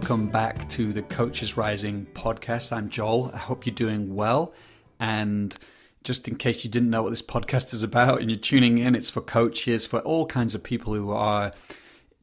Welcome 0.00 0.28
back 0.28 0.68
to 0.70 0.92
the 0.92 1.02
Coaches 1.02 1.56
Rising 1.56 2.06
podcast. 2.14 2.72
I'm 2.72 2.88
Joel. 2.88 3.32
I 3.34 3.38
hope 3.38 3.66
you're 3.66 3.74
doing 3.74 4.14
well. 4.14 4.54
And 5.00 5.54
just 6.04 6.28
in 6.28 6.36
case 6.36 6.62
you 6.62 6.70
didn't 6.70 6.90
know 6.90 7.02
what 7.02 7.10
this 7.10 7.20
podcast 7.20 7.74
is 7.74 7.82
about 7.82 8.20
and 8.20 8.30
you're 8.30 8.38
tuning 8.38 8.78
in, 8.78 8.94
it's 8.94 9.10
for 9.10 9.20
coaches, 9.20 9.88
for 9.88 9.98
all 9.98 10.24
kinds 10.24 10.54
of 10.54 10.62
people 10.62 10.94
who 10.94 11.10
are 11.10 11.52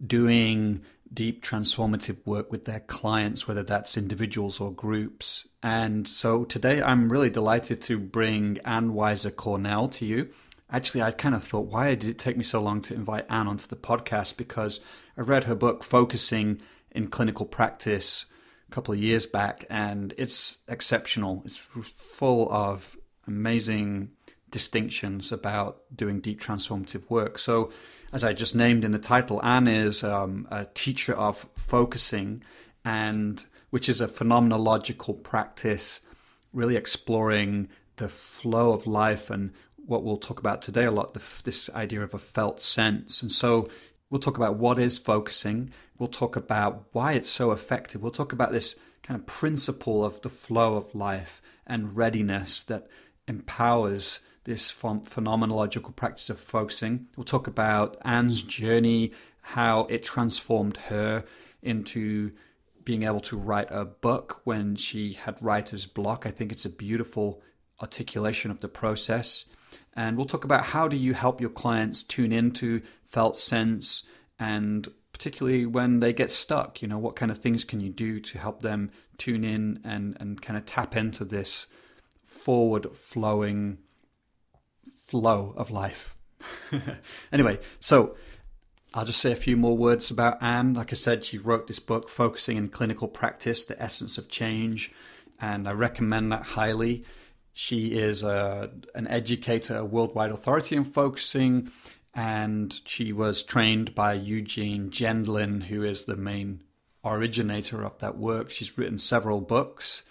doing 0.08 0.84
deep 1.14 1.44
transformative 1.44 2.16
work 2.26 2.50
with 2.50 2.64
their 2.64 2.80
clients, 2.80 3.46
whether 3.46 3.62
that's 3.62 3.98
individuals 3.98 4.62
or 4.62 4.72
groups. 4.72 5.50
And 5.62 6.08
so 6.08 6.46
today 6.46 6.82
I'm 6.82 7.12
really 7.12 7.30
delighted 7.30 7.82
to 7.84 8.00
bring 8.00 8.58
Anne 8.64 8.94
Weiser 8.94 9.36
Cornell 9.36 9.90
to 9.90 10.06
you. 10.06 10.30
Actually, 10.72 11.04
I 11.04 11.12
kind 11.12 11.36
of 11.36 11.44
thought, 11.44 11.68
why 11.68 11.94
did 11.94 12.10
it 12.10 12.18
take 12.18 12.38
me 12.38 12.44
so 12.46 12.62
long 12.62 12.82
to 12.84 12.94
invite 12.94 13.26
Anne 13.30 13.50
onto 13.50 13.68
the 13.68 13.76
podcast? 13.76 14.38
Because 14.38 14.80
I 15.18 15.22
read 15.22 15.44
her 15.44 15.56
book, 15.56 15.84
Focusing 15.84 16.62
in 16.96 17.08
clinical 17.10 17.46
practice 17.46 18.26
a 18.68 18.72
couple 18.72 18.94
of 18.94 19.00
years 19.00 19.26
back, 19.26 19.66
and 19.70 20.14
it's 20.18 20.60
exceptional. 20.68 21.44
It's 21.46 21.58
full 21.58 22.52
of 22.52 22.98
amazing 23.28 24.12
distinctions 24.50 25.32
about 25.32 25.82
doing 25.94 26.22
deep 26.22 26.40
transformative 26.40 27.10
work. 27.10 27.38
So, 27.38 27.72
as 28.14 28.24
I 28.24 28.34
just 28.34 28.56
named 28.56 28.86
in 28.86 28.92
the 28.92 29.00
title, 29.00 29.44
Anne 29.44 29.68
is 29.68 30.04
um, 30.04 30.48
a 30.50 30.66
teacher 30.74 31.14
of 31.14 31.46
focusing, 31.56 32.44
and 32.84 33.44
which 33.70 33.90
is 33.90 34.02
a 34.02 34.08
phenomenological 34.08 35.22
practice, 35.22 36.00
really 36.54 36.76
exploring 36.76 37.68
the 37.98 38.08
flow 38.10 38.72
of 38.72 38.88
life 38.88 39.30
and 39.30 39.52
what 39.86 40.04
we'll 40.04 40.18
talk 40.18 40.40
about 40.40 40.62
today 40.62 40.86
a 40.86 40.92
lot. 40.92 41.14
The, 41.14 41.42
this 41.44 41.70
idea 41.72 42.02
of 42.02 42.14
a 42.14 42.20
felt 42.20 42.62
sense, 42.62 43.22
and 43.22 43.32
so 43.32 43.68
we'll 44.10 44.22
talk 44.22 44.38
about 44.38 44.56
what 44.56 44.80
is 44.80 44.98
focusing 44.98 45.72
We'll 45.98 46.10
talk 46.10 46.36
about 46.36 46.86
why 46.92 47.14
it's 47.14 47.30
so 47.30 47.52
effective. 47.52 48.02
We'll 48.02 48.12
talk 48.12 48.34
about 48.34 48.52
this 48.52 48.80
kind 49.04 49.20
of 49.20 49.26
principle 49.28 50.04
of 50.04 50.22
the 50.22 50.30
flow 50.30 50.76
of 50.76 50.94
life 50.96 51.42
and 51.66 51.96
readiness 51.96 52.64
that 52.64 52.88
empowers 53.28 54.20
this 54.44 54.72
phenomenological 54.72 55.96
practice 55.96 56.30
of 56.30 56.40
focusing. 56.40 57.08
We'll 57.16 57.24
talk 57.24 57.48
about 57.48 57.98
Anne's 58.04 58.44
journey, 58.44 59.12
how 59.42 59.82
it 59.90 60.04
transformed 60.04 60.78
her 60.78 61.24
into 61.62 62.32
being 62.84 63.04
able 63.04 63.20
to 63.20 63.38
write 63.38 63.68
a 63.72 63.86
book 63.86 64.42
when 64.44 64.76
she 64.76 65.14
had 65.14 65.38
writer's 65.42 65.86
block. 65.88 66.26
I 66.26 66.32
think 66.32 66.52
it's 66.52 66.66
a 66.66 66.70
beautiful 66.70 67.42
articulation 67.82 68.52
of 68.52 68.62
the 68.62 68.68
process. 68.68 69.46
And 69.94 70.16
we'll 70.16 70.26
talk 70.26 70.44
about 70.46 70.66
how 70.66 70.88
do 70.88 70.96
you 70.96 71.14
help 71.14 71.42
your 71.42 71.50
clients 71.50 72.04
tune 72.04 72.32
into 72.32 72.82
felt 73.04 73.38
sense 73.38 74.04
and 74.38 74.88
particularly 75.16 75.66
when 75.66 76.02
they 76.02 76.12
get 76.12 76.30
stuck 76.30 76.82
you 76.82 76.90
know 76.90 76.98
what 76.98 77.16
kind 77.16 77.32
of 77.32 77.38
things 77.38 77.64
can 77.64 77.80
you 77.80 77.90
do 77.90 78.20
to 78.20 78.38
help 78.38 78.62
them 78.62 78.92
tune 79.18 79.46
in 79.46 79.80
and 79.86 80.18
and 80.20 80.42
kind 80.42 80.58
of 80.58 80.66
tap 80.66 80.94
into 80.98 81.24
this 81.24 81.68
forward 82.26 82.86
flowing 82.94 83.78
flow 84.86 85.54
of 85.56 85.72
life 85.72 86.18
anyway 87.32 87.58
so 87.80 88.14
I'll 88.94 89.06
just 89.06 89.22
say 89.22 89.32
a 89.32 89.38
few 89.38 89.58
more 89.58 89.76
words 89.76 90.10
about 90.10 90.42
Anne. 90.42 90.74
Like 90.74 90.94
I 90.94 90.96
said, 90.96 91.26
she 91.26 91.38
wrote 91.38 91.68
this 91.68 91.82
book 91.82 92.08
focusing 92.08 92.56
in 92.56 92.70
clinical 92.70 93.10
practice, 93.10 93.66
the 93.66 93.82
essence 93.82 94.18
of 94.18 94.30
change, 94.30 94.90
and 95.38 95.68
I 95.68 95.74
recommend 95.74 96.32
that 96.32 96.44
highly. 96.44 97.04
She 97.52 97.88
is 97.88 98.24
a, 98.24 98.72
an 98.96 99.06
educator, 99.10 99.76
a 99.76 99.84
worldwide 99.84 100.32
authority 100.32 100.78
in 100.78 100.86
focusing, 100.86 101.74
and 102.16 102.80
she 102.86 103.12
was 103.12 103.44
trained 103.44 103.94
by 103.94 104.14
Eugene 104.14 104.90
Gendlin, 104.90 105.64
who 105.64 105.84
is 105.84 106.06
the 106.06 106.16
main 106.16 106.62
originator 107.04 107.84
of 107.84 108.00
that 108.00 108.18
work. 108.18 108.50
She's 108.50 108.78
written 108.78 108.98
several 108.98 109.42
books, 109.42 110.04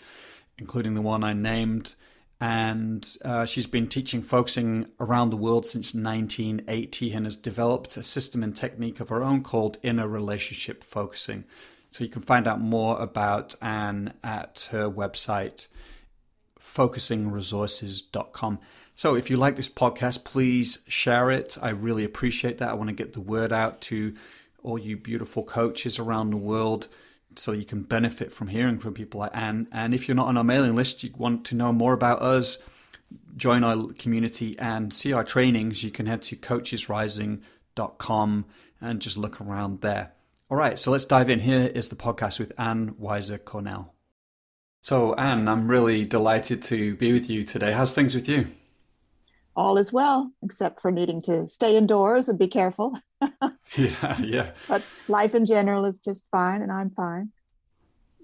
including 0.58 0.94
the 0.94 1.02
one 1.02 1.24
I 1.24 1.32
named, 1.32 1.94
and 2.40 3.08
uh, 3.24 3.46
she's 3.46 3.66
been 3.66 3.88
teaching 3.88 4.20
focusing 4.20 4.88
around 5.00 5.30
the 5.30 5.36
world 5.36 5.66
since 5.66 5.94
1980 5.94 7.12
and 7.12 7.24
has 7.24 7.36
developed 7.36 7.96
a 7.96 8.02
system 8.02 8.42
and 8.42 8.54
technique 8.54 9.00
of 9.00 9.08
her 9.08 9.22
own 9.22 9.42
called 9.42 9.78
inner 9.82 10.06
relationship 10.06 10.84
focusing. 10.84 11.44
So 11.90 12.04
you 12.04 12.10
can 12.10 12.22
find 12.22 12.46
out 12.46 12.60
more 12.60 13.00
about 13.00 13.54
Anne 13.62 14.12
at 14.22 14.68
her 14.72 14.90
website, 14.90 15.68
focusingresources.com. 16.60 18.58
So 18.94 19.16
if 19.16 19.28
you 19.28 19.36
like 19.36 19.56
this 19.56 19.68
podcast, 19.68 20.24
please 20.24 20.78
share 20.86 21.30
it. 21.30 21.58
I 21.60 21.70
really 21.70 22.04
appreciate 22.04 22.58
that. 22.58 22.68
I 22.68 22.74
want 22.74 22.88
to 22.88 22.94
get 22.94 23.12
the 23.12 23.20
word 23.20 23.52
out 23.52 23.80
to 23.82 24.14
all 24.62 24.78
you 24.78 24.96
beautiful 24.96 25.42
coaches 25.42 25.98
around 25.98 26.30
the 26.30 26.36
world 26.36 26.88
so 27.36 27.52
you 27.52 27.64
can 27.64 27.82
benefit 27.82 28.32
from 28.32 28.48
hearing 28.48 28.78
from 28.78 28.94
people 28.94 29.20
like 29.20 29.32
Anne. 29.34 29.68
And 29.72 29.94
if 29.94 30.06
you're 30.06 30.14
not 30.14 30.28
on 30.28 30.36
our 30.36 30.44
mailing 30.44 30.76
list, 30.76 31.02
you 31.02 31.10
want 31.16 31.44
to 31.46 31.56
know 31.56 31.72
more 31.72 31.92
about 31.92 32.22
us, 32.22 32.62
join 33.36 33.64
our 33.64 33.92
community 33.94 34.56
and 34.58 34.94
see 34.94 35.12
our 35.12 35.24
trainings, 35.24 35.82
you 35.82 35.90
can 35.90 36.06
head 36.06 36.22
to 36.22 36.36
coachesrising.com 36.36 38.44
and 38.80 39.00
just 39.00 39.16
look 39.16 39.40
around 39.40 39.80
there. 39.80 40.12
All 40.50 40.56
right, 40.56 40.78
so 40.78 40.92
let's 40.92 41.04
dive 41.04 41.30
in. 41.30 41.40
Here 41.40 41.66
is 41.66 41.88
the 41.88 41.96
podcast 41.96 42.38
with 42.38 42.52
Anne 42.58 42.92
Weiser 42.92 43.44
Cornell. 43.44 43.92
So, 44.82 45.14
Anne, 45.14 45.48
I'm 45.48 45.68
really 45.68 46.04
delighted 46.04 46.62
to 46.64 46.94
be 46.96 47.12
with 47.12 47.30
you 47.30 47.42
today. 47.42 47.72
How's 47.72 47.94
things 47.94 48.14
with 48.14 48.28
you? 48.28 48.46
All 49.56 49.78
is 49.78 49.92
well, 49.92 50.32
except 50.42 50.80
for 50.80 50.90
needing 50.90 51.20
to 51.22 51.46
stay 51.46 51.76
indoors 51.76 52.28
and 52.28 52.38
be 52.38 52.48
careful. 52.48 52.98
yeah, 53.76 54.20
yeah. 54.20 54.50
But 54.68 54.82
life 55.08 55.34
in 55.34 55.44
general 55.44 55.84
is 55.84 56.00
just 56.00 56.24
fine, 56.30 56.62
and 56.62 56.72
I'm 56.72 56.90
fine. 56.90 57.30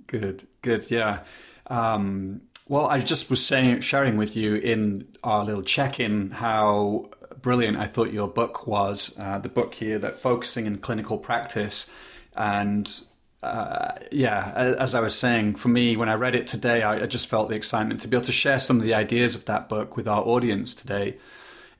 Good, 0.06 0.46
good, 0.62 0.90
yeah. 0.90 1.20
Um, 1.68 2.42
well, 2.68 2.86
I 2.86 3.00
just 3.00 3.30
was 3.30 3.44
saying, 3.44 3.80
sharing 3.80 4.16
with 4.16 4.36
you 4.36 4.56
in 4.56 5.06
our 5.22 5.44
little 5.44 5.62
check-in 5.62 6.30
how 6.30 7.10
brilliant 7.40 7.76
I 7.76 7.86
thought 7.86 8.12
your 8.12 8.28
book 8.28 8.66
was. 8.66 9.16
Uh, 9.18 9.38
the 9.38 9.48
book 9.48 9.74
here 9.74 9.98
that 9.98 10.16
focusing 10.16 10.66
in 10.66 10.78
clinical 10.78 11.18
practice, 11.18 11.90
and 12.36 13.00
uh, 13.42 13.92
yeah, 14.12 14.52
as 14.54 14.94
I 14.94 15.00
was 15.00 15.18
saying, 15.18 15.54
for 15.54 15.68
me, 15.68 15.96
when 15.96 16.10
I 16.10 16.14
read 16.14 16.34
it 16.34 16.46
today, 16.46 16.82
I, 16.82 17.02
I, 17.02 17.06
just 17.06 17.26
felt 17.26 17.48
the 17.48 17.54
excitement 17.54 18.00
to 18.02 18.08
be 18.08 18.16
able 18.16 18.26
to 18.26 18.32
share 18.32 18.60
some 18.60 18.76
of 18.76 18.82
the 18.82 18.92
ideas 18.92 19.34
of 19.34 19.46
that 19.46 19.68
book 19.70 19.96
with 19.96 20.06
our 20.06 20.22
audience 20.22 20.74
today. 20.74 21.16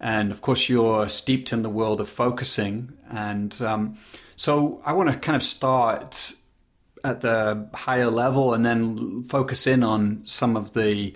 And 0.00 0.30
of 0.30 0.40
course, 0.40 0.70
you're 0.70 1.10
steeped 1.10 1.52
in 1.52 1.60
the 1.60 1.68
world 1.68 2.00
of 2.00 2.08
focusing. 2.08 2.94
And 3.10 3.60
um, 3.60 3.98
so 4.36 4.80
I 4.86 4.94
want 4.94 5.10
to 5.10 5.18
kind 5.18 5.36
of 5.36 5.42
start 5.42 6.32
at 7.04 7.20
the 7.20 7.68
higher 7.74 8.10
level 8.10 8.54
and 8.54 8.64
then 8.64 9.22
focus 9.24 9.66
in 9.66 9.82
on 9.82 10.22
some 10.24 10.56
of 10.56 10.72
the 10.72 11.14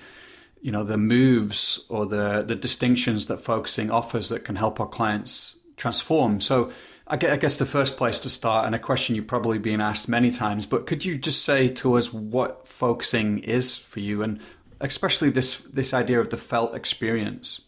you 0.61 0.72
know 0.72 0.82
the 0.82 0.97
moves 0.97 1.84
or 1.91 2.06
the 2.06 2.43
the 2.47 2.55
distinctions 2.55 3.26
that 3.26 3.38
focusing 3.38 3.91
offers 3.91 4.31
that 4.31 4.44
can 4.44 4.56
help 4.56 4.81
our 4.81 4.87
clients 4.87 5.59
transform 5.76 6.41
so 6.41 6.72
I 7.06 7.16
guess 7.16 7.59
the 7.59 7.66
first 7.66 7.98
place 7.98 8.19
to 8.20 8.31
start, 8.31 8.65
and 8.65 8.75
a 8.75 8.78
question 8.78 9.15
you've 9.15 9.26
probably 9.26 9.59
been 9.59 9.81
asked 9.81 10.09
many 10.09 10.31
times, 10.31 10.65
but 10.65 10.87
could 10.87 11.04
you 11.04 11.19
just 11.19 11.44
say 11.44 11.69
to 11.69 11.98
us 11.98 12.12
what 12.12 12.66
focusing 12.66 13.41
is 13.41 13.76
for 13.76 14.00
you, 14.00 14.22
and 14.22 14.41
especially 14.81 15.28
this 15.28 15.59
this 15.59 15.93
idea 15.93 16.19
of 16.19 16.31
the 16.31 16.38
felt 16.38 16.75
experience, 16.75 17.60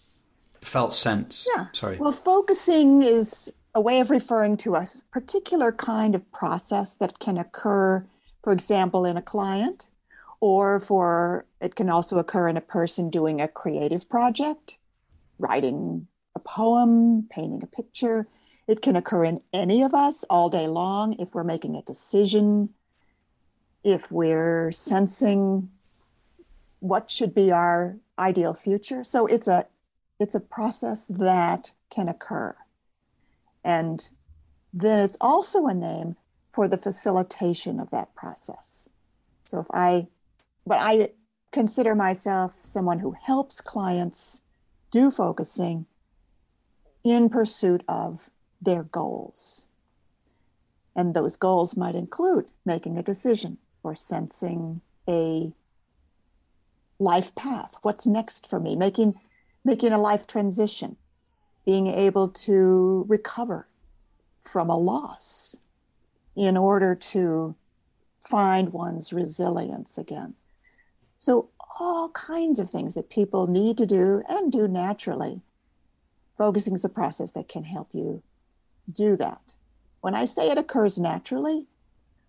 felt 0.62 0.94
sense? 0.94 1.46
Yeah. 1.54 1.66
Sorry. 1.72 1.98
Well, 1.98 2.12
focusing 2.12 3.02
is 3.02 3.52
a 3.74 3.80
way 3.80 4.00
of 4.00 4.08
referring 4.08 4.56
to 4.58 4.74
a 4.74 4.86
particular 5.12 5.70
kind 5.70 6.14
of 6.14 6.32
process 6.32 6.94
that 6.94 7.18
can 7.18 7.36
occur, 7.36 8.06
for 8.42 8.54
example, 8.54 9.04
in 9.04 9.18
a 9.18 9.22
client, 9.22 9.86
or 10.40 10.80
for 10.80 11.44
it 11.60 11.74
can 11.74 11.90
also 11.90 12.18
occur 12.18 12.48
in 12.48 12.56
a 12.56 12.62
person 12.62 13.10
doing 13.10 13.42
a 13.42 13.48
creative 13.48 14.08
project, 14.08 14.78
writing 15.38 16.06
a 16.34 16.38
poem, 16.38 17.26
painting 17.28 17.62
a 17.62 17.66
picture 17.66 18.26
it 18.68 18.82
can 18.82 18.96
occur 18.96 19.24
in 19.24 19.40
any 19.52 19.82
of 19.82 19.94
us 19.94 20.24
all 20.28 20.50
day 20.50 20.66
long 20.66 21.14
if 21.18 21.34
we're 21.34 21.44
making 21.44 21.76
a 21.76 21.82
decision, 21.82 22.70
if 23.84 24.10
we're 24.10 24.72
sensing 24.72 25.70
what 26.80 27.10
should 27.10 27.34
be 27.34 27.52
our 27.52 27.96
ideal 28.18 28.54
future. 28.54 29.04
So 29.04 29.26
it's 29.26 29.48
a 29.48 29.66
it's 30.18 30.34
a 30.34 30.40
process 30.40 31.06
that 31.08 31.72
can 31.90 32.08
occur. 32.08 32.56
And 33.62 34.08
then 34.72 35.00
it's 35.00 35.16
also 35.20 35.66
a 35.66 35.74
name 35.74 36.16
for 36.52 36.68
the 36.68 36.78
facilitation 36.78 37.78
of 37.78 37.90
that 37.90 38.14
process. 38.14 38.88
So 39.44 39.60
if 39.60 39.66
I 39.72 40.08
but 40.66 40.78
I 40.80 41.10
consider 41.52 41.94
myself 41.94 42.52
someone 42.62 42.98
who 42.98 43.12
helps 43.12 43.60
clients 43.60 44.42
do 44.90 45.10
focusing 45.10 45.86
in 47.04 47.28
pursuit 47.28 47.84
of 47.86 48.28
their 48.66 48.82
goals. 48.82 49.66
And 50.94 51.14
those 51.14 51.36
goals 51.36 51.76
might 51.76 51.94
include 51.94 52.46
making 52.66 52.98
a 52.98 53.02
decision 53.02 53.56
or 53.82 53.94
sensing 53.94 54.82
a 55.08 55.52
life 56.98 57.34
path. 57.34 57.72
What's 57.82 58.06
next 58.06 58.48
for 58.50 58.60
me? 58.60 58.76
Making, 58.76 59.14
making 59.64 59.92
a 59.92 59.98
life 59.98 60.26
transition, 60.26 60.96
being 61.64 61.86
able 61.86 62.28
to 62.28 63.06
recover 63.08 63.68
from 64.44 64.68
a 64.68 64.76
loss 64.76 65.56
in 66.34 66.56
order 66.56 66.94
to 66.94 67.54
find 68.28 68.72
one's 68.72 69.12
resilience 69.12 69.96
again. 69.96 70.34
So, 71.18 71.50
all 71.78 72.08
kinds 72.10 72.58
of 72.58 72.70
things 72.70 72.94
that 72.94 73.10
people 73.10 73.46
need 73.46 73.76
to 73.78 73.86
do 73.86 74.22
and 74.28 74.50
do 74.50 74.66
naturally. 74.66 75.42
Focusing 76.38 76.74
is 76.74 76.84
a 76.84 76.88
process 76.88 77.32
that 77.32 77.48
can 77.48 77.64
help 77.64 77.88
you 77.92 78.22
do 78.90 79.16
that. 79.16 79.54
When 80.00 80.14
I 80.14 80.24
say 80.24 80.50
it 80.50 80.58
occurs 80.58 80.98
naturally, 80.98 81.66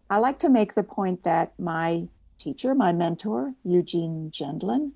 I 0.10 0.18
like 0.18 0.40
to 0.40 0.50
make 0.50 0.74
the 0.74 0.84
point 0.84 1.24
that 1.24 1.58
my 1.60 2.08
teacher, 2.38 2.74
my 2.74 2.92
mentor, 2.94 3.54
Eugene 3.64 4.32
Gendlin, 4.32 4.92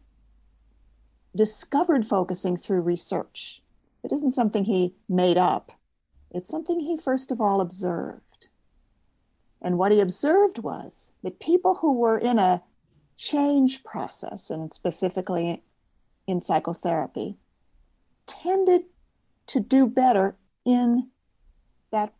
discovered 1.36 2.08
focusing 2.08 2.58
through 2.58 2.82
research. 2.82 3.62
It 4.04 4.12
isn't 4.12 4.34
something 4.34 4.66
he 4.66 4.96
made 5.08 5.38
up, 5.38 5.72
it's 6.32 6.50
something 6.50 6.80
he 6.80 6.98
first 6.98 7.32
of 7.32 7.42
all 7.42 7.62
observed. 7.62 8.48
And 9.62 9.78
what 9.78 9.92
he 9.92 10.00
observed 10.00 10.58
was 10.60 11.12
that 11.24 11.40
people 11.40 11.76
who 11.76 11.94
were 11.94 12.18
in 12.18 12.40
a 12.40 12.64
change 13.16 13.84
process, 13.84 14.50
and 14.50 14.74
specifically 14.74 15.62
in 16.26 16.42
psychotherapy, 16.42 17.38
tended 18.26 18.86
to 19.48 19.60
do 19.60 19.86
better 19.86 20.36
in 20.66 21.10
that 21.92 22.14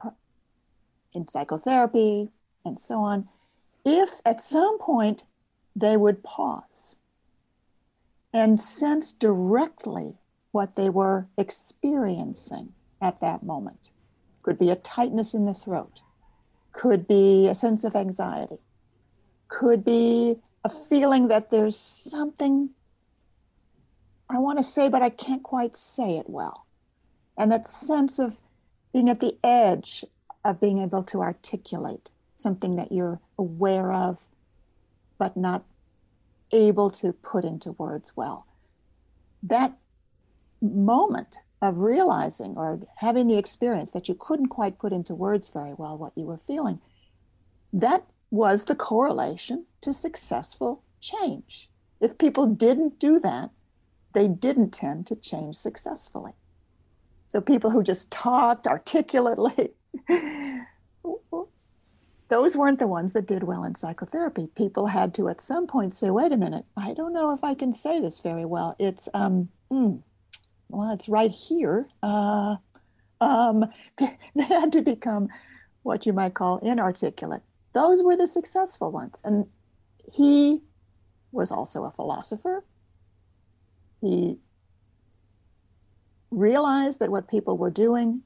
in 1.14 1.28
psychotherapy 1.28 2.30
and 2.66 2.80
so 2.80 2.96
on 2.96 3.28
if 3.84 4.22
at 4.26 4.42
some 4.42 4.78
point 4.80 5.26
they 5.76 5.98
would 5.98 6.24
pause 6.24 6.96
and 8.34 8.60
sense 8.60 9.12
directly 9.12 10.14
what 10.52 10.76
they 10.76 10.90
were 10.90 11.28
experiencing 11.38 12.74
at 13.02 13.20
that 13.22 13.44
moment 13.44 13.90
could 14.44 14.60
be 14.60 14.70
a 14.70 14.76
tightness 14.76 15.34
in 15.34 15.46
the 15.46 15.54
throat 15.54 16.00
could 16.74 17.08
be 17.08 17.48
a 17.48 17.56
sense 17.56 17.84
of 17.84 17.96
anxiety 17.96 18.60
could 19.48 19.84
be 19.84 20.36
a 20.64 20.70
feeling 20.70 21.28
that 21.28 21.50
there's 21.50 21.78
something 21.78 22.70
I 24.32 24.38
want 24.38 24.60
to 24.60 24.64
say, 24.64 24.88
but 24.88 25.02
I 25.02 25.10
can't 25.10 25.44
quite 25.44 25.76
say 25.76 26.18
it 26.18 26.30
well. 26.30 26.66
And 27.38 27.52
that 27.52 27.68
sense 27.68 28.18
of 28.18 28.38
being 28.94 29.10
at 29.10 29.20
the 29.20 29.38
edge 29.44 30.06
of 30.44 30.60
being 30.60 30.80
able 30.80 31.04
to 31.04 31.22
articulate 31.22 32.12
something 32.36 32.76
that 32.76 32.92
you're 32.92 33.20
aware 33.38 33.92
of, 33.92 34.20
but 35.18 35.38
not 35.38 35.64
able 36.52 36.90
to 36.90 37.14
put 37.14 37.46
into 37.46 37.72
words 37.74 38.12
well. 38.16 38.46
That 39.44 39.78
moment 40.62 41.38
of 41.62 41.78
realizing 41.78 42.58
or 42.58 42.80
having 42.98 43.28
the 43.28 43.38
experience 43.38 43.92
that 43.92 44.10
you 44.10 44.16
couldn't 44.16 44.48
quite 44.48 44.80
put 44.80 44.92
into 44.92 45.14
words 45.14 45.48
very 45.48 45.74
well 45.74 45.98
what 45.98 46.14
you 46.16 46.26
were 46.26 46.40
feeling, 46.48 46.80
that 47.72 48.04
was 48.32 48.66
the 48.66 48.76
correlation 48.76 49.66
to 49.82 49.94
successful 49.94 50.82
change. 51.00 51.70
If 52.00 52.18
people 52.18 52.48
didn't 52.48 53.00
do 53.00 53.20
that, 53.20 53.52
they 54.14 54.28
didn't 54.28 54.72
tend 54.72 55.08
to 55.08 55.16
change 55.16 55.56
successfully. 55.56 56.34
So 57.32 57.40
people 57.40 57.72
who 57.72 57.82
just 57.82 58.12
talked 58.12 58.68
articulately, 58.68 59.72
those 62.28 62.58
weren't 62.58 62.80
the 62.80 62.88
ones 62.88 63.14
that 63.14 63.26
did 63.26 63.44
well 63.44 63.64
in 63.64 63.76
psychotherapy. 63.76 64.50
People 64.54 64.88
had 64.88 65.14
to 65.14 65.30
at 65.30 65.40
some 65.40 65.66
point 65.66 65.94
say, 65.96 66.10
wait 66.10 66.34
a 66.34 66.38
minute, 66.38 66.66
I 66.76 66.94
don't 66.94 67.14
know 67.14 67.34
if 67.34 67.42
I 67.42 67.54
can 67.54 67.72
say 67.74 68.02
this 68.02 68.20
very 68.20 68.44
well. 68.44 68.76
It's, 68.80 69.08
um, 69.14 69.48
mm, 69.72 70.02
well, 70.68 70.92
it's 70.92 71.08
right 71.08 71.32
here. 71.32 71.88
Uh, 72.04 72.58
um, 73.22 73.64
they 73.98 74.44
had 74.44 74.74
to 74.74 74.82
become 74.82 75.30
what 75.84 76.06
you 76.06 76.12
might 76.12 76.34
call 76.34 76.58
inarticulate. 76.58 77.44
Those 77.72 78.04
were 78.04 78.18
the 78.18 78.28
successful 78.28 78.92
ones. 78.92 79.22
And 79.24 79.46
he 80.04 80.64
was 81.32 81.50
also 81.50 81.86
a 81.86 81.92
philosopher. 81.92 82.66
He 84.02 84.38
realized 86.32 87.00
that 87.00 87.12
what 87.12 87.30
people 87.30 87.58
were 87.58 87.70
doing 87.70 88.22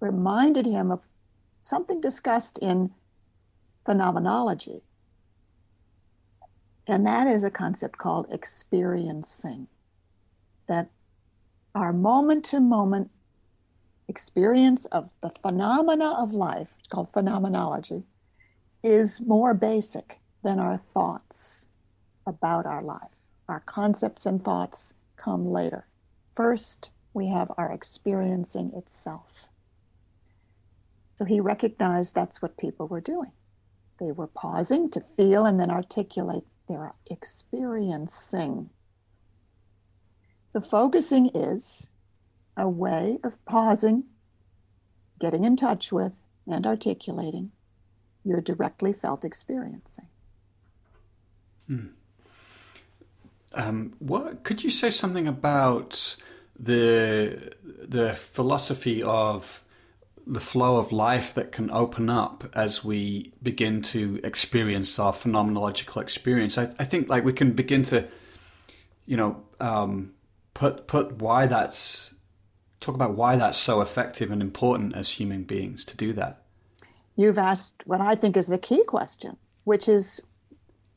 reminded 0.00 0.66
him 0.66 0.90
of 0.90 1.00
something 1.62 2.00
discussed 2.00 2.58
in 2.58 2.90
phenomenology. 3.84 4.82
And 6.86 7.06
that 7.06 7.26
is 7.26 7.42
a 7.42 7.50
concept 7.50 7.98
called 7.98 8.26
experiencing. 8.30 9.68
That 10.68 10.90
our 11.74 11.92
moment 11.92 12.44
to 12.46 12.60
moment 12.60 13.10
experience 14.08 14.84
of 14.86 15.10
the 15.20 15.30
phenomena 15.42 16.10
of 16.10 16.32
life, 16.32 16.68
it's 16.78 16.88
called 16.88 17.12
phenomenology, 17.12 18.04
is 18.82 19.20
more 19.20 19.54
basic 19.54 20.20
than 20.44 20.60
our 20.60 20.76
thoughts 20.76 21.68
about 22.26 22.66
our 22.66 22.82
life. 22.82 23.18
Our 23.48 23.60
concepts 23.60 24.26
and 24.26 24.44
thoughts 24.44 24.94
come 25.16 25.50
later. 25.50 25.86
First, 26.34 26.90
we 27.16 27.28
have 27.28 27.50
our 27.56 27.72
experiencing 27.72 28.70
itself. 28.76 29.48
So 31.16 31.24
he 31.24 31.40
recognized 31.40 32.14
that's 32.14 32.42
what 32.42 32.58
people 32.58 32.86
were 32.86 33.00
doing. 33.00 33.32
They 33.98 34.12
were 34.12 34.26
pausing 34.26 34.90
to 34.90 35.02
feel 35.16 35.46
and 35.46 35.58
then 35.58 35.70
articulate 35.70 36.44
their 36.68 36.92
experiencing. 37.10 38.68
The 40.52 40.60
focusing 40.60 41.30
is 41.34 41.88
a 42.54 42.68
way 42.68 43.18
of 43.24 43.42
pausing, 43.46 44.04
getting 45.18 45.44
in 45.44 45.56
touch 45.56 45.90
with, 45.90 46.12
and 46.46 46.66
articulating 46.66 47.50
your 48.24 48.42
directly 48.42 48.92
felt 48.92 49.24
experiencing. 49.24 50.08
Hmm. 51.66 51.86
Um, 53.54 53.94
what 54.00 54.44
could 54.44 54.62
you 54.62 54.68
say 54.68 54.90
something 54.90 55.26
about 55.26 56.16
the 56.58 57.52
the 57.62 58.14
philosophy 58.14 59.02
of 59.02 59.62
the 60.26 60.40
flow 60.40 60.78
of 60.78 60.90
life 60.90 61.34
that 61.34 61.52
can 61.52 61.70
open 61.70 62.10
up 62.10 62.44
as 62.52 62.84
we 62.84 63.32
begin 63.42 63.80
to 63.80 64.18
experience 64.24 64.98
our 64.98 65.12
phenomenological 65.12 66.02
experience? 66.02 66.58
I, 66.58 66.74
I 66.78 66.84
think 66.84 67.08
like 67.08 67.24
we 67.24 67.32
can 67.32 67.52
begin 67.52 67.82
to, 67.84 68.08
you 69.06 69.16
know, 69.16 69.42
um, 69.60 70.14
put 70.54 70.86
put 70.86 71.20
why 71.20 71.46
that's 71.46 72.12
talk 72.80 72.94
about 72.94 73.14
why 73.14 73.36
that's 73.36 73.58
so 73.58 73.80
effective 73.80 74.30
and 74.30 74.42
important 74.42 74.94
as 74.94 75.10
human 75.10 75.42
beings 75.42 75.84
to 75.84 75.96
do 75.96 76.12
that 76.12 76.42
you've 77.16 77.38
asked 77.38 77.82
what 77.86 78.00
I 78.00 78.14
think 78.14 78.36
is 78.36 78.46
the 78.46 78.58
key 78.58 78.84
question, 78.84 79.36
which 79.64 79.88
is 79.88 80.20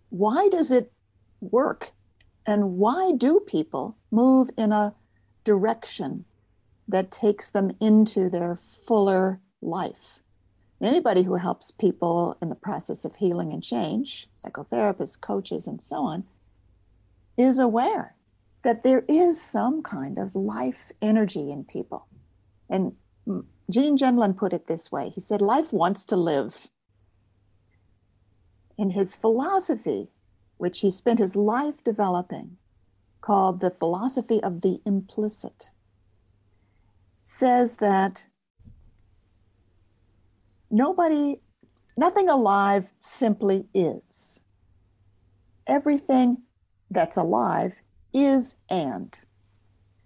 why 0.10 0.50
does 0.50 0.72
it 0.72 0.92
work? 1.40 1.92
And 2.46 2.78
why 2.78 3.14
do 3.18 3.40
people 3.40 3.98
move 4.12 4.50
in 4.58 4.72
a 4.72 4.94
direction 5.44 6.26
that 6.88 7.12
takes 7.12 7.48
them 7.48 7.72
into 7.80 8.30
their 8.30 8.58
fuller 8.86 9.40
life? 9.62 10.20
Anybody 10.82 11.24
who 11.24 11.36
helps 11.36 11.72
people 11.72 12.38
in 12.42 12.50
the 12.50 12.56
process 12.56 13.04
of 13.04 13.16
healing 13.16 13.52
and 13.52 13.62
change, 13.62 14.30
psychotherapists, 14.42 15.20
coaches, 15.20 15.68
and 15.68 15.82
so 15.82 15.98
on, 15.98 16.24
is 17.38 17.60
aware 17.60 18.16
that 18.64 18.84
there 18.84 19.04
is 19.08 19.42
some 19.42 19.82
kind 19.82 20.18
of 20.18 20.36
life 20.36 20.92
energy 21.02 21.52
in 21.52 21.64
people. 21.64 22.08
And 22.70 22.94
Gene 23.70 23.98
Gendlin 23.98 24.38
put 24.38 24.54
it 24.54 24.68
this 24.68 24.92
way 24.92 25.10
he 25.10 25.22
said, 25.22 25.42
Life 25.42 25.72
wants 25.72 26.06
to 26.06 26.16
live. 26.16 26.68
In 28.78 28.92
his 28.92 29.16
philosophy, 29.16 30.10
which 30.58 30.80
he 30.80 30.92
spent 30.92 31.20
his 31.20 31.36
life 31.36 31.84
developing, 31.84 32.58
called 33.22 33.60
the 33.60 33.72
philosophy 33.72 34.42
of 34.42 34.62
the 34.62 34.82
implicit, 34.86 35.70
says 37.26 37.76
that 37.78 38.26
nobody, 40.72 41.42
nothing 41.98 42.30
alive 42.30 42.90
simply 43.00 43.68
is. 43.74 44.40
Everything 45.68 46.44
that's 46.90 47.18
alive 47.18 47.74
is 48.14 48.56
and. 48.70 49.20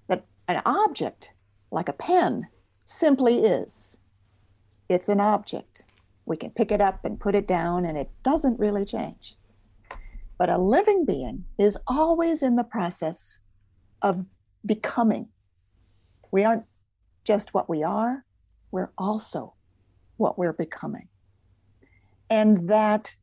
That 0.08 0.26
an 0.48 0.62
object, 0.66 1.32
like 1.72 1.88
a 1.88 1.94
pen, 1.94 2.48
simply 2.84 3.46
is. 3.46 3.98
It's 4.90 5.08
an 5.08 5.22
object. 5.22 5.86
We 6.26 6.38
can 6.38 6.52
pick 6.52 6.72
it 6.72 6.82
up 6.82 7.06
and 7.06 7.20
put 7.20 7.36
it 7.36 7.48
down, 7.48 7.86
and 7.86 7.98
it 7.98 8.10
doesn't 8.24 8.60
really 8.60 8.86
change. 8.86 9.38
But 10.38 10.50
a 10.50 10.58
living 10.58 11.06
being 11.06 11.46
is 11.58 11.78
always 11.88 12.44
in 12.44 12.56
the 12.56 12.64
process 12.64 13.40
of 14.02 14.26
becoming. 14.66 15.30
We 16.32 16.44
aren't 16.44 16.66
just 17.24 17.54
what 17.54 17.70
we 17.70 17.84
are, 17.84 18.26
we're 18.72 18.92
also 18.98 19.54
what 20.18 20.38
we're 20.38 20.54
becoming. 20.54 21.08
And 22.30 22.70
that 22.70 23.16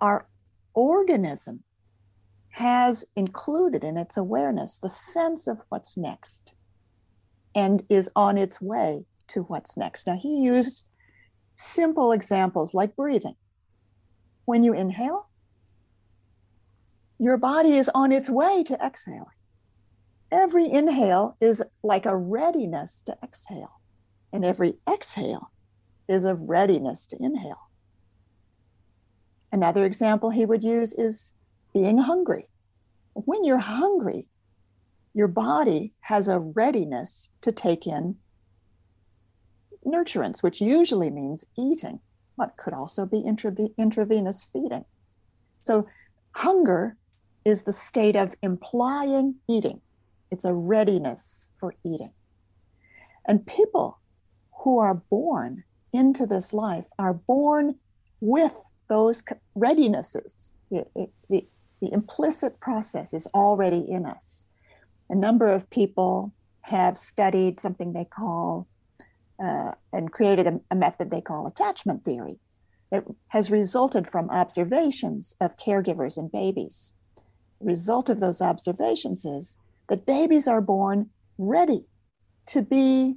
our 0.00 0.28
organism 0.74 1.64
has 2.50 3.04
included 3.16 3.84
in 3.84 3.96
its 3.96 4.16
awareness 4.16 4.78
the 4.78 4.90
sense 4.90 5.46
of 5.46 5.58
what's 5.68 5.96
next 5.96 6.52
and 7.54 7.84
is 7.88 8.08
on 8.14 8.38
its 8.38 8.60
way 8.60 9.04
to 9.28 9.42
what's 9.42 9.76
next. 9.76 10.06
Now, 10.06 10.18
he 10.20 10.36
used 10.36 10.84
simple 11.56 12.12
examples 12.12 12.74
like 12.74 12.94
breathing. 12.94 13.36
when 14.46 14.62
you 14.62 14.72
inhale, 14.72 15.28
your 17.18 17.36
body 17.36 17.76
is 17.76 17.90
on 17.94 18.12
its 18.12 18.28
way 18.28 18.62
to 18.64 18.74
exhaling. 18.84 19.24
Every 20.30 20.70
inhale 20.70 21.36
is 21.40 21.62
like 21.82 22.04
a 22.04 22.16
readiness 22.16 23.02
to 23.06 23.16
exhale, 23.22 23.80
and 24.32 24.44
every 24.44 24.74
exhale 24.88 25.50
is 26.08 26.24
a 26.24 26.34
readiness 26.34 27.06
to 27.06 27.16
inhale. 27.20 27.70
Another 29.52 29.86
example 29.86 30.30
he 30.30 30.44
would 30.44 30.64
use 30.64 30.92
is 30.92 31.32
being 31.72 31.98
hungry. 31.98 32.48
When 33.14 33.44
you're 33.44 33.58
hungry, 33.58 34.28
your 35.14 35.28
body 35.28 35.94
has 36.00 36.28
a 36.28 36.38
readiness 36.38 37.30
to 37.40 37.52
take 37.52 37.86
in 37.86 38.16
nurturance, 39.86 40.42
which 40.42 40.60
usually 40.60 41.10
means 41.10 41.44
eating, 41.56 42.00
but 42.36 42.56
could 42.58 42.74
also 42.74 43.06
be 43.06 43.22
intrav- 43.22 43.74
intravenous 43.78 44.46
feeding. 44.52 44.84
So, 45.62 45.86
hunger 46.32 46.96
is 47.46 47.62
the 47.62 47.72
state 47.72 48.16
of 48.16 48.34
implying 48.42 49.36
eating, 49.48 49.80
it's 50.32 50.44
a 50.44 50.52
readiness 50.52 51.46
for 51.60 51.72
eating. 51.84 52.10
And 53.28 53.46
people 53.46 54.00
who 54.62 54.80
are 54.80 54.94
born 54.94 55.62
into 55.92 56.26
this 56.26 56.52
life 56.52 56.86
are 56.98 57.14
born 57.14 57.76
with 58.20 58.52
those 58.88 59.22
readinesses. 59.56 60.50
The, 60.72 61.08
the, 61.30 61.46
implicit 61.92 62.58
process 62.58 63.14
is 63.14 63.28
already 63.28 63.78
in 63.88 64.06
us. 64.06 64.46
A 65.08 65.14
number 65.14 65.48
of 65.48 65.70
people 65.70 66.32
have 66.62 66.98
studied 66.98 67.60
something 67.60 67.92
they 67.92 68.06
call 68.06 68.66
uh, 69.38 69.70
and 69.92 70.10
created 70.10 70.48
a, 70.48 70.60
a 70.72 70.74
method 70.74 71.12
they 71.12 71.20
call 71.20 71.46
attachment 71.46 72.04
theory. 72.04 72.40
It 72.90 73.04
has 73.28 73.52
resulted 73.52 74.08
from 74.10 74.30
observations 74.30 75.36
of 75.40 75.56
caregivers 75.58 76.16
and 76.16 76.32
babies. 76.32 76.94
Result 77.60 78.10
of 78.10 78.20
those 78.20 78.40
observations 78.40 79.24
is 79.24 79.58
that 79.88 80.06
babies 80.06 80.46
are 80.46 80.60
born 80.60 81.10
ready 81.38 81.84
to 82.46 82.62
be 82.62 83.16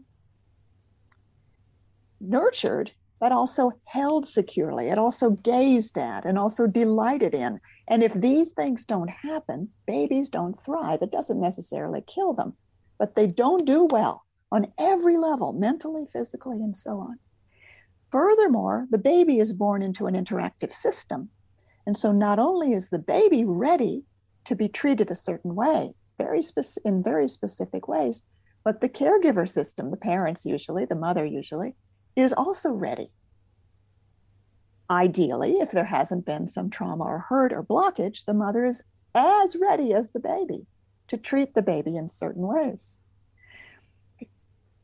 nurtured, 2.22 2.92
but 3.20 3.32
also 3.32 3.72
held 3.86 4.28
securely, 4.28 4.90
and 4.90 5.00
also 5.00 5.32
gazed 5.32 5.98
at, 5.98 6.26
and 6.26 6.38
also 6.38 6.68
delighted 6.68 7.34
in. 7.34 7.60
And 7.88 8.04
if 8.04 8.14
these 8.14 8.52
things 8.52 8.86
don't 8.86 9.10
happen, 9.10 9.70
babies 9.86 10.30
don't 10.30 10.54
thrive. 10.54 11.02
It 11.02 11.12
doesn't 11.12 11.40
necessarily 11.40 12.02
kill 12.02 12.34
them, 12.34 12.54
but 12.98 13.16
they 13.16 13.28
don't 13.28 13.66
do 13.66 13.88
well 13.90 14.26
on 14.52 14.72
every 14.78 15.18
level, 15.18 15.54
mentally, 15.54 16.06
physically, 16.12 16.58
and 16.58 16.76
so 16.76 17.00
on. 17.00 17.20
Furthermore, 18.12 18.88
the 18.90 18.98
baby 18.98 19.40
is 19.40 19.54
born 19.54 19.82
into 19.82 20.08
an 20.08 20.16
interactive 20.16 20.74
system. 20.74 21.30
And 21.86 21.98
so 21.98 22.12
not 22.12 22.40
only 22.40 22.74
is 22.74 22.90
the 22.90 23.00
baby 23.00 23.46
ready 23.46 24.04
to 24.50 24.56
be 24.56 24.68
treated 24.68 25.12
a 25.12 25.16
certain 25.16 25.54
way, 25.54 25.94
very 26.18 26.42
in 26.84 27.04
very 27.04 27.28
specific 27.28 27.88
ways, 27.88 28.24
but 28.64 28.82
the 28.82 28.90
caregiver 28.90 29.48
system, 29.48 29.92
the 29.92 29.98
parents 29.98 30.44
usually, 30.44 30.86
the 30.86 30.96
mother 30.96 31.24
usually, 31.24 31.76
is 32.16 32.34
also 32.34 32.72
ready. 32.72 33.12
Ideally, 34.90 35.60
if 35.60 35.70
there 35.70 35.86
hasn't 35.86 36.26
been 36.26 36.48
some 36.48 36.72
trauma 36.72 37.04
or 37.04 37.20
hurt 37.30 37.54
or 37.54 37.64
blockage, 37.64 38.26
the 38.26 38.34
mother 38.34 38.66
is 38.66 38.82
as 39.14 39.56
ready 39.56 39.94
as 39.94 40.10
the 40.10 40.20
baby 40.20 40.66
to 41.10 41.18
treat 41.18 41.54
the 41.54 41.62
baby 41.62 41.96
in 41.96 42.10
certain 42.10 42.48
ways. 42.48 42.98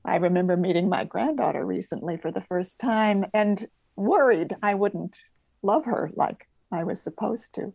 I 0.05 0.17
remember 0.17 0.55
meeting 0.55 0.89
my 0.89 1.05
granddaughter 1.05 1.65
recently 1.65 2.17
for 2.17 2.31
the 2.31 2.45
first 2.47 2.77
time 2.77 3.25
and 3.33 3.67
worried 3.95 4.55
I 4.61 4.75
wouldn't 4.75 5.17
love 5.63 5.85
her 5.85 6.11
like 6.13 6.47
I 6.71 6.83
was 6.83 7.01
supposed 7.01 7.55
to. 7.55 7.73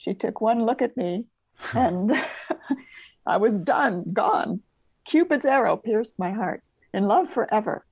She 0.00 0.14
took 0.14 0.40
one 0.40 0.64
look 0.64 0.80
at 0.80 0.96
me 0.96 1.26
and 1.74 2.10
I 3.26 3.36
was 3.36 3.58
done, 3.58 4.04
gone. 4.14 4.62
Cupid's 5.04 5.44
arrow 5.44 5.76
pierced 5.76 6.18
my 6.18 6.32
heart 6.32 6.62
in 6.94 7.06
love 7.06 7.28
forever. 7.28 7.84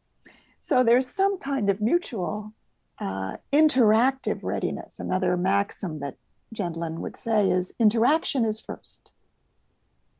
So 0.62 0.82
there's 0.82 1.06
some 1.06 1.38
kind 1.38 1.68
of 1.68 1.82
mutual 1.82 2.54
uh, 2.98 3.36
interactive 3.52 4.40
readiness. 4.42 4.98
Another 4.98 5.36
maxim 5.36 6.00
that 6.00 6.16
Gendlin 6.54 7.00
would 7.00 7.16
say 7.16 7.50
is 7.50 7.74
interaction 7.78 8.46
is 8.46 8.58
first. 8.58 9.12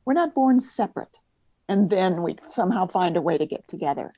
We're 0.04 0.12
not 0.12 0.34
born 0.34 0.60
separate 0.60 1.20
and 1.68 1.88
then 1.88 2.22
we 2.22 2.36
somehow 2.50 2.86
find 2.86 3.16
a 3.16 3.22
way 3.22 3.38
to 3.38 3.46
get 3.46 3.66
together. 3.66 4.12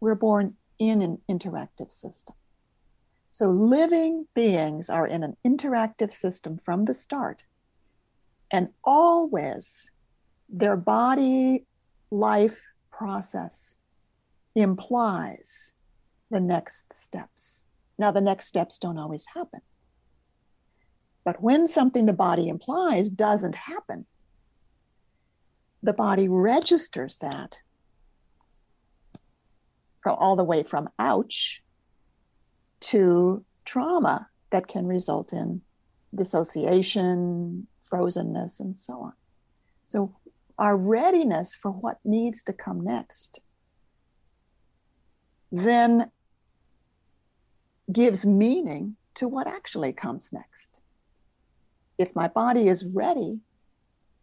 We're 0.00 0.14
born 0.14 0.56
in 0.78 1.00
an 1.00 1.18
interactive 1.30 1.90
system. 1.90 2.36
So 3.30 3.50
living 3.50 4.26
beings 4.34 4.88
are 4.88 5.06
in 5.06 5.22
an 5.22 5.36
interactive 5.46 6.12
system 6.12 6.58
from 6.64 6.84
the 6.84 6.94
start. 6.94 7.42
And 8.50 8.68
always 8.84 9.90
their 10.48 10.76
body 10.76 11.66
life 12.10 12.62
process 12.90 13.76
implies 14.54 15.72
the 16.30 16.40
next 16.40 16.92
steps. 16.92 17.62
Now, 17.98 18.10
the 18.10 18.20
next 18.20 18.46
steps 18.46 18.78
don't 18.78 18.98
always 18.98 19.26
happen. 19.34 19.60
But 21.24 21.42
when 21.42 21.66
something 21.66 22.06
the 22.06 22.12
body 22.12 22.48
implies 22.48 23.10
doesn't 23.10 23.54
happen, 23.56 24.06
the 25.82 25.92
body 25.92 26.28
registers 26.28 27.16
that 27.18 27.58
from 30.02 30.16
all 30.18 30.36
the 30.36 30.44
way 30.44 30.62
from 30.62 30.88
ouch 30.98 31.62
to 32.86 33.44
trauma 33.64 34.28
that 34.50 34.68
can 34.68 34.86
result 34.86 35.32
in 35.32 35.62
dissociation, 36.14 37.66
frozenness, 37.90 38.60
and 38.60 38.76
so 38.76 38.94
on. 38.94 39.12
So, 39.88 40.16
our 40.58 40.76
readiness 40.76 41.54
for 41.54 41.70
what 41.70 41.98
needs 42.04 42.42
to 42.44 42.52
come 42.52 42.82
next 42.82 43.40
then 45.52 46.10
gives 47.92 48.24
meaning 48.24 48.96
to 49.14 49.28
what 49.28 49.46
actually 49.46 49.92
comes 49.92 50.32
next. 50.32 50.80
If 51.98 52.14
my 52.14 52.28
body 52.28 52.68
is 52.68 52.84
ready 52.84 53.40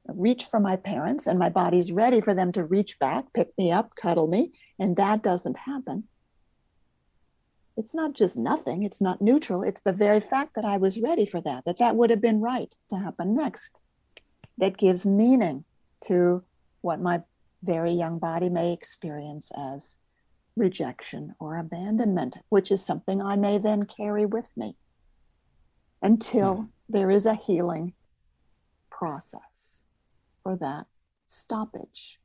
reach 0.08 0.46
for 0.46 0.60
my 0.60 0.76
parents 0.76 1.28
and 1.28 1.40
my 1.40 1.50
body's 1.50 1.92
ready 1.92 2.22
for 2.22 2.34
them 2.34 2.52
to 2.54 2.64
reach 2.64 3.00
back, 3.00 3.32
pick 3.34 3.50
me 3.58 3.72
up, 3.72 3.96
cuddle 3.96 4.28
me, 4.28 4.52
and 4.80 4.96
that 4.98 5.24
doesn't 5.24 5.58
happen. 5.58 6.04
It's 7.76 7.96
not 7.96 8.14
just 8.14 8.38
nothing, 8.38 8.84
it's 8.84 9.02
not 9.02 9.22
neutral. 9.22 9.64
It's 9.64 9.82
the 9.82 9.94
very 9.94 10.20
fact 10.20 10.54
that 10.56 10.66
I 10.66 10.78
was 10.78 11.00
ready 11.00 11.26
for 11.26 11.42
that, 11.42 11.66
that 11.66 11.80
that 11.80 11.96
would 11.96 12.10
have 12.12 12.22
been 12.22 12.42
right 12.42 12.74
to 12.90 12.98
happen 12.98 13.36
next. 13.36 13.72
That 14.58 14.78
gives 14.78 15.06
meaning 15.06 15.64
to 16.06 16.44
what 16.82 17.02
my 17.02 17.22
very 17.64 17.92
young 17.92 18.20
body 18.20 18.50
may 18.50 18.74
experience 18.74 19.52
as 19.58 19.98
rejection 20.56 21.34
or 21.40 21.58
abandonment, 21.58 22.38
which 22.50 22.72
is 22.72 22.86
something 22.86 23.22
I 23.22 23.36
may 23.36 23.58
then 23.58 23.84
carry 23.84 24.26
with 24.26 24.52
me 24.56 24.76
until 26.02 26.54
hmm. 26.56 26.64
there 26.90 27.10
is 27.10 27.26
a 27.26 27.34
healing 27.34 27.94
process 28.92 29.82
for 30.44 30.56
that 30.58 30.86
stoppage. 31.26 32.20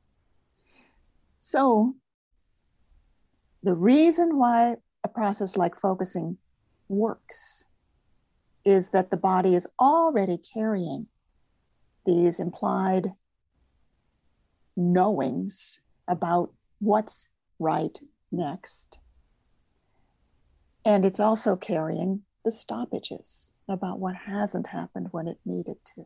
So, 1.39 1.95
the 3.63 3.73
reason 3.73 4.37
why 4.37 4.77
a 5.03 5.07
process 5.07 5.57
like 5.57 5.79
focusing 5.79 6.37
works 6.87 7.63
is 8.65 8.89
that 8.89 9.11
the 9.11 9.17
body 9.17 9.55
is 9.55 9.67
already 9.79 10.37
carrying 10.37 11.07
these 12.05 12.39
implied 12.39 13.13
knowings 14.75 15.81
about 16.07 16.51
what's 16.79 17.27
right 17.59 17.99
next. 18.31 18.97
And 20.85 21.05
it's 21.05 21.19
also 21.19 21.55
carrying 21.55 22.23
the 22.43 22.51
stoppages 22.51 23.51
about 23.67 23.99
what 23.99 24.15
hasn't 24.15 24.67
happened 24.67 25.09
when 25.11 25.27
it 25.27 25.37
needed 25.45 25.77
to, 25.95 26.05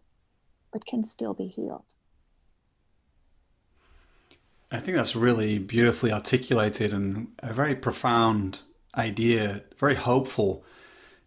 but 0.72 0.86
can 0.86 1.04
still 1.04 1.34
be 1.34 1.48
healed. 1.48 1.86
I 4.72 4.80
think 4.80 4.98
that's 4.98 5.16
really 5.16 5.60
beautifully 5.60 6.12
articulated 6.12 6.94
and 6.94 7.28
a 7.40 7.54
very 7.54 7.76
profound 7.76 8.62
idea, 8.96 9.64
very 9.78 9.96
hopeful 9.96 10.64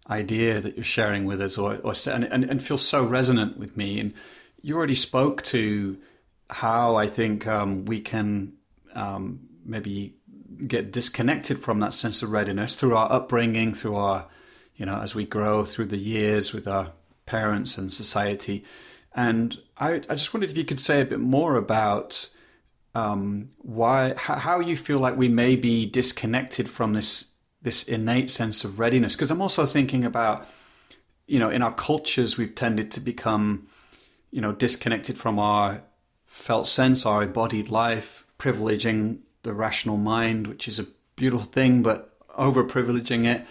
idea 0.08 0.61
that 0.61 0.76
you're 0.76 0.85
sharing 0.85 1.25
with 1.25 1.40
us, 1.40 1.58
or, 1.58 1.76
or 1.76 1.94
and, 2.12 2.25
and, 2.25 2.44
and 2.44 2.62
feels 2.62 2.87
so 2.87 3.04
resonant 3.04 3.58
with 3.58 3.76
me. 3.76 3.99
And 4.00 4.14
you 4.62 4.76
already 4.76 4.94
spoke 4.94 5.42
to 5.44 5.99
how 6.50 6.96
I 6.96 7.08
think 7.08 7.46
um, 7.46 7.85
we 7.85 8.00
can 8.00 8.52
um, 8.94 9.40
maybe 9.64 10.14
get 10.66 10.92
disconnected 10.92 11.58
from 11.58 11.80
that 11.80 11.92
sense 11.92 12.23
of 12.23 12.30
readiness 12.30 12.75
through 12.75 12.96
our 12.96 13.11
upbringing, 13.11 13.75
through 13.75 13.96
our, 13.96 14.26
you 14.76 14.87
know, 14.87 14.99
as 15.00 15.14
we 15.14 15.25
grow 15.25 15.64
through 15.64 15.87
the 15.87 15.96
years 15.96 16.52
with 16.52 16.68
our 16.68 16.92
parents 17.26 17.76
and 17.76 17.92
society. 17.92 18.64
And 19.14 19.58
I, 19.78 19.94
I 19.94 20.14
just 20.14 20.32
wondered 20.32 20.50
if 20.50 20.56
you 20.56 20.64
could 20.64 20.80
say 20.80 21.00
a 21.00 21.06
bit 21.06 21.20
more 21.20 21.56
about 21.56 22.28
um, 22.94 23.50
why 23.58 24.14
how 24.16 24.61
you 24.61 24.76
feel 24.76 24.99
like 24.99 25.16
we 25.16 25.28
may 25.28 25.56
be 25.56 25.85
disconnected 25.85 26.68
from 26.68 26.94
this 26.94 27.32
this 27.66 27.82
innate 27.82 28.30
sense 28.30 28.64
of 28.64 28.78
readiness 28.78 29.14
because 29.14 29.30
i'm 29.30 29.42
also 29.42 29.66
thinking 29.66 30.04
about 30.04 30.46
you 31.26 31.38
know, 31.38 31.50
in 31.50 31.62
our 31.62 31.73
cultures, 31.73 32.37
we've 32.37 32.54
tended 32.54 32.90
to 32.92 33.00
become, 33.00 33.66
you 34.30 34.40
know, 34.40 34.52
disconnected 34.52 35.18
from 35.18 35.38
our 35.38 35.82
felt 36.25 36.66
sense, 36.66 37.04
our 37.04 37.23
embodied 37.23 37.68
life, 37.68 38.26
privileging 38.38 39.18
the 39.42 39.52
rational 39.52 39.96
mind, 39.96 40.46
which 40.46 40.68
is 40.68 40.78
a 40.78 40.87
beautiful 41.16 41.46
thing, 41.46 41.82
but 41.82 42.16
over 42.37 42.64
privileging 42.64 43.25
it. 43.25 43.46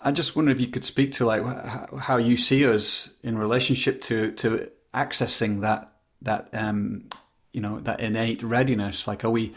I 0.00 0.10
just 0.10 0.34
wonder 0.34 0.50
if 0.50 0.60
you 0.60 0.66
could 0.66 0.84
speak 0.84 1.12
to 1.12 1.24
like 1.24 1.44
how 1.98 2.16
you 2.16 2.36
see 2.36 2.66
us 2.66 3.14
in 3.22 3.38
relationship 3.38 4.00
to 4.02 4.32
to 4.32 4.68
accessing 4.92 5.60
that 5.60 5.92
that 6.22 6.48
um, 6.52 7.08
you 7.52 7.60
know 7.60 7.78
that 7.80 8.00
innate 8.00 8.42
readiness. 8.42 9.06
Like, 9.06 9.24
are 9.24 9.30
we 9.30 9.54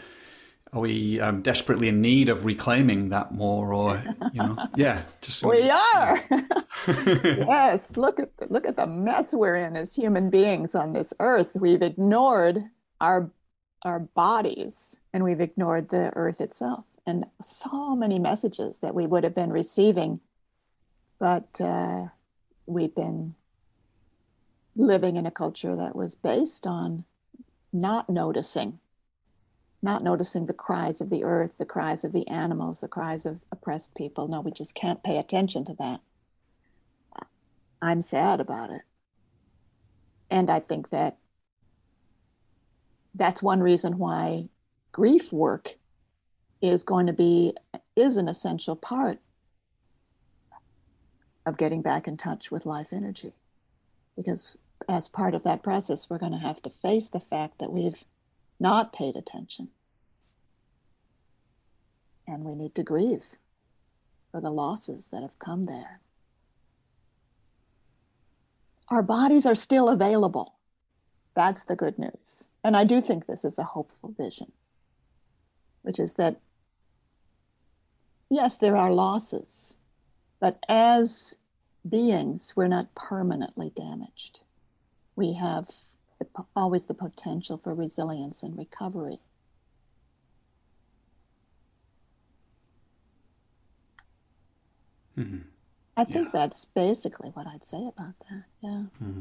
are 0.72 0.80
we 0.80 1.20
um, 1.20 1.42
desperately 1.42 1.88
in 1.88 2.00
need 2.00 2.28
of 2.28 2.44
reclaiming 2.44 3.10
that 3.10 3.32
more, 3.32 3.72
or 3.72 4.02
you 4.32 4.42
know, 4.42 4.56
yeah, 4.76 5.02
just 5.20 5.44
we 5.44 5.70
are. 5.70 6.24
yes, 6.86 7.96
look 7.96 8.20
at 8.20 8.36
the, 8.36 8.46
look 8.48 8.66
at 8.66 8.76
the 8.76 8.86
mess 8.86 9.32
we're 9.32 9.56
in 9.56 9.76
as 9.76 9.94
human 9.94 10.30
beings 10.30 10.74
on 10.74 10.92
this 10.92 11.14
earth. 11.20 11.50
We've 11.54 11.82
ignored 11.82 12.64
our 13.00 13.30
our 13.82 14.00
bodies 14.00 14.96
and 15.12 15.22
we've 15.22 15.40
ignored 15.40 15.90
the 15.90 16.10
earth 16.16 16.40
itself 16.40 16.84
and 17.06 17.26
so 17.40 17.94
many 17.94 18.18
messages 18.18 18.78
that 18.78 18.94
we 18.94 19.06
would 19.06 19.22
have 19.22 19.34
been 19.34 19.52
receiving 19.52 20.20
but 21.18 21.60
uh, 21.60 22.06
we've 22.66 22.94
been 22.94 23.34
living 24.74 25.16
in 25.16 25.26
a 25.26 25.30
culture 25.30 25.74
that 25.74 25.96
was 25.96 26.14
based 26.14 26.66
on 26.66 27.04
not 27.72 28.10
noticing, 28.10 28.78
not 29.86 30.04
noticing 30.04 30.44
the 30.44 30.52
cries 30.52 31.00
of 31.00 31.08
the 31.08 31.24
earth, 31.24 31.56
the 31.56 31.64
cries 31.64 32.04
of 32.04 32.12
the 32.12 32.28
animals, 32.28 32.80
the 32.80 32.88
cries 32.88 33.24
of 33.24 33.40
oppressed 33.50 33.94
people. 33.94 34.28
No, 34.28 34.42
we 34.42 34.50
just 34.50 34.74
can't 34.74 35.02
pay 35.02 35.16
attention 35.16 35.64
to 35.64 35.74
that. 35.74 36.00
I'm 37.80 38.02
sad 38.02 38.40
about 38.40 38.70
it. 38.70 38.82
And 40.28 40.50
I 40.50 40.60
think 40.60 40.90
that 40.90 41.16
that's 43.14 43.42
one 43.42 43.60
reason 43.60 43.96
why 43.96 44.48
grief 44.92 45.32
work 45.32 45.76
is 46.60 46.82
going 46.82 47.06
to 47.06 47.12
be 47.12 47.54
is 47.94 48.16
an 48.16 48.28
essential 48.28 48.76
part 48.76 49.20
of 51.46 51.56
getting 51.56 51.80
back 51.80 52.08
in 52.08 52.16
touch 52.16 52.50
with 52.50 52.66
life 52.66 52.88
energy. 52.92 53.34
Because 54.16 54.56
as 54.88 55.06
part 55.06 55.34
of 55.34 55.44
that 55.44 55.62
process, 55.62 56.10
we're 56.10 56.18
going 56.18 56.32
to 56.32 56.38
have 56.38 56.60
to 56.62 56.70
face 56.70 57.08
the 57.08 57.20
fact 57.20 57.58
that 57.60 57.72
we've 57.72 58.04
not 58.58 58.92
paid 58.92 59.16
attention. 59.16 59.68
And 62.26 62.44
we 62.44 62.54
need 62.54 62.74
to 62.74 62.82
grieve 62.82 63.24
for 64.32 64.40
the 64.40 64.50
losses 64.50 65.08
that 65.12 65.22
have 65.22 65.38
come 65.38 65.64
there. 65.64 66.00
Our 68.88 69.02
bodies 69.02 69.46
are 69.46 69.54
still 69.54 69.88
available. 69.88 70.54
That's 71.34 71.64
the 71.64 71.76
good 71.76 71.98
news. 71.98 72.46
And 72.64 72.76
I 72.76 72.84
do 72.84 73.00
think 73.00 73.26
this 73.26 73.44
is 73.44 73.58
a 73.58 73.64
hopeful 73.64 74.14
vision, 74.18 74.52
which 75.82 75.98
is 75.98 76.14
that, 76.14 76.40
yes, 78.30 78.56
there 78.56 78.76
are 78.76 78.92
losses, 78.92 79.76
but 80.40 80.58
as 80.68 81.36
beings, 81.88 82.54
we're 82.56 82.66
not 82.68 82.94
permanently 82.94 83.70
damaged. 83.70 84.40
We 85.14 85.34
have 85.34 85.68
always 86.54 86.86
the 86.86 86.94
potential 86.94 87.58
for 87.62 87.74
resilience 87.74 88.42
and 88.42 88.56
recovery. 88.56 89.20
Mm-hmm. 95.18 95.38
I 95.96 96.04
think 96.04 96.26
yeah. 96.26 96.30
that's 96.32 96.64
basically 96.66 97.30
what 97.30 97.46
I'd 97.46 97.64
say 97.64 97.78
about 97.78 98.14
that. 98.28 98.44
Yeah. 98.60 98.82
Mm-hmm. 99.02 99.20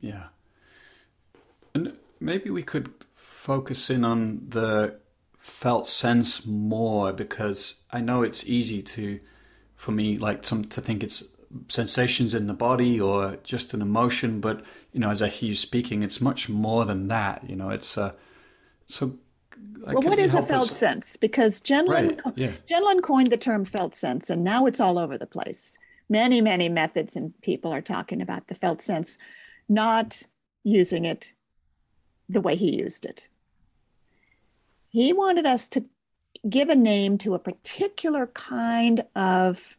Yeah. 0.00 0.24
And 1.74 1.98
maybe 2.20 2.50
we 2.50 2.62
could 2.62 2.90
focus 3.14 3.90
in 3.90 4.04
on 4.04 4.46
the 4.48 4.98
felt 5.38 5.88
sense 5.88 6.46
more 6.46 7.12
because 7.12 7.82
I 7.92 8.00
know 8.00 8.22
it's 8.22 8.46
easy 8.46 8.80
to 8.82 9.18
for 9.74 9.90
me 9.90 10.16
like 10.16 10.46
some 10.46 10.64
to 10.64 10.80
think 10.80 11.02
it's 11.02 11.36
sensations 11.68 12.34
in 12.34 12.46
the 12.46 12.54
body 12.54 13.00
or 13.00 13.36
just 13.42 13.74
an 13.74 13.82
emotion 13.82 14.40
but 14.40 14.64
you 14.92 15.00
know 15.00 15.10
as 15.10 15.20
i 15.20 15.28
hear 15.28 15.50
you 15.50 15.56
speaking 15.56 16.02
it's 16.02 16.20
much 16.20 16.48
more 16.48 16.84
than 16.84 17.08
that 17.08 17.42
you 17.46 17.54
know 17.54 17.68
it's 17.68 17.98
uh 17.98 18.12
so 18.86 19.18
well, 19.80 20.02
what 20.02 20.18
is 20.18 20.34
a 20.34 20.42
felt 20.42 20.70
us? 20.70 20.76
sense? 20.76 21.16
Because 21.16 21.60
Gendlin, 21.60 22.20
right. 22.24 22.34
yeah. 22.36 22.52
Gendlin 22.68 23.02
coined 23.02 23.30
the 23.30 23.36
term 23.36 23.64
felt 23.64 23.94
sense, 23.94 24.30
and 24.30 24.44
now 24.44 24.66
it's 24.66 24.80
all 24.80 24.98
over 24.98 25.18
the 25.18 25.26
place. 25.26 25.78
Many, 26.08 26.40
many 26.40 26.68
methods 26.68 27.16
and 27.16 27.32
people 27.42 27.72
are 27.72 27.80
talking 27.80 28.20
about 28.20 28.48
the 28.48 28.54
felt 28.54 28.82
sense, 28.82 29.18
not 29.68 30.22
using 30.62 31.04
it 31.04 31.32
the 32.28 32.40
way 32.40 32.54
he 32.54 32.78
used 32.78 33.04
it. 33.04 33.28
He 34.88 35.12
wanted 35.12 35.46
us 35.46 35.68
to 35.70 35.84
give 36.48 36.68
a 36.68 36.74
name 36.74 37.18
to 37.18 37.34
a 37.34 37.38
particular 37.38 38.26
kind 38.28 39.04
of 39.16 39.78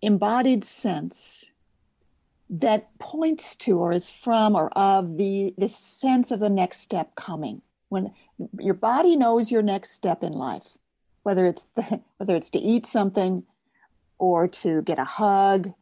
embodied 0.00 0.64
sense 0.64 1.51
that 2.52 2.96
points 2.98 3.56
to 3.56 3.78
or 3.78 3.92
is 3.92 4.10
from 4.10 4.54
or 4.54 4.68
of 4.76 5.16
the 5.16 5.54
the 5.56 5.68
sense 5.68 6.30
of 6.30 6.38
the 6.38 6.50
next 6.50 6.80
step 6.80 7.14
coming. 7.16 7.62
When 7.88 8.12
your 8.58 8.74
body 8.74 9.16
knows 9.16 9.50
your 9.50 9.62
next 9.62 9.92
step 9.92 10.22
in 10.22 10.32
life 10.32 10.78
whether 11.22 11.46
it's 11.46 11.66
the, 11.74 12.00
whether 12.18 12.36
it's 12.36 12.50
to 12.50 12.58
eat 12.58 12.86
something 12.86 13.44
or 14.18 14.46
to 14.48 14.82
get 14.82 14.98
a 14.98 15.04
hug 15.04 15.72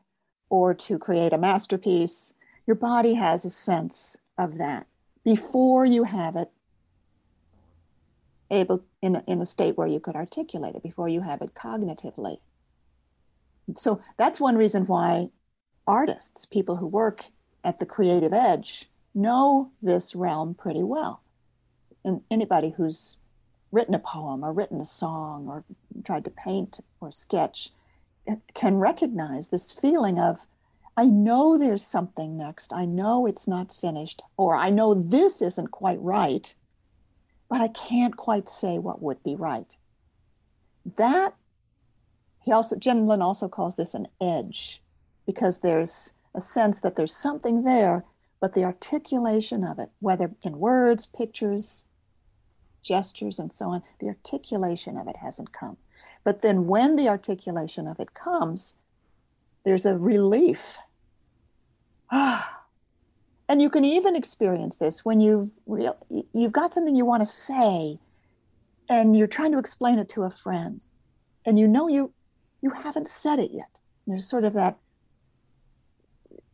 or 0.48 0.74
to 0.74 0.98
create 0.98 1.32
a 1.32 1.40
masterpiece 1.40 2.34
your 2.66 2.76
body 2.76 3.14
has 3.14 3.44
a 3.44 3.50
sense 3.50 4.16
of 4.38 4.58
that 4.58 4.86
before 5.24 5.84
you 5.84 6.04
have 6.04 6.36
it 6.36 6.50
able 8.50 8.84
in 9.02 9.16
a, 9.16 9.24
in 9.26 9.40
a 9.40 9.46
state 9.46 9.76
where 9.76 9.86
you 9.86 10.00
could 10.00 10.14
articulate 10.16 10.74
it 10.74 10.82
before 10.82 11.08
you 11.08 11.20
have 11.20 11.42
it 11.42 11.54
cognitively. 11.54 12.38
So 13.76 14.00
that's 14.16 14.40
one 14.40 14.56
reason 14.56 14.86
why 14.86 15.30
artists 15.86 16.44
people 16.44 16.76
who 16.76 16.86
work 16.86 17.24
at 17.64 17.78
the 17.78 17.86
creative 17.86 18.32
edge 18.32 18.88
know 19.14 19.70
this 19.82 20.14
realm 20.14 20.54
pretty 20.54 20.82
well 20.82 21.22
and 22.04 22.22
anybody 22.30 22.70
who's 22.76 23.16
written 23.72 23.94
a 23.94 23.98
poem 23.98 24.44
or 24.44 24.52
written 24.52 24.80
a 24.80 24.84
song 24.84 25.46
or 25.48 25.64
tried 26.04 26.24
to 26.24 26.30
paint 26.30 26.80
or 27.00 27.12
sketch 27.12 27.70
eh, 28.26 28.36
can 28.54 28.76
recognize 28.76 29.48
this 29.48 29.72
feeling 29.72 30.18
of 30.18 30.46
I 30.96 31.04
know 31.04 31.56
there's 31.56 31.84
something 31.84 32.36
next. 32.36 32.72
I 32.72 32.84
know 32.84 33.24
it's 33.24 33.48
not 33.48 33.74
finished, 33.74 34.22
or 34.36 34.54
I 34.56 34.70
know 34.70 34.92
this 34.92 35.40
isn't 35.40 35.70
quite 35.70 36.00
right, 36.02 36.52
but 37.48 37.60
I 37.60 37.68
can't 37.68 38.16
quite 38.16 38.48
say 38.48 38.78
what 38.78 39.00
would 39.00 39.22
be 39.22 39.34
right. 39.34 39.76
That 40.96 41.34
he 42.42 42.52
also 42.52 42.76
Gendlin 42.76 43.22
also 43.22 43.48
calls 43.48 43.76
this 43.76 43.94
an 43.94 44.08
edge 44.20 44.82
because 45.30 45.60
there's 45.60 46.12
a 46.34 46.40
sense 46.40 46.80
that 46.80 46.96
there's 46.96 47.14
something 47.14 47.62
there, 47.62 48.04
but 48.40 48.52
the 48.52 48.64
articulation 48.64 49.62
of 49.62 49.78
it, 49.78 49.88
whether 50.00 50.32
in 50.42 50.58
words, 50.58 51.06
pictures, 51.06 51.84
gestures, 52.82 53.38
and 53.38 53.52
so 53.52 53.66
on, 53.66 53.80
the 54.00 54.08
articulation 54.08 54.98
of 54.98 55.06
it 55.06 55.14
hasn't 55.14 55.52
come. 55.52 55.76
But 56.24 56.42
then 56.42 56.66
when 56.66 56.96
the 56.96 57.08
articulation 57.08 57.86
of 57.86 58.00
it 58.00 58.12
comes, 58.12 58.74
there's 59.64 59.86
a 59.86 59.96
relief. 59.96 60.78
Ah, 62.10 62.62
and 63.48 63.62
you 63.62 63.70
can 63.70 63.84
even 63.84 64.16
experience 64.16 64.78
this 64.78 65.04
when 65.04 65.20
you've 65.20 65.50
real, 65.66 65.96
you've 66.32 66.52
got 66.52 66.74
something 66.74 66.96
you 66.96 67.04
want 67.04 67.22
to 67.22 67.26
say 67.26 68.00
and 68.88 69.16
you're 69.16 69.28
trying 69.28 69.52
to 69.52 69.58
explain 69.58 70.00
it 70.00 70.08
to 70.08 70.24
a 70.24 70.30
friend 70.30 70.86
and 71.44 71.56
you 71.58 71.68
know 71.68 71.88
you 71.88 72.12
you 72.60 72.70
haven't 72.70 73.08
said 73.08 73.40
it 73.40 73.50
yet 73.50 73.80
there's 74.06 74.28
sort 74.28 74.44
of 74.44 74.52
that 74.52 74.78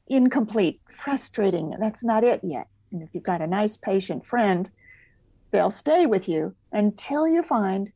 incomplete 0.09 0.81
frustrating 0.93 1.71
that's 1.79 2.05
not 2.05 2.25
it 2.25 2.41
yet. 2.43 2.69
And 2.93 3.03
if 3.03 3.11
you've 3.13 3.25
got 3.25 3.43
a 3.43 3.47
nice 3.47 3.77
patient 3.77 4.25
friend 4.27 4.71
they'll 5.51 5.71
stay 5.71 6.07
with 6.07 6.29
you 6.29 6.55
until 6.73 7.27
you 7.27 7.43
find 7.43 7.93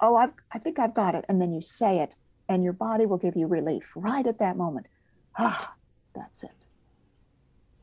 oh 0.00 0.16
I've, 0.16 0.32
i 0.52 0.58
think 0.58 0.78
i've 0.78 0.94
got 0.94 1.14
it 1.14 1.24
and 1.28 1.40
then 1.40 1.52
you 1.52 1.60
say 1.60 2.00
it 2.00 2.14
and 2.48 2.64
your 2.64 2.72
body 2.72 3.06
will 3.06 3.18
give 3.18 3.36
you 3.36 3.46
relief 3.46 3.90
right 3.94 4.26
at 4.26 4.38
that 4.38 4.56
moment. 4.56 4.86
Ah 5.38 5.74
that's 6.14 6.42
it. 6.42 6.66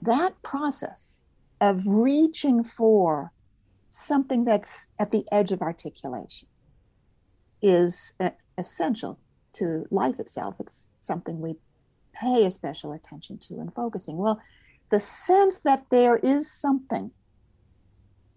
That 0.02 0.42
process 0.44 1.20
of 1.60 1.84
reaching 1.86 2.64
for 2.64 3.32
something 3.90 4.46
that's 4.46 4.88
at 5.00 5.12
the 5.12 5.26
edge 5.32 5.52
of 5.52 5.62
articulation 5.62 6.48
is 7.62 8.14
essential 8.58 9.20
to 9.54 9.86
life 9.90 10.20
itself. 10.20 10.56
It's 10.60 10.92
something 11.00 11.40
we 11.40 11.56
pay 12.20 12.46
a 12.46 12.52
special 12.52 12.94
attention 12.94 13.38
to 13.40 13.56
and 13.56 13.74
focusing. 13.74 14.18
Well, 14.18 14.42
the 14.90 15.00
sense 15.00 15.60
that 15.60 15.90
there 15.90 16.18
is 16.18 16.52
something 16.52 17.12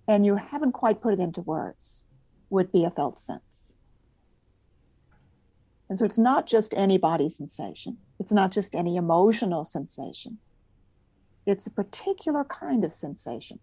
and 0.09 0.27
you 0.27 0.37
haven't 0.37 0.73
quite 0.73 1.01
put 1.01 1.15
it 1.15 1.21
into 1.21 1.41
words 1.43 2.05
would 2.51 2.73
be 2.73 2.85
a 2.85 2.91
felt 2.91 3.19
sense. 3.19 3.77
And 5.89 5.99
so 5.99 6.05
it's 6.05 6.19
not 6.19 6.47
just 6.47 6.75
any 6.77 6.99
body 6.99 7.29
sensation, 7.29 7.99
it's 8.19 8.33
not 8.33 8.51
just 8.51 8.75
any 8.75 8.97
emotional 8.97 9.65
sensation. 9.65 10.39
It's 11.47 11.67
a 11.67 11.71
particular 11.71 12.45
kind 12.45 12.85
of 12.85 12.93
sensation 12.93 13.61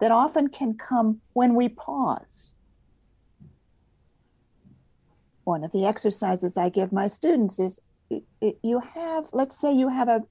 that 0.00 0.10
often 0.10 0.48
can 0.48 0.74
come 0.74 1.20
when 1.34 1.54
we 1.54 1.68
pause. 1.68 2.54
One 5.44 5.64
of 5.64 5.72
the 5.72 5.84
exercises 5.84 6.56
I 6.56 6.68
give 6.68 6.92
my 6.92 7.06
students 7.06 7.58
is 7.58 7.80
you 8.40 8.80
have, 8.94 9.26
let's 9.32 9.58
say 9.58 9.72
you 9.72 9.88
have 9.88 10.08
a 10.08 10.22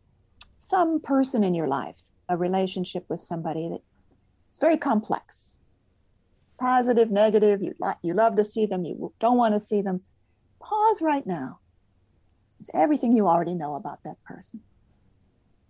some 0.59 0.99
person 0.99 1.43
in 1.43 1.53
your 1.53 1.67
life, 1.67 1.99
a 2.27 2.37
relationship 2.37 3.05
with 3.09 3.19
somebody 3.19 3.69
that's 3.69 4.59
very 4.59 4.77
complex. 4.77 5.59
Positive, 6.59 7.11
negative, 7.11 7.61
you, 7.61 7.73
lo- 7.79 7.93
you 8.01 8.13
love 8.13 8.35
to 8.35 8.43
see 8.43 8.65
them, 8.65 8.83
you 8.83 9.13
don't 9.19 9.37
want 9.37 9.53
to 9.53 9.59
see 9.59 9.81
them 9.81 10.01
Pause 10.59 11.01
right 11.01 11.25
now. 11.27 11.59
It's 12.59 12.69
everything 12.73 13.15
you 13.15 13.27
already 13.27 13.53
know 13.53 13.75
about 13.75 14.03
that 14.03 14.23
person. 14.23 14.61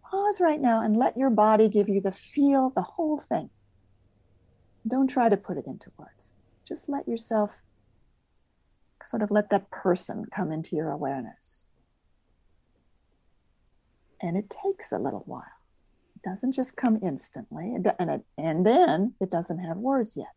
Pause 0.10 0.40
right 0.40 0.62
now 0.62 0.82
and 0.82 0.96
let 0.96 1.18
your 1.18 1.30
body 1.30 1.68
give 1.68 1.90
you 1.90 2.00
the 2.00 2.12
feel, 2.12 2.72
the 2.76 2.82
whole 2.82 3.20
thing. 3.20 3.50
Don't 4.88 5.10
try 5.10 5.28
to 5.28 5.36
put 5.36 5.58
it 5.58 5.68
into 5.68 5.92
words. 5.98 6.36
Just 6.68 6.88
let 6.88 7.08
yourself 7.08 7.62
sort 9.06 9.22
of 9.22 9.32
let 9.32 9.50
that 9.50 9.70
person 9.70 10.26
come 10.34 10.52
into 10.52 10.76
your 10.76 10.90
awareness. 10.90 11.70
And 14.22 14.38
it 14.38 14.50
takes 14.50 14.92
a 14.92 14.98
little 14.98 15.24
while. 15.26 15.44
It 16.16 16.24
doesn't 16.24 16.54
just 16.54 16.76
come 16.76 17.00
instantly. 17.04 17.74
And, 17.74 17.86
it, 17.86 18.26
and 18.38 18.66
then 18.66 19.14
it 19.20 19.30
doesn't 19.30 19.60
have 19.60 19.78
words 19.78 20.18
yet. 20.18 20.34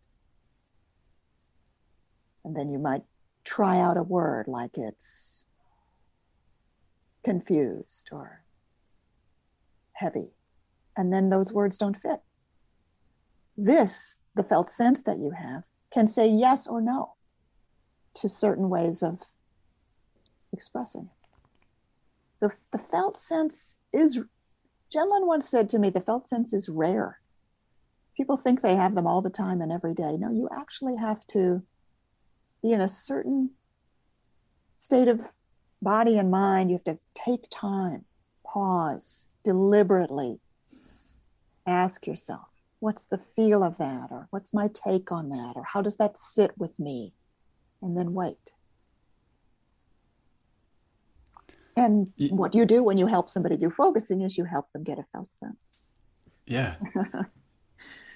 And 2.45 2.57
then 2.57 2.71
you 2.71 2.79
might 2.79 3.03
try 3.45 3.79
out 3.81 3.97
a 3.97 4.03
word 4.03 4.47
like 4.47 4.77
it's 4.77 5.45
confused 7.25 8.09
or 8.12 8.43
heavy. 9.93 10.29
And 10.97 11.12
then 11.12 11.31
those 11.31 11.53
words 11.53 11.79
don't 11.79 11.97
fit. 11.97 12.21
This, 13.57 14.16
the 14.35 14.43
felt 14.43 14.71
sense 14.71 15.03
that 15.03 15.19
you 15.19 15.33
have, 15.33 15.64
can 15.93 16.07
say 16.07 16.29
yes 16.29 16.66
or 16.66 16.81
no 16.81 17.14
to 18.14 18.29
certain 18.29 18.69
ways 18.69 19.03
of 19.03 19.21
expressing 20.53 21.03
it. 21.12 21.19
So 22.40 22.50
the 22.72 22.79
felt 22.79 23.18
sense 23.18 23.76
is, 23.92 24.18
Jen 24.90 25.09
once 25.26 25.46
said 25.46 25.68
to 25.68 25.79
me, 25.79 25.90
the 25.90 26.00
felt 26.00 26.26
sense 26.26 26.55
is 26.55 26.70
rare. 26.70 27.20
People 28.16 28.38
think 28.38 28.62
they 28.62 28.76
have 28.76 28.94
them 28.94 29.07
all 29.07 29.20
the 29.20 29.29
time 29.29 29.61
and 29.61 29.70
every 29.70 29.92
day. 29.92 30.16
No, 30.16 30.31
you 30.31 30.48
actually 30.50 30.96
have 30.96 31.26
to 31.29 31.62
be 32.62 32.72
in 32.72 32.81
a 32.81 32.88
certain 32.88 33.50
state 34.72 35.07
of 35.07 35.20
body 35.83 36.16
and 36.16 36.31
mind. 36.31 36.70
You 36.70 36.76
have 36.76 36.96
to 36.96 36.98
take 37.14 37.44
time, 37.50 38.07
pause, 38.46 39.26
deliberately 39.44 40.40
ask 41.66 42.07
yourself, 42.07 42.48
what's 42.79 43.05
the 43.05 43.20
feel 43.37 43.62
of 43.62 43.76
that? 43.76 44.09
Or 44.11 44.29
what's 44.31 44.55
my 44.55 44.70
take 44.72 45.12
on 45.12 45.29
that? 45.29 45.57
Or 45.57 45.64
how 45.64 45.83
does 45.83 45.96
that 45.96 46.16
sit 46.16 46.57
with 46.57 46.79
me? 46.79 47.12
And 47.83 47.98
then 47.98 48.14
wait. 48.14 48.53
And 51.76 52.12
what 52.30 52.54
you 52.54 52.66
do 52.66 52.83
when 52.83 52.98
you 52.98 53.06
help 53.06 53.30
somebody 53.30 53.56
do 53.56 53.70
focusing 53.70 54.22
is 54.22 54.37
you 54.37 54.44
help 54.44 54.72
them 54.72 54.83
get 54.83 54.98
a 54.98 55.04
felt 55.12 55.28
sense. 55.35 55.56
Yeah. 56.46 56.74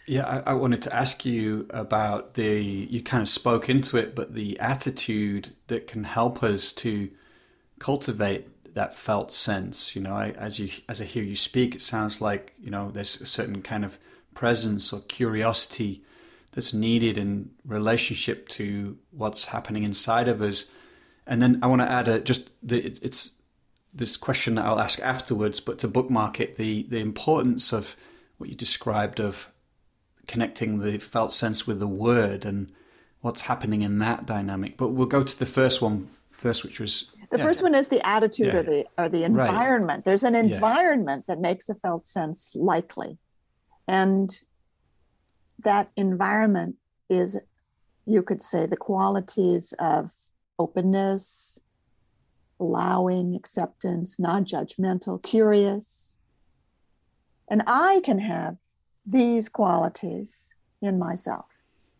Yeah, 0.06 0.26
I, 0.26 0.50
I, 0.50 0.52
wanted 0.52 0.82
to 0.82 0.94
ask 0.94 1.24
you 1.24 1.66
about 1.70 2.34
the, 2.34 2.62
you 2.62 3.02
kind 3.02 3.22
of 3.22 3.28
spoke 3.30 3.70
into 3.70 3.96
it, 3.96 4.14
but 4.14 4.34
the 4.34 4.60
attitude 4.60 5.56
that 5.68 5.86
can 5.86 6.04
help 6.04 6.42
us 6.42 6.72
to 6.72 7.08
cultivate 7.78 8.74
that 8.74 8.94
felt 8.94 9.32
sense. 9.32 9.96
You 9.96 10.02
know, 10.02 10.14
I, 10.14 10.30
as 10.30 10.58
you 10.58 10.68
as 10.88 11.00
I 11.00 11.04
hear 11.04 11.22
you 11.22 11.36
speak, 11.36 11.74
it 11.74 11.82
sounds 11.82 12.20
like 12.20 12.52
you 12.60 12.70
know 12.70 12.90
there's 12.90 13.20
a 13.20 13.26
certain 13.26 13.62
kind 13.62 13.84
of 13.84 13.98
presence 14.34 14.92
or 14.92 15.00
curiosity 15.02 16.04
that's 16.52 16.74
needed 16.74 17.16
in 17.16 17.50
relationship 17.64 18.48
to 18.48 18.98
what's 19.10 19.46
happening 19.46 19.84
inside 19.84 20.28
of 20.28 20.42
us. 20.42 20.66
And 21.26 21.40
then 21.40 21.60
I 21.62 21.66
want 21.66 21.82
to 21.82 21.90
add 21.90 22.08
a, 22.08 22.20
just 22.20 22.50
the, 22.62 22.84
it, 22.84 22.98
it's 23.02 23.40
this 23.94 24.16
question 24.16 24.56
that 24.56 24.64
I'll 24.64 24.80
ask 24.80 24.98
afterwards, 25.00 25.60
but 25.60 25.78
to 25.80 25.88
bookmark 25.88 26.40
it, 26.40 26.56
the 26.56 26.86
the 26.88 26.98
importance 26.98 27.72
of 27.72 27.96
what 28.38 28.50
you 28.50 28.56
described 28.56 29.20
of 29.20 29.50
connecting 30.26 30.80
the 30.80 30.98
felt 30.98 31.32
sense 31.32 31.66
with 31.66 31.78
the 31.78 31.86
word 31.86 32.44
and 32.44 32.72
what's 33.20 33.42
happening 33.42 33.82
in 33.82 33.98
that 34.00 34.26
dynamic. 34.26 34.76
But 34.76 34.88
we'll 34.88 35.06
go 35.06 35.22
to 35.22 35.38
the 35.38 35.46
first 35.46 35.80
one 35.80 36.08
first, 36.28 36.64
which 36.64 36.80
was 36.80 37.14
the 37.30 37.38
yeah. 37.38 37.44
first 37.44 37.62
one 37.62 37.74
is 37.74 37.88
the 37.88 38.04
attitude 38.06 38.48
yeah. 38.48 38.56
or 38.56 38.62
the 38.62 38.86
or 38.98 39.08
the 39.08 39.24
environment. 39.24 39.98
Right. 39.98 40.04
There's 40.04 40.24
an 40.24 40.34
environment 40.34 41.24
yeah. 41.26 41.34
that 41.34 41.40
makes 41.40 41.68
a 41.68 41.74
felt 41.74 42.06
sense 42.06 42.52
likely, 42.54 43.18
and 43.86 44.34
that 45.60 45.90
environment 45.96 46.76
is, 47.08 47.40
you 48.06 48.22
could 48.22 48.42
say, 48.42 48.66
the 48.66 48.76
qualities 48.76 49.72
of 49.78 50.10
openness, 50.58 51.58
allowing, 52.60 53.34
acceptance, 53.34 54.18
non-judgmental, 54.18 55.22
curious. 55.22 56.16
And 57.48 57.62
I 57.66 58.00
can 58.04 58.18
have 58.18 58.56
these 59.06 59.48
qualities 59.48 60.54
in 60.80 60.98
myself. 60.98 61.46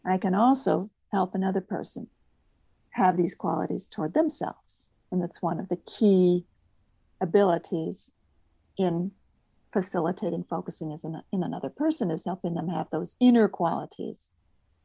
I 0.06 0.18
can 0.18 0.34
also 0.34 0.90
help 1.12 1.34
another 1.34 1.60
person 1.60 2.08
have 2.90 3.16
these 3.16 3.34
qualities 3.34 3.88
toward 3.88 4.14
themselves. 4.14 4.90
And 5.10 5.22
that's 5.22 5.42
one 5.42 5.58
of 5.60 5.68
the 5.68 5.76
key 5.76 6.46
abilities 7.20 8.10
in 8.78 9.12
facilitating 9.72 10.44
focusing 10.48 10.92
as 10.92 11.04
in 11.04 11.22
another 11.32 11.68
person 11.68 12.10
is 12.10 12.24
helping 12.24 12.54
them 12.54 12.68
have 12.68 12.88
those 12.90 13.16
inner 13.18 13.48
qualities 13.48 14.30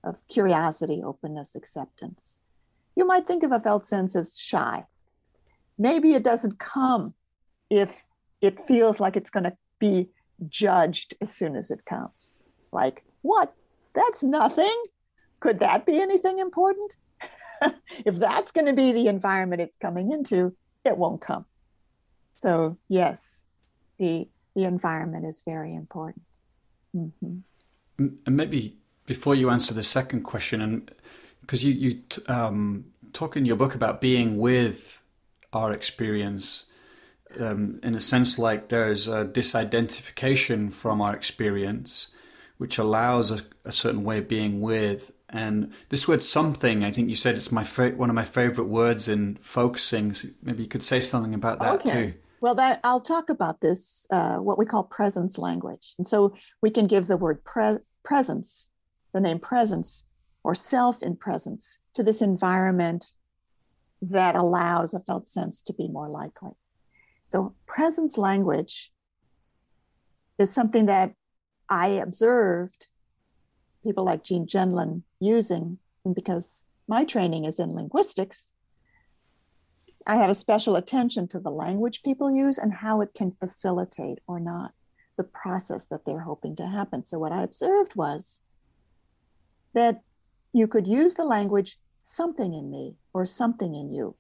of 0.04 0.16
curiosity, 0.28 1.02
openness, 1.04 1.56
acceptance. 1.56 2.42
You 2.96 3.06
might 3.06 3.28
think 3.28 3.44
of 3.44 3.52
a 3.52 3.60
felt 3.60 3.86
sense 3.86 4.16
as 4.16 4.38
shy. 4.38 4.86
Maybe 5.80 6.14
it 6.14 6.24
doesn't 6.24 6.60
come 6.60 7.14
if 7.70 8.04
it 8.42 8.68
feels 8.68 9.00
like 9.00 9.16
it's 9.16 9.30
going 9.30 9.46
to 9.46 9.58
be 9.80 10.10
judged 10.48 11.16
as 11.22 11.32
soon 11.32 11.56
as 11.56 11.72
it 11.72 11.86
comes. 11.86 12.44
Like, 12.72 13.04
what? 13.22 13.54
That's 13.94 14.24
nothing. 14.24 14.84
Could 15.40 15.60
that 15.60 15.86
be 15.86 16.00
anything 16.00 16.40
important? 16.40 16.98
if 18.06 18.16
that's 18.16 18.52
going 18.52 18.68
to 18.68 18.74
be 18.74 18.92
the 18.92 19.08
environment 19.08 19.62
it's 19.62 19.78
coming 19.78 20.12
into, 20.12 20.56
it 20.86 20.98
won't 20.98 21.22
come. 21.22 21.46
So, 22.38 22.78
yes, 22.88 23.42
the, 23.98 24.28
the 24.56 24.66
environment 24.66 25.26
is 25.26 25.42
very 25.46 25.74
important. 25.74 26.26
Mm-hmm. 26.96 27.40
And 27.98 28.38
maybe 28.38 28.78
before 29.06 29.36
you 29.36 29.50
answer 29.50 29.74
the 29.74 29.84
second 29.84 30.24
question, 30.24 30.62
and 30.62 30.92
because 31.42 31.64
you, 31.64 31.74
you 31.74 32.02
um, 32.28 32.86
talk 33.12 33.36
in 33.36 33.46
your 33.46 33.56
book 33.56 33.76
about 33.76 34.00
being 34.00 34.38
with 34.38 34.99
our 35.54 35.72
experience 35.72 36.66
um, 37.40 37.80
in 37.84 37.96
a 37.96 38.00
sense 38.00 38.40
like 38.40 38.70
there's 38.70 39.08
a 39.08 39.26
disidentification 39.26 40.72
from 40.72 41.02
our 41.02 41.16
experience, 41.16 42.08
which 42.58 42.78
allows 42.78 43.32
a, 43.32 43.42
a, 43.66 43.72
certain 43.72 44.04
way 44.04 44.18
of 44.18 44.28
being 44.28 44.62
with. 44.62 45.12
And 45.30 45.72
this 45.90 46.08
word 46.08 46.24
"something," 46.24 46.84
I 46.84 46.92
think 46.92 47.10
you 47.10 47.16
said 47.16 47.36
it's 47.36 47.52
my 47.52 47.64
fa- 47.64 47.92
one 47.92 48.10
of 48.10 48.16
my 48.16 48.24
favorite 48.24 48.68
words 48.68 49.08
in 49.08 49.38
focusing. 49.42 50.14
So 50.14 50.30
maybe 50.42 50.64
you 50.64 50.70
could 50.70 50.84
say 50.84 51.02
something 51.02 51.36
about 51.36 51.60
that 51.60 51.82
okay. 51.82 51.92
too. 51.92 52.14
Well, 52.42 52.56
that 52.56 52.80
I'll 52.84 53.02
talk 53.02 53.30
about 53.30 53.62
this, 53.62 54.08
uh, 54.10 54.38
what 54.38 54.58
we 54.58 54.66
call 54.66 54.84
presence 54.84 55.38
language, 55.38 55.94
and 55.98 56.08
so 56.08 56.34
we 56.62 56.72
can 56.72 56.88
give 56.88 57.08
the 57.08 57.18
word 57.18 57.44
pre- 57.44 57.80
presence, 58.04 58.70
the 59.14 59.22
name 59.22 59.40
presence, 59.40 60.04
or 60.44 60.56
self 60.56 61.04
in 61.04 61.16
presence 61.16 61.78
to 61.94 62.02
this 62.02 62.22
environment 62.22 63.14
that 64.02 64.36
allows 64.36 64.94
a 64.94 65.00
felt 65.00 65.28
sense 65.28 65.62
to 65.64 65.74
be 65.74 65.88
more 65.88 66.10
likely. 66.10 66.52
So, 67.28 67.54
presence 67.68 68.18
language 68.18 68.92
is 70.38 70.52
something 70.52 70.86
that 70.88 71.14
I 71.70 71.90
observed 71.90 72.88
people 73.84 74.04
like 74.04 74.24
Gene 74.24 74.48
Gendlin 74.48 75.04
using, 75.20 75.78
and 76.06 76.16
because 76.16 76.64
my 76.88 77.06
training 77.06 77.46
is 77.46 77.60
in 77.60 77.76
linguistics, 77.76 78.54
I 80.08 80.16
have 80.16 80.30
a 80.30 80.36
special 80.36 80.76
attention 80.76 81.28
to 81.30 81.40
the 81.40 81.52
language 81.52 82.02
people 82.04 82.32
use 82.32 82.58
and 82.58 82.74
how 82.74 83.02
it 83.02 83.14
can 83.14 83.32
facilitate 83.32 84.20
or 84.28 84.40
not 84.40 84.74
the 85.18 85.24
process 85.24 85.86
that 85.86 86.06
they're 86.06 86.22
hoping 86.22 86.56
to 86.56 86.66
happen. 86.66 87.04
So, 87.04 87.20
what 87.20 87.32
I 87.32 87.44
observed 87.44 87.96
was 87.96 88.42
that 89.74 90.02
you 90.54 90.68
could 90.68 90.88
use 90.88 91.14
the 91.14 91.26
language 91.26 91.78
something 92.02 92.54
in 92.54 92.70
me 92.70 92.96
or 93.14 93.26
something 93.26 93.76
in 93.76 93.92
you 93.94 94.16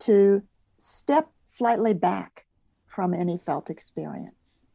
to 0.00 0.42
step 0.76 1.30
slightly 1.44 1.94
back 1.94 2.46
from 2.86 3.14
any 3.14 3.38
felt 3.38 3.70
experience. 3.70 4.66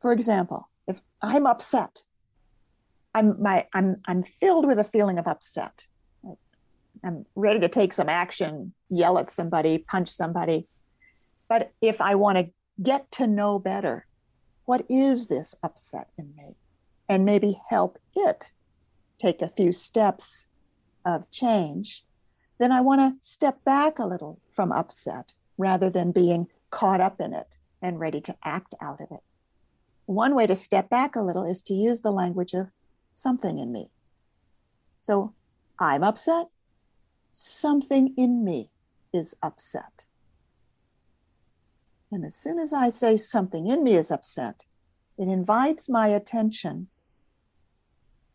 For 0.00 0.12
example, 0.12 0.68
if 0.86 1.00
I'm 1.22 1.46
upset, 1.46 2.02
I'm 3.14 3.42
my 3.42 3.66
I'm 3.72 4.00
I'm 4.06 4.22
filled 4.22 4.66
with 4.66 4.78
a 4.78 4.84
feeling 4.84 5.18
of 5.18 5.26
upset. 5.26 5.86
I'm 7.04 7.24
ready 7.34 7.60
to 7.60 7.68
take 7.68 7.92
some 7.92 8.08
action, 8.08 8.74
yell 8.88 9.18
at 9.18 9.30
somebody, 9.30 9.78
punch 9.78 10.10
somebody. 10.10 10.68
But 11.48 11.72
if 11.80 12.00
I 12.00 12.14
want 12.14 12.38
to 12.38 12.50
get 12.82 13.10
to 13.12 13.26
know 13.26 13.58
better, 13.58 14.06
what 14.66 14.84
is 14.88 15.26
this 15.26 15.54
upset 15.62 16.10
in 16.18 16.34
me? 16.36 16.56
And 17.08 17.24
maybe 17.24 17.60
help 17.68 17.98
it 18.14 18.52
take 19.18 19.42
a 19.42 19.48
few 19.48 19.72
steps 19.72 20.46
of 21.04 21.30
change, 21.30 22.04
then 22.58 22.72
I 22.72 22.80
want 22.80 23.00
to 23.00 23.16
step 23.26 23.64
back 23.64 23.98
a 23.98 24.06
little 24.06 24.40
from 24.50 24.72
upset 24.72 25.32
rather 25.58 25.90
than 25.90 26.12
being 26.12 26.48
caught 26.70 27.00
up 27.00 27.20
in 27.20 27.32
it 27.32 27.56
and 27.82 27.98
ready 27.98 28.20
to 28.20 28.36
act 28.44 28.74
out 28.80 29.00
of 29.00 29.10
it. 29.10 29.22
One 30.06 30.34
way 30.34 30.46
to 30.46 30.54
step 30.54 30.90
back 30.90 31.16
a 31.16 31.22
little 31.22 31.44
is 31.44 31.62
to 31.64 31.74
use 31.74 32.00
the 32.00 32.10
language 32.10 32.52
of 32.52 32.68
something 33.14 33.58
in 33.58 33.72
me. 33.72 33.90
So 34.98 35.34
I'm 35.78 36.02
upset. 36.02 36.48
Something 37.32 38.14
in 38.16 38.44
me 38.44 38.70
is 39.12 39.34
upset. 39.42 40.06
And 42.12 42.24
as 42.24 42.34
soon 42.34 42.58
as 42.58 42.72
I 42.72 42.88
say 42.88 43.16
something 43.16 43.68
in 43.68 43.84
me 43.84 43.94
is 43.94 44.10
upset, 44.10 44.64
it 45.16 45.28
invites 45.28 45.88
my 45.88 46.08
attention 46.08 46.88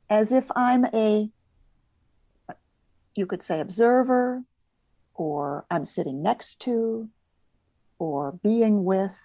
as 0.09 0.31
if 0.31 0.45
I'm 0.55 0.85
a, 0.93 1.29
you 3.15 3.25
could 3.25 3.41
say, 3.41 3.59
observer, 3.59 4.43
or 5.13 5.65
I'm 5.71 5.85
sitting 5.85 6.21
next 6.21 6.59
to, 6.61 7.09
or 7.97 8.33
being 8.43 8.83
with 8.83 9.17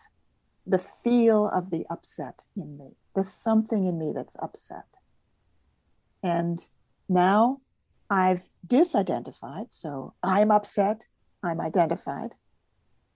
the 0.67 0.83
feel 1.03 1.49
of 1.49 1.71
the 1.71 1.85
upset 1.91 2.45
in 2.57 2.79
me, 2.79 2.91
the 3.15 3.25
something 3.25 3.87
in 3.87 3.99
me 3.99 4.13
that's 4.15 4.37
upset. 4.41 4.87
And 6.23 6.65
now 7.09 7.61
I've 8.09 8.43
disidentified. 8.67 9.67
So 9.71 10.15
I'm 10.23 10.51
upset, 10.51 11.07
I'm 11.43 11.61
identified. 11.61 12.35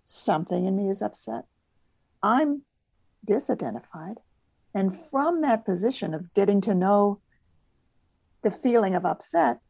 Something 0.03 0.67
in 0.67 0.77
me 0.77 0.91
is 0.91 1.03
upset. 1.03 1.45
I'm 2.23 2.63
disidentified. 3.27 4.17
And 4.75 4.99
from 5.11 5.43
that 5.43 5.65
position 5.65 6.15
of 6.15 6.35
getting 6.35 6.61
to 6.63 6.75
know 6.75 7.21
the 8.43 8.51
feeling 8.51 8.95
of 8.95 9.05
upset, 9.05 9.61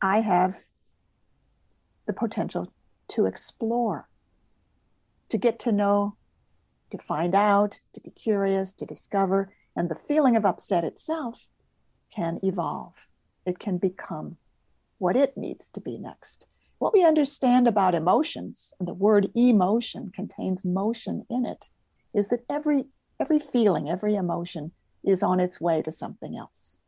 I 0.00 0.20
have 0.20 0.56
the 2.06 2.12
potential 2.12 2.72
to 3.08 3.26
explore, 3.26 4.08
to 5.28 5.38
get 5.38 5.58
to 5.60 5.72
know, 5.72 6.16
to 6.90 6.98
find 6.98 7.34
out, 7.34 7.80
to 7.94 8.00
be 8.00 8.10
curious, 8.10 8.72
to 8.74 8.86
discover. 8.86 9.52
And 9.76 9.88
the 9.88 9.96
feeling 9.96 10.36
of 10.36 10.44
upset 10.44 10.84
itself 10.84 11.46
can 12.14 12.38
evolve, 12.42 12.94
it 13.44 13.58
can 13.58 13.78
become 13.78 14.36
what 14.98 15.16
it 15.16 15.36
needs 15.36 15.68
to 15.70 15.80
be 15.80 15.98
next. 15.98 16.46
What 16.78 16.92
we 16.92 17.04
understand 17.04 17.66
about 17.66 17.94
emotions, 17.94 18.72
and 18.78 18.88
the 18.88 18.94
word 18.94 19.30
emotion 19.34 20.12
contains 20.14 20.64
motion 20.64 21.26
in 21.28 21.44
it, 21.44 21.66
is 22.14 22.28
that 22.28 22.44
every 22.48 22.86
every 23.20 23.40
feeling, 23.40 23.88
every 23.90 24.14
emotion 24.14 24.70
is 25.04 25.24
on 25.24 25.40
its 25.40 25.60
way 25.60 25.82
to 25.82 25.90
something 25.90 26.36
else 26.36 26.78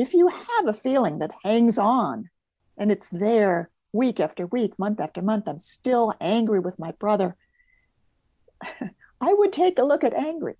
if 0.00 0.14
you 0.14 0.28
have 0.28 0.66
a 0.66 0.72
feeling 0.72 1.18
that 1.18 1.30
hangs 1.44 1.76
on 1.76 2.30
and 2.78 2.90
it's 2.90 3.10
there 3.10 3.70
week 3.92 4.18
after 4.18 4.46
week, 4.46 4.78
month 4.78 4.98
after 4.98 5.20
month, 5.20 5.46
I'm 5.46 5.58
still 5.58 6.14
angry 6.22 6.58
with 6.58 6.78
my 6.78 6.92
brother, 6.92 7.36
I 9.20 9.32
would 9.34 9.52
take 9.52 9.78
a 9.78 9.84
look 9.84 10.02
at 10.02 10.14
angry 10.14 10.56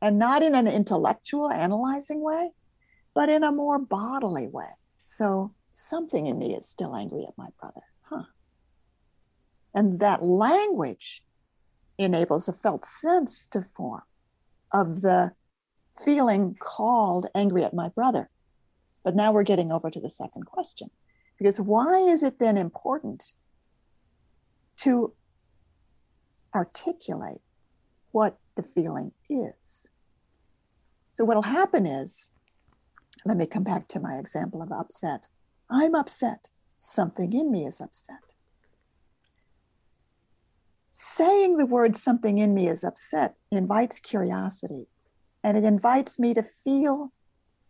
and 0.00 0.20
not 0.20 0.44
in 0.44 0.54
an 0.54 0.68
intellectual, 0.68 1.50
analyzing 1.50 2.20
way, 2.20 2.50
but 3.12 3.28
in 3.28 3.42
a 3.42 3.50
more 3.50 3.80
bodily 3.80 4.46
way. 4.46 4.70
So 5.04 5.52
something 5.72 6.26
in 6.26 6.38
me 6.38 6.54
is 6.54 6.68
still 6.68 6.94
angry 6.94 7.24
at 7.26 7.36
my 7.36 7.48
brother, 7.60 7.82
huh? 8.02 8.22
And 9.74 9.98
that 9.98 10.22
language 10.22 11.24
enables 11.98 12.46
a 12.46 12.52
felt 12.52 12.86
sense 12.86 13.48
to 13.48 13.66
form 13.76 14.02
of 14.72 15.00
the 15.00 15.32
feeling 16.04 16.54
called 16.60 17.26
angry 17.34 17.64
at 17.64 17.74
my 17.74 17.88
brother. 17.88 18.30
But 19.06 19.14
now 19.14 19.30
we're 19.30 19.44
getting 19.44 19.70
over 19.70 19.88
to 19.88 20.00
the 20.00 20.10
second 20.10 20.46
question. 20.46 20.90
Because 21.38 21.60
why 21.60 22.00
is 22.00 22.24
it 22.24 22.40
then 22.40 22.56
important 22.56 23.34
to 24.78 25.12
articulate 26.52 27.40
what 28.10 28.40
the 28.56 28.64
feeling 28.64 29.12
is? 29.30 29.88
So, 31.12 31.24
what'll 31.24 31.42
happen 31.42 31.86
is, 31.86 32.32
let 33.24 33.36
me 33.36 33.46
come 33.46 33.62
back 33.62 33.86
to 33.88 34.00
my 34.00 34.16
example 34.16 34.60
of 34.60 34.72
upset. 34.72 35.28
I'm 35.70 35.94
upset. 35.94 36.48
Something 36.76 37.32
in 37.32 37.52
me 37.52 37.64
is 37.64 37.80
upset. 37.80 38.34
Saying 40.90 41.58
the 41.58 41.66
word 41.66 41.94
something 41.94 42.38
in 42.38 42.54
me 42.54 42.66
is 42.66 42.82
upset 42.82 43.36
invites 43.52 44.00
curiosity 44.00 44.88
and 45.44 45.56
it 45.56 45.62
invites 45.62 46.18
me 46.18 46.34
to 46.34 46.42
feel 46.42 47.12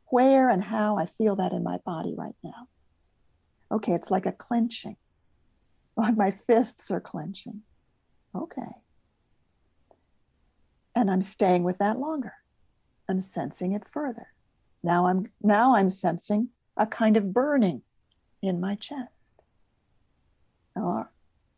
where 0.09 0.49
and 0.49 0.65
how 0.65 0.97
I 0.97 1.07
feel 1.07 1.37
that 1.37 1.53
in 1.53 1.63
my 1.63 1.79
body 1.85 2.15
right 2.17 2.37
now. 2.43 2.69
Okay, 3.71 3.93
it's 3.93 4.11
like 4.11 4.27
a 4.27 4.33
clenching. 4.33 4.97
Like 5.99 6.15
my 6.15 6.31
fists 6.31 6.91
are 6.91 7.01
clenching. 7.01 7.63
Okay. 8.35 8.83
And 10.95 11.11
I'm 11.11 11.23
staying 11.23 11.63
with 11.63 11.79
that 11.79 11.99
longer. 11.99 12.35
I'm 13.09 13.23
sensing 13.23 13.73
it 13.73 13.85
further. 13.91 14.27
Now 14.83 15.07
I'm 15.07 15.31
now 15.43 15.75
I'm 15.75 15.89
sensing 15.89 16.51
a 16.77 16.87
kind 16.87 17.17
of 17.17 17.33
burning 17.33 17.81
in 18.43 18.61
my 18.61 18.75
chest. 18.75 19.41
Or 20.75 21.11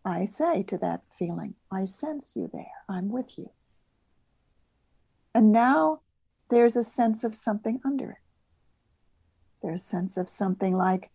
I 0.05 0.25
say 0.25 0.63
to 0.65 0.79
that 0.79 1.03
feeling, 1.19 1.55
I 1.73 1.85
sense 1.85 2.35
you 2.37 2.49
there. 2.53 2.85
I'm 2.89 3.09
with 3.09 3.37
you. 3.39 3.51
And 5.35 5.53
now 5.53 6.01
there's 6.51 6.77
a 6.77 6.85
sense 6.85 7.25
of 7.25 7.35
something 7.35 7.81
under 7.85 8.13
it. 8.13 8.28
There's 9.63 9.83
a 9.83 9.87
sense 9.87 10.17
of 10.17 10.29
something 10.29 10.77
like 10.77 11.11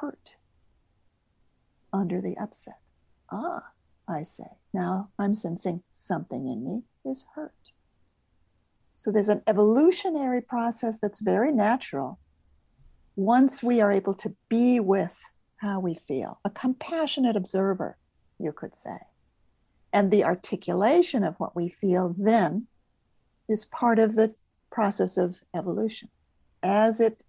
hurt 0.00 0.36
under 1.92 2.20
the 2.20 2.36
upset. 2.36 2.78
Ah, 3.30 3.62
I 4.08 4.22
say, 4.22 4.58
now 4.72 5.10
I'm 5.18 5.34
sensing 5.34 5.82
something 5.92 6.48
in 6.48 6.64
me 6.64 6.82
is 7.04 7.24
hurt. 7.34 7.52
So 8.94 9.10
there's 9.10 9.28
an 9.28 9.42
evolutionary 9.46 10.40
process 10.40 10.98
that's 10.98 11.20
very 11.20 11.52
natural 11.52 12.18
once 13.16 13.62
we 13.62 13.80
are 13.80 13.92
able 13.92 14.14
to 14.14 14.34
be 14.48 14.78
with 14.78 15.16
how 15.56 15.80
we 15.80 15.94
feel, 15.94 16.38
a 16.44 16.50
compassionate 16.50 17.36
observer, 17.36 17.96
you 18.38 18.52
could 18.52 18.74
say. 18.74 18.98
And 19.92 20.10
the 20.10 20.24
articulation 20.24 21.24
of 21.24 21.36
what 21.36 21.56
we 21.56 21.70
feel 21.70 22.14
then 22.18 22.66
is 23.48 23.64
part 23.64 23.98
of 23.98 24.14
the 24.14 24.34
process 24.70 25.16
of 25.16 25.42
evolution. 25.54 26.10
As 26.62 27.00
it 27.00 27.24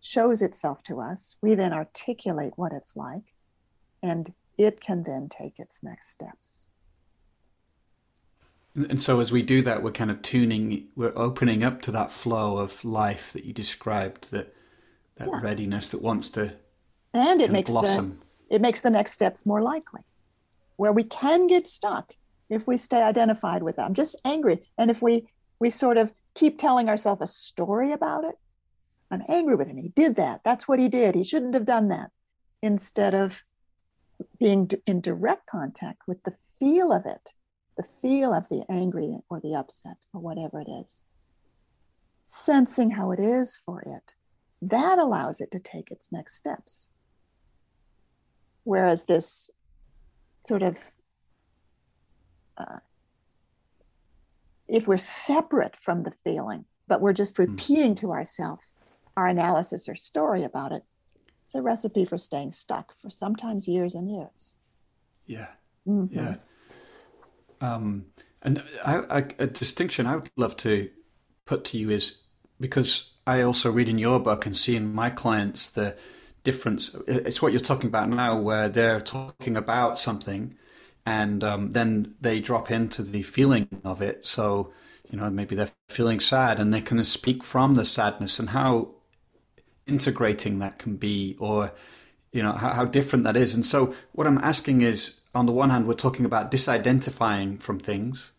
shows 0.00 0.42
itself 0.42 0.82
to 0.84 1.00
us, 1.00 1.36
we 1.42 1.54
then 1.54 1.72
articulate 1.72 2.52
what 2.56 2.72
it's 2.72 2.96
like, 2.96 3.34
and 4.02 4.32
it 4.56 4.80
can 4.80 5.02
then 5.02 5.28
take 5.28 5.58
its 5.58 5.82
next 5.82 6.10
steps. 6.10 6.68
And 8.74 9.02
so, 9.02 9.18
as 9.20 9.32
we 9.32 9.42
do 9.42 9.62
that, 9.62 9.82
we're 9.82 9.90
kind 9.90 10.10
of 10.10 10.22
tuning, 10.22 10.88
we're 10.94 11.16
opening 11.16 11.64
up 11.64 11.82
to 11.82 11.90
that 11.92 12.12
flow 12.12 12.58
of 12.58 12.84
life 12.84 13.32
that 13.32 13.44
you 13.44 13.52
described, 13.52 14.30
that 14.30 14.54
that 15.16 15.28
yeah. 15.28 15.40
readiness 15.40 15.88
that 15.88 16.00
wants 16.00 16.28
to 16.28 16.54
and 17.14 17.40
it 17.40 17.50
makes 17.50 17.70
blossom. 17.70 18.20
The, 18.48 18.56
it 18.56 18.60
makes 18.60 18.80
the 18.80 18.90
next 18.90 19.12
steps 19.12 19.46
more 19.46 19.62
likely. 19.62 20.02
Where 20.76 20.92
we 20.92 21.04
can 21.04 21.46
get 21.46 21.66
stuck 21.66 22.14
if 22.48 22.66
we 22.66 22.76
stay 22.76 23.02
identified 23.02 23.62
with 23.62 23.76
them, 23.76 23.94
just 23.94 24.16
angry, 24.24 24.62
and 24.78 24.90
if 24.90 25.02
we 25.02 25.26
we 25.58 25.70
sort 25.70 25.96
of 25.96 26.12
keep 26.34 26.58
telling 26.58 26.88
ourselves 26.88 27.20
a 27.20 27.26
story 27.26 27.92
about 27.92 28.24
it, 28.24 28.36
I'm 29.10 29.22
angry 29.28 29.56
with 29.56 29.68
him. 29.68 29.76
He 29.76 29.88
did 29.88 30.16
that. 30.16 30.42
That's 30.44 30.68
what 30.68 30.78
he 30.78 30.88
did. 30.88 31.14
He 31.14 31.24
shouldn't 31.24 31.54
have 31.54 31.64
done 31.64 31.88
that. 31.88 32.10
Instead 32.62 33.14
of 33.14 33.36
being 34.38 34.70
in 34.86 35.00
direct 35.00 35.46
contact 35.46 36.02
with 36.06 36.22
the 36.24 36.34
feel 36.58 36.92
of 36.92 37.06
it, 37.06 37.32
the 37.76 37.86
feel 38.02 38.34
of 38.34 38.48
the 38.50 38.64
angry 38.68 39.18
or 39.30 39.40
the 39.40 39.54
upset 39.54 39.96
or 40.12 40.20
whatever 40.20 40.60
it 40.60 40.68
is, 40.68 41.02
sensing 42.20 42.90
how 42.90 43.12
it 43.12 43.20
is 43.20 43.58
for 43.64 43.80
it, 43.82 44.14
that 44.60 44.98
allows 44.98 45.40
it 45.40 45.50
to 45.52 45.60
take 45.60 45.90
its 45.90 46.10
next 46.10 46.34
steps. 46.34 46.88
Whereas 48.64 49.04
this 49.04 49.50
sort 50.46 50.62
of, 50.62 50.76
uh, 52.58 52.80
if 54.66 54.86
we're 54.86 54.98
separate 54.98 55.76
from 55.80 56.02
the 56.02 56.10
feeling, 56.10 56.64
but 56.88 57.00
we're 57.00 57.12
just 57.12 57.36
hmm. 57.36 57.44
repeating 57.44 57.94
mm. 57.94 58.00
to 58.00 58.12
ourselves, 58.12 58.64
our 59.18 59.26
analysis 59.26 59.88
or 59.88 59.96
story 59.96 60.44
about 60.44 60.70
it, 60.70 60.84
it's 61.44 61.54
a 61.56 61.62
recipe 61.62 62.04
for 62.04 62.18
staying 62.18 62.52
stuck 62.52 62.94
for 63.00 63.10
sometimes 63.10 63.66
years 63.66 63.94
and 63.94 64.08
years. 64.08 64.54
Yeah. 65.26 65.48
Mm-hmm. 65.86 66.16
Yeah. 66.16 66.34
Um, 67.60 68.06
and 68.42 68.62
I, 68.84 69.18
I, 69.18 69.18
a 69.40 69.46
distinction 69.48 70.06
I 70.06 70.16
would 70.16 70.30
love 70.36 70.56
to 70.58 70.88
put 71.46 71.64
to 71.66 71.78
you 71.78 71.90
is 71.90 72.22
because 72.60 73.10
I 73.26 73.42
also 73.42 73.72
read 73.72 73.88
in 73.88 73.98
your 73.98 74.20
book 74.20 74.46
and 74.46 74.56
see 74.56 74.76
in 74.76 74.94
my 74.94 75.10
clients 75.10 75.68
the 75.70 75.96
difference. 76.44 76.94
It's 77.08 77.42
what 77.42 77.52
you're 77.52 77.60
talking 77.60 77.88
about 77.88 78.08
now, 78.08 78.38
where 78.40 78.68
they're 78.68 79.00
talking 79.00 79.56
about 79.56 79.98
something 79.98 80.54
and 81.04 81.42
um, 81.42 81.72
then 81.72 82.14
they 82.20 82.38
drop 82.38 82.70
into 82.70 83.02
the 83.02 83.22
feeling 83.22 83.68
of 83.84 84.00
it. 84.00 84.24
So, 84.24 84.72
you 85.10 85.18
know, 85.18 85.28
maybe 85.30 85.56
they're 85.56 85.72
feeling 85.88 86.20
sad 86.20 86.60
and 86.60 86.72
they 86.72 86.82
can 86.82 87.04
speak 87.04 87.42
from 87.42 87.74
the 87.74 87.84
sadness 87.84 88.38
and 88.38 88.50
how 88.50 88.97
integrating 89.88 90.58
that 90.60 90.78
can 90.78 90.96
be 90.96 91.36
or, 91.38 91.72
you 92.32 92.42
know, 92.42 92.52
how, 92.52 92.72
how 92.72 92.84
different 92.84 93.24
that 93.24 93.36
is. 93.36 93.54
And 93.54 93.64
so, 93.64 93.94
what 94.12 94.26
I'm 94.26 94.38
asking 94.38 94.82
is 94.82 95.20
on 95.34 95.46
the 95.46 95.52
one 95.52 95.70
hand, 95.70 95.86
we're 95.86 95.94
talking 95.94 96.24
about 96.24 96.50
disidentifying 96.50 97.60
from 97.60 97.78
things, 97.78 98.32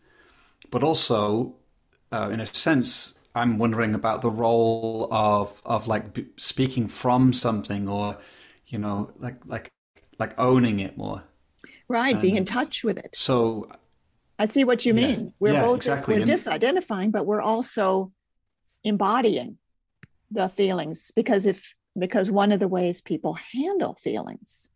but 0.70 0.82
also, 0.82 1.56
uh, 2.12 2.30
in 2.32 2.40
a 2.40 2.46
sense, 2.46 3.18
I'm 3.34 3.58
wondering 3.58 3.94
about 3.94 4.22
the 4.22 4.30
role 4.30 5.08
of 5.10 5.60
of 5.64 5.86
like 5.86 6.12
b- 6.14 6.26
speaking 6.36 6.88
from 6.88 7.32
something 7.32 7.88
or 7.88 8.18
you 8.66 8.78
know 8.78 9.12
like 9.18 9.36
like 9.46 9.72
like 10.18 10.38
owning 10.38 10.80
it 10.80 10.96
more 10.96 11.22
right 11.88 12.14
and 12.14 12.22
being 12.22 12.36
in 12.36 12.44
touch 12.44 12.82
with 12.82 12.98
it 12.98 13.14
so 13.14 13.68
I 14.38 14.46
see 14.46 14.64
what 14.64 14.84
you 14.84 14.94
yeah, 14.94 15.06
mean 15.06 15.32
we're 15.38 15.52
yeah, 15.52 15.62
both 15.62 15.76
exactly. 15.76 16.16
we're 16.16 16.26
disidentifying 16.26 17.12
but 17.12 17.24
we're 17.24 17.40
also 17.42 18.12
embodying 18.82 19.58
the 20.30 20.48
feelings 20.48 21.10
because 21.14 21.46
if 21.46 21.74
because 21.98 22.30
one 22.30 22.52
of 22.52 22.60
the 22.60 22.68
ways 22.68 23.00
people 23.00 23.34
handle 23.34 23.94
feelings 23.94 24.70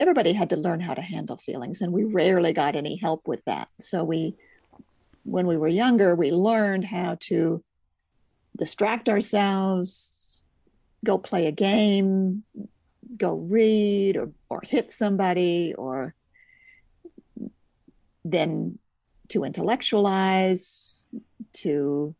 everybody 0.00 0.32
had 0.32 0.50
to 0.50 0.56
learn 0.56 0.80
how 0.80 0.94
to 0.94 1.02
handle 1.02 1.36
feelings 1.36 1.80
and 1.80 1.92
we 1.92 2.04
rarely 2.04 2.52
got 2.52 2.76
any 2.76 2.96
help 2.96 3.26
with 3.26 3.44
that. 3.46 3.68
So 3.80 4.04
we 4.04 4.36
when 5.24 5.46
we 5.46 5.56
were 5.56 5.68
younger, 5.68 6.14
we 6.14 6.30
learned 6.30 6.84
how 6.84 7.16
to 7.20 7.62
distract 8.56 9.08
ourselves, 9.08 10.42
go 11.04 11.18
play 11.18 11.46
a 11.46 11.52
game, 11.52 12.44
go 13.16 13.34
read 13.34 14.16
or, 14.16 14.30
or 14.48 14.62
hit 14.62 14.90
somebody, 14.90 15.74
or 15.76 16.14
then 18.24 18.78
to 19.28 19.44
intellectualize, 19.44 21.06
to 21.52 22.14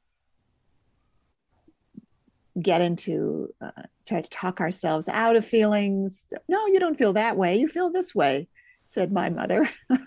get 2.61 2.81
into, 2.81 3.53
uh, 3.61 3.71
try 4.07 4.21
to 4.21 4.31
talk 4.31 4.61
ourselves 4.61 5.09
out 5.09 5.37
of 5.37 5.47
feelings. 5.47 6.27
No, 6.49 6.67
you 6.67 6.81
don't 6.81 6.99
feel 6.99 7.13
that 7.15 7.37
way. 7.37 7.57
You 7.57 7.69
feel 7.69 7.91
this 7.91 8.15
way, 8.15 8.49
said 8.87 9.13
my 9.13 9.31
mother. 9.31 9.69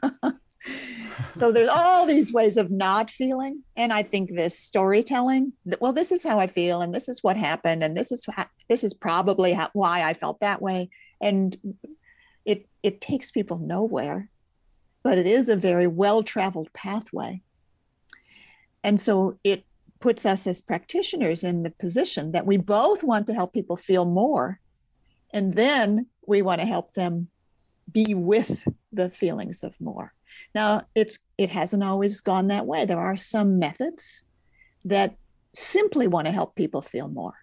so 1.36 1.52
there's 1.52 1.70
all 1.70 2.06
these 2.06 2.32
ways 2.32 2.58
of 2.58 2.70
not 2.70 3.10
feeling 3.10 3.64
and 3.76 3.92
i 3.92 4.04
think 4.04 4.30
this 4.30 4.58
storytelling 4.58 5.52
well 5.80 5.94
this 5.94 6.12
is 6.12 6.24
how 6.24 6.40
i 6.40 6.48
feel 6.48 6.82
and 6.82 6.94
this 6.94 7.10
is 7.10 7.24
what 7.24 7.36
happened 7.36 7.84
and 7.84 7.98
this 7.98 8.12
is 8.12 8.26
this 8.70 8.84
is 8.84 8.94
probably 8.94 9.58
why 9.74 10.04
i 10.04 10.14
felt 10.14 10.40
that 10.40 10.62
way 10.62 10.90
and 11.20 11.58
it 12.46 12.68
it 12.84 13.02
takes 13.02 13.32
people 13.32 13.58
nowhere 13.58 14.30
but 15.04 15.18
it 15.18 15.26
is 15.26 15.50
a 15.50 15.56
very 15.56 15.88
well 15.88 16.22
traveled 16.22 16.72
pathway 16.74 17.42
and 18.84 19.00
so 19.00 19.38
it 19.44 19.64
puts 20.02 20.26
us 20.26 20.48
as 20.48 20.62
practitioners 20.62 21.44
in 21.44 21.64
the 21.64 21.70
position 21.70 22.32
that 22.32 22.46
we 22.46 22.58
both 22.58 23.04
want 23.04 23.28
to 23.28 23.34
help 23.34 23.54
people 23.54 23.78
feel 23.78 24.06
more 24.06 24.60
and 25.34 25.54
then 25.54 26.08
we 26.28 26.42
want 26.42 26.60
to 26.60 26.68
help 26.68 26.94
them 26.94 27.28
be 27.92 28.14
with 28.14 28.68
the 28.92 29.10
feelings 29.10 29.64
of 29.64 29.80
more 29.80 30.14
now, 30.54 30.84
it's 30.96 31.20
it 31.38 31.50
hasn't 31.50 31.84
always 31.84 32.22
gone 32.22 32.48
that 32.48 32.66
way. 32.66 32.86
There 32.86 33.00
are 33.00 33.18
some 33.18 33.60
methods 33.60 34.24
that 34.86 35.16
simply 35.54 36.08
want 36.08 36.28
to 36.28 36.32
help 36.32 36.56
people 36.56 36.82
feel 36.82 37.08
more, 37.08 37.34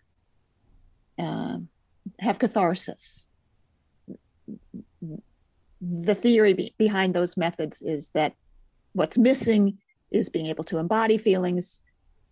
uh, 1.18 1.58
have 2.20 2.38
catharsis. 2.38 3.28
The 5.80 6.14
theory 6.14 6.54
be- 6.54 6.74
behind 6.78 7.14
those 7.14 7.36
methods 7.36 7.82
is 7.82 8.08
that 8.14 8.34
what's 8.92 9.18
missing 9.18 9.78
is 10.10 10.28
being 10.28 10.46
able 10.46 10.64
to 10.64 10.78
embody 10.78 11.18
feelings. 11.18 11.82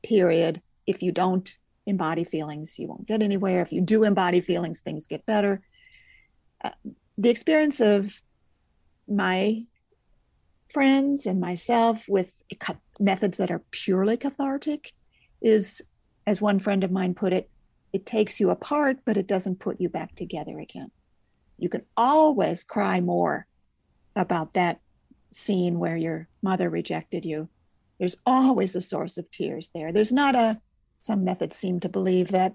Period. 0.06 0.62
If 0.86 1.02
you 1.02 1.10
don't 1.10 1.52
embody 1.84 2.22
feelings, 2.22 2.78
you 2.78 2.86
won't 2.86 3.08
get 3.08 3.22
anywhere. 3.22 3.60
If 3.60 3.72
you 3.72 3.80
do 3.80 4.04
embody 4.04 4.40
feelings, 4.40 4.80
things 4.80 5.08
get 5.08 5.26
better. 5.26 5.62
Uh, 6.64 6.70
the 7.18 7.30
experience 7.30 7.80
of 7.80 8.12
my 9.08 9.64
friends 10.72 11.26
and 11.26 11.40
myself 11.40 12.04
with 12.08 12.32
methods 13.00 13.38
that 13.38 13.50
are 13.50 13.64
purely 13.72 14.16
cathartic 14.16 14.92
is, 15.42 15.82
as 16.24 16.40
one 16.40 16.60
friend 16.60 16.84
of 16.84 16.92
mine 16.92 17.14
put 17.14 17.32
it, 17.32 17.50
it 17.92 18.06
takes 18.06 18.38
you 18.38 18.50
apart, 18.50 18.98
but 19.04 19.16
it 19.16 19.26
doesn't 19.26 19.58
put 19.58 19.80
you 19.80 19.88
back 19.88 20.14
together 20.14 20.60
again. 20.60 20.90
You 21.58 21.68
can 21.68 21.82
always 21.96 22.62
cry 22.62 23.00
more 23.00 23.46
about 24.14 24.54
that 24.54 24.80
scene 25.30 25.78
where 25.80 25.96
your 25.96 26.28
mother 26.42 26.70
rejected 26.70 27.24
you. 27.24 27.48
There's 27.98 28.16
always 28.26 28.76
a 28.76 28.80
source 28.80 29.16
of 29.16 29.30
tears 29.30 29.70
there. 29.74 29.92
There's 29.92 30.12
not 30.12 30.34
a, 30.34 30.60
some 31.00 31.24
methods 31.24 31.56
seem 31.56 31.80
to 31.80 31.88
believe 31.88 32.28
that 32.28 32.54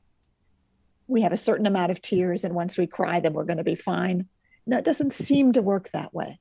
we 1.08 1.22
have 1.22 1.32
a 1.32 1.38
certain 1.38 1.66
amount 1.66 1.92
of 1.92 2.02
tears 2.02 2.44
and 2.44 2.54
once 2.54 2.78
we 2.78 2.88
cry, 2.88 3.20
then 3.20 3.34
we're 3.34 3.46
going 3.46 3.58
to 3.58 3.64
be 3.64 3.76
fine. 3.76 4.28
No, 4.66 4.78
it 4.78 4.86
doesn't 4.86 5.14
seem 5.14 5.54
to 5.54 5.62
work 5.62 5.90
that 5.92 6.14
way. 6.14 6.40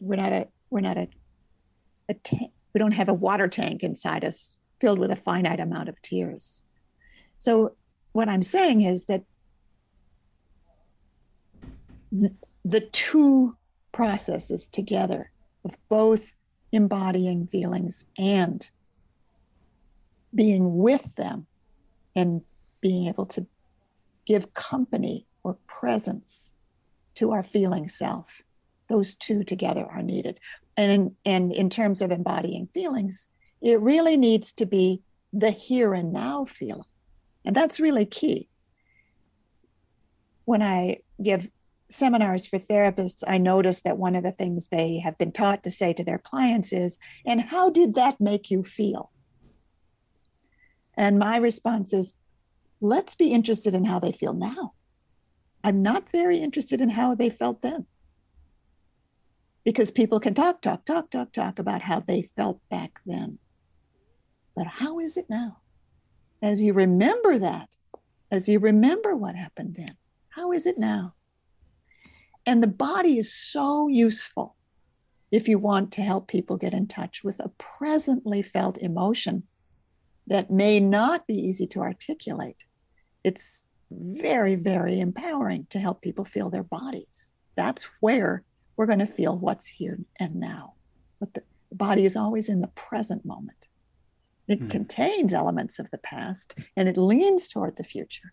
We're 0.00 0.16
not 0.16 0.32
a 0.32 0.48
we're 0.68 0.80
not 0.80 0.98
a, 0.98 1.08
a 2.08 2.14
ta- 2.14 2.50
we 2.74 2.78
don't 2.78 2.92
have 2.92 3.08
a 3.08 3.14
water 3.14 3.48
tank 3.48 3.82
inside 3.82 4.24
us 4.24 4.58
filled 4.80 4.98
with 4.98 5.10
a 5.10 5.16
finite 5.16 5.60
amount 5.60 5.88
of 5.88 6.00
tears. 6.02 6.62
So 7.38 7.76
what 8.12 8.28
I'm 8.28 8.42
saying 8.42 8.82
is 8.82 9.04
that 9.06 9.22
the, 12.12 12.34
the 12.64 12.80
two 12.80 13.56
processes 13.92 14.68
together 14.68 15.30
of 15.64 15.76
both 15.88 16.32
embodying 16.72 17.46
feelings 17.48 18.04
and 18.18 18.70
being 20.34 20.78
with 20.78 21.14
them 21.16 21.46
and 22.14 22.42
being 22.80 23.08
able 23.08 23.26
to 23.26 23.46
give 24.26 24.54
company 24.54 25.26
or 25.42 25.56
presence 25.66 26.52
to 27.14 27.32
our 27.32 27.42
feeling 27.42 27.88
self 27.88 28.42
those 28.90 29.14
two 29.14 29.42
together 29.44 29.86
are 29.86 30.02
needed. 30.02 30.38
And 30.76 30.92
in, 30.92 31.16
and 31.24 31.52
in 31.52 31.70
terms 31.70 32.02
of 32.02 32.10
embodying 32.10 32.68
feelings, 32.74 33.28
it 33.62 33.80
really 33.80 34.16
needs 34.16 34.52
to 34.54 34.66
be 34.66 35.00
the 35.32 35.50
here 35.50 35.94
and 35.94 36.12
now 36.12 36.44
feeling. 36.44 36.84
And 37.44 37.54
that's 37.54 37.80
really 37.80 38.04
key. 38.04 38.48
When 40.44 40.60
I 40.60 40.98
give 41.22 41.48
seminars 41.90 42.46
for 42.46 42.58
therapists, 42.58 43.22
I 43.26 43.38
notice 43.38 43.82
that 43.82 43.98
one 43.98 44.14
of 44.14 44.22
the 44.22 44.32
things 44.32 44.68
they 44.68 44.98
have 44.98 45.18
been 45.18 45.32
taught 45.32 45.62
to 45.64 45.70
say 45.70 45.92
to 45.92 46.04
their 46.04 46.18
clients 46.18 46.72
is, 46.72 46.98
and 47.26 47.40
how 47.40 47.70
did 47.70 47.94
that 47.94 48.20
make 48.20 48.50
you 48.50 48.62
feel? 48.62 49.10
And 50.96 51.18
my 51.18 51.36
response 51.36 51.92
is, 51.92 52.14
let's 52.80 53.14
be 53.14 53.28
interested 53.28 53.74
in 53.74 53.84
how 53.84 53.98
they 53.98 54.12
feel 54.12 54.34
now. 54.34 54.74
I'm 55.62 55.82
not 55.82 56.10
very 56.10 56.38
interested 56.38 56.80
in 56.80 56.90
how 56.90 57.14
they 57.14 57.30
felt 57.30 57.62
then 57.62 57.86
because 59.64 59.90
people 59.90 60.20
can 60.20 60.34
talk, 60.34 60.62
talk, 60.62 60.84
talk, 60.84 61.10
talk, 61.10 61.32
talk 61.32 61.58
about 61.58 61.82
how 61.82 62.00
they 62.00 62.30
felt 62.36 62.60
back 62.70 63.00
then. 63.04 63.38
But 64.56 64.66
how 64.66 64.98
is 64.98 65.16
it 65.16 65.26
now? 65.28 65.58
As 66.42 66.62
you 66.62 66.72
remember 66.72 67.38
that, 67.38 67.68
as 68.30 68.48
you 68.48 68.58
remember 68.58 69.14
what 69.14 69.34
happened 69.34 69.76
then, 69.76 69.96
how 70.30 70.52
is 70.52 70.66
it 70.66 70.78
now? 70.78 71.14
And 72.50 72.64
the 72.64 72.66
body 72.66 73.16
is 73.16 73.32
so 73.32 73.86
useful 73.86 74.56
if 75.30 75.46
you 75.46 75.56
want 75.56 75.92
to 75.92 76.02
help 76.02 76.26
people 76.26 76.56
get 76.56 76.74
in 76.74 76.88
touch 76.88 77.22
with 77.22 77.38
a 77.38 77.52
presently 77.78 78.42
felt 78.42 78.76
emotion 78.78 79.44
that 80.26 80.50
may 80.50 80.80
not 80.80 81.28
be 81.28 81.34
easy 81.34 81.68
to 81.68 81.78
articulate. 81.78 82.56
It's 83.22 83.62
very, 83.92 84.56
very 84.56 84.98
empowering 84.98 85.68
to 85.70 85.78
help 85.78 86.02
people 86.02 86.24
feel 86.24 86.50
their 86.50 86.64
bodies. 86.64 87.32
That's 87.54 87.86
where 88.00 88.42
we're 88.76 88.86
going 88.86 88.98
to 88.98 89.06
feel 89.06 89.38
what's 89.38 89.68
here 89.68 90.00
and 90.18 90.34
now. 90.34 90.74
But 91.20 91.34
the 91.34 91.44
body 91.70 92.04
is 92.04 92.16
always 92.16 92.48
in 92.48 92.62
the 92.62 92.74
present 92.74 93.24
moment. 93.24 93.68
It 94.48 94.60
mm. 94.60 94.70
contains 94.70 95.32
elements 95.32 95.78
of 95.78 95.88
the 95.92 95.98
past 95.98 96.56
and 96.76 96.88
it 96.88 96.96
leans 96.96 97.46
toward 97.46 97.76
the 97.76 97.84
future. 97.84 98.32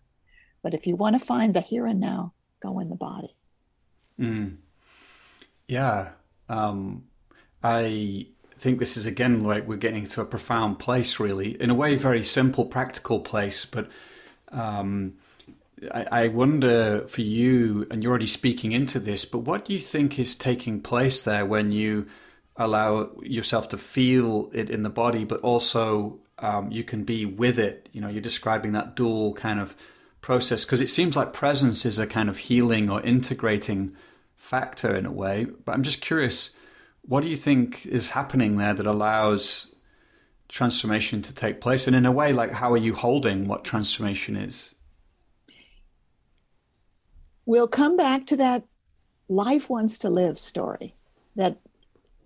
But 0.60 0.74
if 0.74 0.88
you 0.88 0.96
want 0.96 1.16
to 1.16 1.24
find 1.24 1.54
the 1.54 1.60
here 1.60 1.86
and 1.86 2.00
now, 2.00 2.32
go 2.60 2.80
in 2.80 2.88
the 2.88 2.96
body. 2.96 3.37
Mm. 4.18 4.56
Yeah. 5.66 6.10
Um, 6.48 7.04
I 7.62 8.26
think 8.56 8.78
this 8.78 8.96
is 8.96 9.06
again 9.06 9.44
like 9.44 9.68
we're 9.68 9.76
getting 9.76 10.06
to 10.08 10.20
a 10.20 10.24
profound 10.24 10.78
place, 10.78 11.20
really, 11.20 11.60
in 11.60 11.70
a 11.70 11.74
way, 11.74 11.96
very 11.96 12.22
simple, 12.22 12.64
practical 12.64 13.20
place, 13.20 13.64
but. 13.64 13.88
Um, 14.50 15.14
I, 15.92 16.06
I 16.10 16.28
wonder 16.28 17.06
for 17.06 17.20
you, 17.20 17.86
and 17.90 18.02
you're 18.02 18.10
already 18.10 18.26
speaking 18.26 18.72
into 18.72 18.98
this, 18.98 19.24
but 19.24 19.40
what 19.40 19.66
do 19.66 19.72
you 19.72 19.78
think 19.78 20.18
is 20.18 20.34
taking 20.34 20.80
place 20.80 21.22
there 21.22 21.46
when 21.46 21.70
you 21.70 22.06
allow 22.56 23.10
yourself 23.22 23.68
to 23.70 23.78
feel 23.78 24.50
it 24.52 24.68
in 24.68 24.82
the 24.82 24.90
body, 24.90 25.24
but 25.24 25.40
also 25.40 26.18
um, 26.40 26.70
you 26.70 26.84
can 26.84 27.04
be 27.04 27.24
with 27.24 27.58
it. 27.58 27.88
You 27.92 28.00
know, 28.00 28.08
you're 28.08 28.20
describing 28.20 28.72
that 28.72 28.96
dual 28.96 29.34
kind 29.34 29.60
of 29.60 29.76
process 30.20 30.64
because 30.64 30.80
it 30.80 30.88
seems 30.88 31.16
like 31.16 31.32
presence 31.32 31.86
is 31.86 31.98
a 31.98 32.06
kind 32.06 32.28
of 32.28 32.36
healing 32.36 32.90
or 32.90 33.00
integrating 33.02 33.94
factor 34.38 34.94
in 34.94 35.04
a 35.04 35.12
way. 35.12 35.46
But 35.64 35.72
I'm 35.72 35.82
just 35.82 36.00
curious, 36.00 36.58
what 37.02 37.22
do 37.22 37.28
you 37.28 37.36
think 37.36 37.84
is 37.84 38.10
happening 38.10 38.56
there 38.56 38.72
that 38.72 38.86
allows 38.86 39.74
transformation 40.48 41.20
to 41.22 41.34
take 41.34 41.60
place? 41.60 41.86
And 41.86 41.94
in 41.94 42.06
a 42.06 42.12
way, 42.12 42.32
like 42.32 42.52
how 42.52 42.72
are 42.72 42.78
you 42.78 42.94
holding 42.94 43.46
what 43.46 43.64
transformation 43.64 44.36
is? 44.36 44.74
We'll 47.44 47.68
come 47.68 47.96
back 47.96 48.26
to 48.26 48.36
that 48.36 48.64
life 49.28 49.68
wants 49.68 49.98
to 49.98 50.10
live 50.10 50.38
story 50.38 50.94
that 51.36 51.58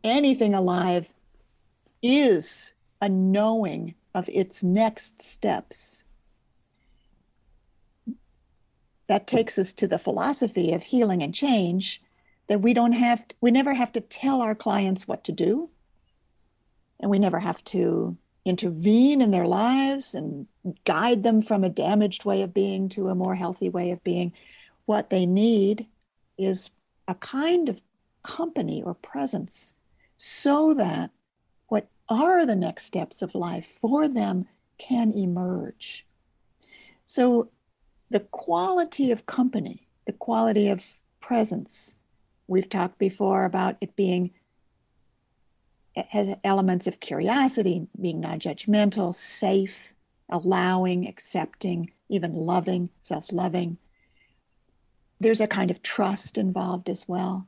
anything 0.04 0.54
alive 0.54 1.12
is 2.02 2.72
a 3.00 3.08
knowing 3.08 3.94
of 4.14 4.28
its 4.28 4.62
next 4.62 5.22
steps. 5.22 6.01
That 9.08 9.26
takes 9.26 9.58
us 9.58 9.72
to 9.74 9.86
the 9.86 9.98
philosophy 9.98 10.72
of 10.72 10.82
healing 10.82 11.22
and 11.22 11.34
change 11.34 12.02
that 12.48 12.60
we 12.60 12.74
don't 12.74 12.92
have 12.92 13.24
we 13.40 13.50
never 13.50 13.74
have 13.74 13.92
to 13.92 14.00
tell 14.00 14.42
our 14.42 14.54
clients 14.54 15.06
what 15.06 15.24
to 15.24 15.32
do 15.32 15.70
and 17.00 17.10
we 17.10 17.18
never 17.18 17.38
have 17.38 17.62
to 17.64 18.16
intervene 18.44 19.20
in 19.22 19.30
their 19.30 19.46
lives 19.46 20.14
and 20.14 20.46
guide 20.84 21.22
them 21.22 21.42
from 21.42 21.62
a 21.62 21.68
damaged 21.68 22.24
way 22.24 22.42
of 22.42 22.52
being 22.52 22.88
to 22.88 23.08
a 23.08 23.14
more 23.14 23.34
healthy 23.34 23.68
way 23.68 23.90
of 23.90 24.02
being 24.02 24.32
what 24.86 25.10
they 25.10 25.26
need 25.26 25.86
is 26.38 26.70
a 27.06 27.14
kind 27.14 27.68
of 27.68 27.80
company 28.22 28.82
or 28.82 28.94
presence 28.94 29.74
so 30.16 30.74
that 30.74 31.10
what 31.68 31.88
are 32.08 32.44
the 32.46 32.56
next 32.56 32.84
steps 32.84 33.22
of 33.22 33.34
life 33.34 33.66
for 33.80 34.08
them 34.08 34.46
can 34.78 35.12
emerge. 35.12 36.06
So, 37.06 37.48
the 38.12 38.20
quality 38.20 39.10
of 39.10 39.24
company, 39.24 39.88
the 40.06 40.12
quality 40.12 40.68
of 40.68 40.84
presence, 41.20 41.94
we've 42.46 42.68
talked 42.68 42.98
before 42.98 43.44
about 43.44 43.76
it 43.80 43.96
being 43.96 44.30
has 45.96 46.36
elements 46.44 46.86
of 46.86 47.00
curiosity, 47.00 47.86
being 48.00 48.20
non 48.20 48.38
judgmental, 48.38 49.14
safe, 49.14 49.94
allowing, 50.30 51.08
accepting, 51.08 51.90
even 52.08 52.34
loving, 52.34 52.90
self 53.00 53.32
loving. 53.32 53.78
There's 55.20 55.40
a 55.40 55.46
kind 55.46 55.70
of 55.70 55.82
trust 55.82 56.36
involved 56.36 56.88
as 56.90 57.06
well 57.08 57.46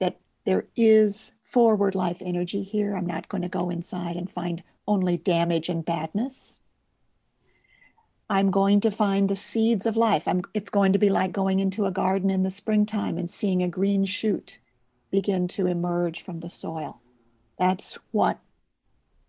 that 0.00 0.18
there 0.46 0.66
is 0.74 1.32
forward 1.42 1.94
life 1.94 2.22
energy 2.24 2.62
here. 2.62 2.94
I'm 2.94 3.06
not 3.06 3.28
going 3.28 3.42
to 3.42 3.48
go 3.48 3.68
inside 3.68 4.16
and 4.16 4.30
find 4.30 4.62
only 4.86 5.18
damage 5.18 5.68
and 5.68 5.84
badness. 5.84 6.60
I'm 8.30 8.50
going 8.50 8.80
to 8.82 8.90
find 8.90 9.28
the 9.28 9.36
seeds 9.36 9.86
of 9.86 9.96
life. 9.96 10.24
I'm, 10.26 10.42
it's 10.52 10.70
going 10.70 10.92
to 10.92 10.98
be 10.98 11.08
like 11.08 11.32
going 11.32 11.60
into 11.60 11.86
a 11.86 11.90
garden 11.90 12.28
in 12.28 12.42
the 12.42 12.50
springtime 12.50 13.16
and 13.16 13.30
seeing 13.30 13.62
a 13.62 13.68
green 13.68 14.04
shoot 14.04 14.58
begin 15.10 15.48
to 15.48 15.66
emerge 15.66 16.22
from 16.22 16.40
the 16.40 16.50
soil. 16.50 17.00
That's 17.58 17.96
what 18.10 18.38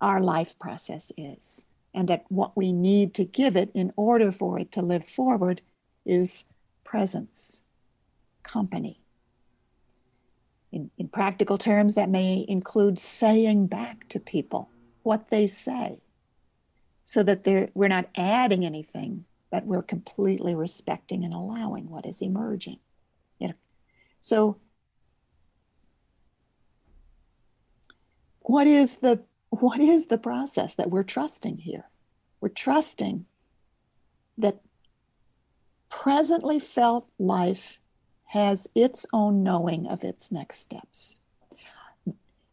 our 0.01 0.19
life 0.21 0.57
process 0.59 1.11
is. 1.17 1.63
And 1.93 2.09
that 2.09 2.25
what 2.27 2.57
we 2.57 2.73
need 2.73 3.13
to 3.15 3.25
give 3.25 3.55
it 3.55 3.71
in 3.73 3.93
order 3.95 4.31
for 4.31 4.59
it 4.59 4.71
to 4.73 4.81
live 4.81 5.07
forward 5.07 5.61
is 6.05 6.43
presence, 6.83 7.61
company, 8.43 9.01
in, 10.71 10.91
in 10.97 11.07
practical 11.07 11.57
terms, 11.57 11.95
that 11.95 12.09
may 12.09 12.45
include 12.47 12.99
saying 12.99 13.67
back 13.67 14.07
to 14.09 14.19
people 14.19 14.69
what 15.01 15.29
they 15.29 15.47
say 15.47 16.01
so 17.09 17.23
that 17.23 17.71
we're 17.73 17.87
not 17.87 18.07
adding 18.15 18.63
anything, 18.63 19.25
but 19.49 19.65
we're 19.65 19.81
completely 19.81 20.53
respecting 20.53 21.25
and 21.25 21.33
allowing 21.33 21.89
what 21.89 22.05
is 22.05 22.21
emerging. 22.21 22.77
You 23.39 23.47
know? 23.47 23.53
So, 24.21 24.57
what 28.41 28.67
is 28.67 28.97
the 28.97 29.23
what 29.49 29.79
is 29.79 30.05
the 30.05 30.19
process 30.19 30.75
that 30.75 30.91
we're 30.91 31.01
trusting 31.01 31.57
here? 31.57 31.85
We're 32.41 32.49
trusting 32.49 33.25
that 34.37 34.59
presently 35.89 36.59
felt 36.59 37.09
life 37.17 37.79
has 38.25 38.67
its 38.75 39.07
own 39.11 39.41
knowing 39.41 39.87
of 39.87 40.03
its 40.03 40.31
next 40.31 40.59
steps. 40.59 41.21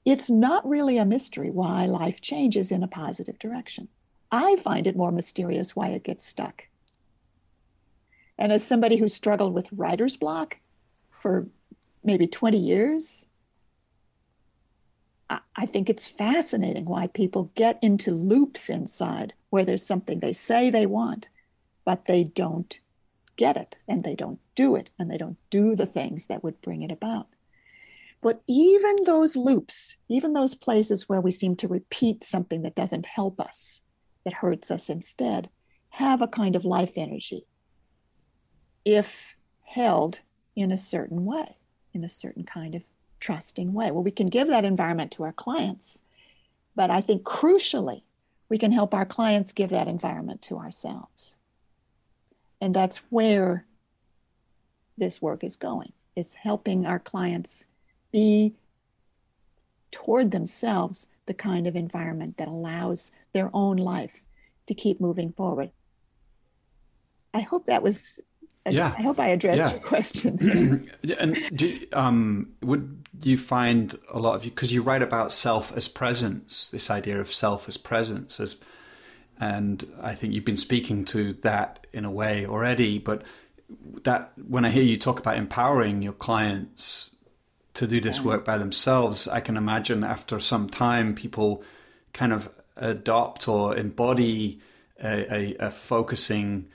It's 0.07 0.31
not 0.31 0.67
really 0.67 0.97
a 0.97 1.05
mystery 1.05 1.51
why 1.51 1.85
life 1.85 2.23
changes 2.23 2.73
in 2.73 2.83
a 2.83 2.89
positive 2.89 3.39
direction. 3.39 3.89
I 4.37 4.57
find 4.57 4.87
it 4.87 4.97
more 4.97 5.11
mysterious 5.11 5.75
why 5.75 5.89
it 5.89 6.05
gets 6.05 6.27
stuck. 6.27 6.65
And 8.37 8.53
as 8.53 8.63
somebody 8.63 8.99
who 8.99 9.09
struggled 9.09 9.55
with 9.55 9.73
writer's 9.73 10.19
block 10.19 10.59
for 11.23 11.47
maybe 12.05 12.27
20 12.27 12.59
years, 12.59 13.25
I 15.31 15.65
think 15.65 15.89
it's 15.89 16.07
fascinating 16.07 16.85
why 16.85 17.07
people 17.07 17.51
get 17.55 17.79
into 17.81 18.11
loops 18.11 18.69
inside 18.69 19.33
where 19.49 19.65
there's 19.65 19.87
something 19.87 20.21
they 20.21 20.35
say 20.35 20.69
they 20.69 20.85
want, 20.85 21.31
but 21.87 22.05
they 22.05 22.23
don't 22.23 22.79
get 23.37 23.57
it 23.57 23.79
and 23.89 24.05
they 24.05 24.15
don't 24.15 24.39
do 24.55 24.77
it 24.77 24.91
and 24.99 25.11
they 25.11 25.17
don't 25.17 25.39
do 25.49 25.75
the 25.75 25.87
things 25.87 26.27
that 26.27 26.45
would 26.45 26.61
bring 26.61 26.83
it 26.83 26.93
about. 26.93 27.29
But 28.21 28.43
even 28.47 28.97
those 29.07 29.35
loops, 29.35 29.97
even 30.11 30.35
those 30.35 30.55
places 30.55 31.09
where 31.09 31.23
we 31.23 31.31
seem 31.31 31.57
to 31.57 31.69
repeat 31.69 32.23
something 32.23 32.61
that 32.63 32.75
doesn't 32.75 33.07
help 33.07 33.41
us, 33.41 33.81
that 34.27 34.35
hurts 34.35 34.73
us 34.73 34.91
instead, 34.91 35.49
have 35.89 36.21
a 36.21 36.27
kind 36.27 36.57
of 36.57 36.65
life 36.65 36.95
energy 36.97 37.47
if 38.85 39.37
held 39.63 40.19
in 40.57 40.73
a 40.73 40.77
certain 40.77 41.25
way, 41.25 41.57
in 41.95 42.03
a 42.03 42.09
certain 42.09 42.43
kind 42.43 42.75
of 42.75 42.83
trusting 43.21 43.73
way. 43.73 43.93
Well, 43.93 44.03
we 44.03 44.11
can 44.11 44.27
give 44.27 44.49
that 44.49 44.65
environment 44.65 45.13
to 45.13 45.23
our 45.23 45.33
clients, 45.33 46.01
but 46.75 46.91
I 46.91 47.01
think 47.01 47.23
crucially, 47.23 48.03
we 48.49 48.59
can 48.59 48.73
help 48.73 48.95
our 48.95 49.07
clients 49.07 49.53
give 49.53 49.71
that 49.71 49.87
environment 49.87 50.43
to 50.43 50.59
ourselves. 50.59 51.37
And 52.61 52.75
that's 52.75 52.97
where 53.11 53.65
this 54.99 55.23
work 55.23 55.45
is 55.45 55.55
going. 55.55 55.93
It's 56.17 56.35
helping 56.35 56.85
our 56.85 56.99
clients 56.99 57.67
be 58.11 58.57
toward 59.93 60.33
themselves 60.33 61.07
the 61.27 61.35
kind 61.35 61.67
of 61.67 61.77
environment 61.77 62.37
that 62.39 62.49
allows 62.49 63.13
their 63.33 63.51
own 63.53 63.77
life 63.77 64.23
to 64.67 64.75
keep 64.75 65.01
moving 65.01 65.33
forward. 65.33 65.71
I 67.35 67.41
hope 67.41 67.67
that 67.67 67.83
was. 67.83 68.21
Yeah. 68.69 68.93
I 68.99 69.03
hope 69.03 69.21
I 69.21 69.29
addressed 69.29 69.59
yeah. 69.59 69.71
your 69.71 69.81
question. 69.81 70.91
and 71.21 71.39
do, 71.55 71.87
um, 71.93 72.51
would 72.63 73.07
you 73.23 73.39
find 73.39 73.95
a 74.11 74.19
lot 74.19 74.35
of 74.35 74.45
you 74.45 74.51
because 74.51 74.73
you 74.73 74.83
write 74.83 75.03
about 75.03 75.31
self 75.31 75.73
as 75.77 75.87
presence, 75.87 76.71
this 76.71 76.91
idea 76.91 77.21
of 77.21 77.33
self 77.33 77.69
as 77.69 77.77
presence, 77.77 78.41
as 78.41 78.57
and 79.39 79.87
I 80.03 80.15
think 80.15 80.33
you've 80.33 80.45
been 80.45 80.57
speaking 80.57 81.05
to 81.07 81.35
that 81.43 81.87
in 81.93 82.05
a 82.05 82.11
way 82.11 82.45
already. 82.47 82.99
But 82.99 83.23
that 84.03 84.33
when 84.49 84.65
I 84.65 84.71
hear 84.71 84.83
you 84.83 84.97
talk 84.97 85.21
about 85.21 85.37
empowering 85.37 86.03
your 86.03 86.13
clients 86.13 87.16
to 87.77 87.87
do 87.87 88.01
this 88.01 88.21
work 88.21 88.45
by 88.45 88.59
themselves, 88.59 89.29
I 89.29 89.41
can 89.41 89.57
imagine 89.57 90.03
after 90.03 90.41
some 90.41 90.69
time 90.69 91.15
people 91.15 91.63
kind 92.13 92.33
of 92.33 92.49
adopt 92.77 93.49
or 93.49 93.77
embody 93.77 94.61
a, 95.03 95.35
a, 95.35 95.67
a 95.67 95.71
focusing 95.71 96.69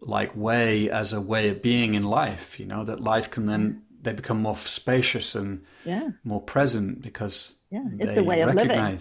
like 0.00 0.34
way 0.36 0.90
as 0.90 1.12
a 1.12 1.20
way 1.20 1.48
of 1.48 1.62
being 1.62 1.94
in 1.94 2.02
life. 2.02 2.58
You 2.58 2.66
know 2.66 2.84
that 2.84 3.00
life 3.00 3.30
can 3.30 3.46
then 3.46 3.82
they 4.02 4.12
become 4.12 4.42
more 4.42 4.56
spacious 4.56 5.34
and 5.34 5.64
yeah. 5.84 6.10
more 6.24 6.40
present 6.40 7.02
because 7.02 7.54
yeah, 7.70 7.84
it's 7.98 8.16
a 8.16 8.24
way 8.24 8.40
of 8.42 8.54
living. 8.54 8.98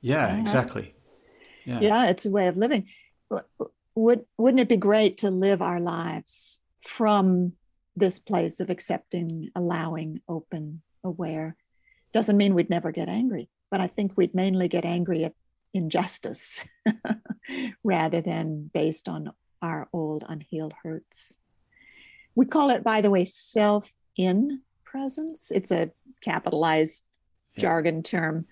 Yeah, 0.00 0.26
uh-huh. 0.26 0.40
exactly. 0.40 0.94
Yeah. 1.64 1.80
yeah, 1.80 2.06
it's 2.06 2.26
a 2.26 2.30
way 2.30 2.46
of 2.48 2.56
living. 2.56 2.86
Would 3.96 4.24
wouldn't 4.38 4.60
it 4.60 4.68
be 4.68 4.76
great 4.76 5.18
to 5.18 5.30
live 5.30 5.60
our 5.60 5.80
lives 5.80 6.60
from 6.86 7.52
this 7.96 8.18
place 8.18 8.60
of 8.60 8.70
accepting, 8.70 9.50
allowing, 9.54 10.20
open, 10.28 10.82
aware? 11.04 11.56
Doesn't 12.12 12.36
mean 12.36 12.54
we'd 12.54 12.70
never 12.70 12.92
get 12.92 13.08
angry, 13.08 13.48
but 13.70 13.80
I 13.80 13.86
think 13.86 14.12
we'd 14.16 14.34
mainly 14.34 14.68
get 14.68 14.84
angry 14.84 15.24
at 15.24 15.34
injustice 15.72 16.64
rather 17.84 18.20
than 18.20 18.70
based 18.72 19.08
on 19.08 19.32
our 19.62 19.88
old 19.92 20.24
unhealed 20.28 20.74
hurts. 20.82 21.38
We 22.34 22.46
call 22.46 22.70
it, 22.70 22.82
by 22.82 23.00
the 23.00 23.10
way, 23.10 23.24
self 23.24 23.92
in 24.16 24.62
presence. 24.84 25.50
It's 25.50 25.70
a 25.70 25.90
capitalized 26.22 27.04
yeah. 27.54 27.62
jargon 27.62 28.02
term 28.02 28.46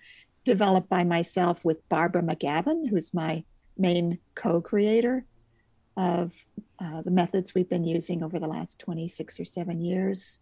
developed 0.45 0.89
by 0.89 1.03
myself 1.03 1.63
with 1.63 1.87
Barbara 1.89 2.21
McGavin, 2.21 2.89
who's 2.89 3.13
my 3.13 3.43
main 3.77 4.19
co 4.35 4.61
creator 4.61 5.25
of 5.97 6.33
uh, 6.79 7.01
the 7.01 7.11
methods 7.11 7.53
we've 7.53 7.69
been 7.69 7.83
using 7.83 8.23
over 8.23 8.39
the 8.39 8.47
last 8.47 8.79
26 8.79 9.39
or 9.39 9.45
seven 9.45 9.81
years 9.81 10.39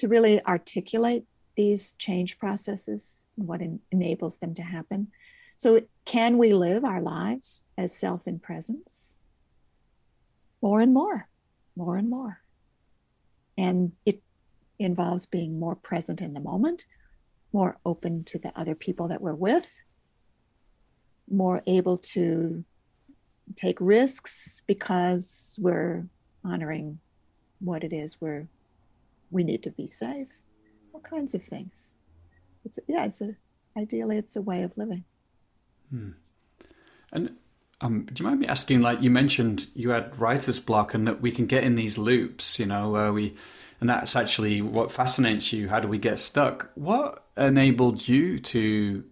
to 0.00 0.08
really 0.08 0.42
articulate 0.46 1.24
these 1.56 1.92
change 1.98 2.38
processes 2.38 3.26
and 3.36 3.46
what 3.46 3.60
en- 3.60 3.80
enables 3.92 4.38
them 4.38 4.54
to 4.54 4.62
happen. 4.62 5.08
So, 5.58 5.82
can 6.06 6.38
we 6.38 6.54
live 6.54 6.86
our 6.86 7.02
lives 7.02 7.64
as 7.76 7.94
self 7.94 8.26
in 8.26 8.38
presence? 8.38 9.14
More 10.62 10.80
and 10.80 10.94
more, 10.94 11.28
more 11.76 11.96
and 11.96 12.08
more. 12.08 12.40
And 13.58 13.92
it 14.06 14.22
involves 14.78 15.26
being 15.26 15.60
more 15.60 15.76
present 15.76 16.22
in 16.22 16.32
the 16.32 16.40
moment, 16.40 16.86
more 17.52 17.76
open 17.84 18.24
to 18.24 18.38
the 18.38 18.58
other 18.58 18.74
people 18.74 19.08
that 19.08 19.20
we're 19.20 19.34
with, 19.34 19.70
more 21.30 21.62
able 21.66 21.98
to 21.98 22.64
take 23.54 23.76
risks 23.80 24.62
because 24.66 25.58
we're 25.60 26.06
honoring 26.42 27.00
what 27.58 27.84
it 27.84 27.92
is 27.92 28.18
we're 28.18 28.46
we 29.30 29.44
need 29.44 29.62
to 29.62 29.70
be 29.70 29.86
safe 29.86 30.28
all 30.92 31.00
kinds 31.00 31.34
of 31.34 31.42
things 31.42 31.92
it's 32.64 32.78
a, 32.78 32.80
yeah 32.86 33.04
it's 33.04 33.20
a 33.20 33.36
ideally 33.76 34.16
it's 34.16 34.36
a 34.36 34.42
way 34.42 34.62
of 34.62 34.76
living 34.76 35.04
hmm. 35.90 36.10
and 37.12 37.36
um, 37.82 38.06
do 38.12 38.22
you 38.22 38.28
mind 38.28 38.40
me 38.40 38.46
asking 38.46 38.82
like 38.82 39.00
you 39.00 39.10
mentioned 39.10 39.66
you 39.74 39.90
had 39.90 40.18
writer's 40.18 40.58
block 40.58 40.92
and 40.92 41.06
that 41.06 41.22
we 41.22 41.30
can 41.30 41.46
get 41.46 41.64
in 41.64 41.76
these 41.76 41.96
loops 41.96 42.58
you 42.58 42.66
know 42.66 42.90
where 42.90 43.12
we 43.12 43.34
and 43.80 43.88
that's 43.88 44.14
actually 44.16 44.60
what 44.60 44.92
fascinates 44.92 45.52
you 45.52 45.68
how 45.68 45.80
do 45.80 45.88
we 45.88 45.96
get 45.96 46.18
stuck 46.18 46.70
what 46.74 47.24
enabled 47.38 48.06
you 48.06 48.38
to 48.38 49.02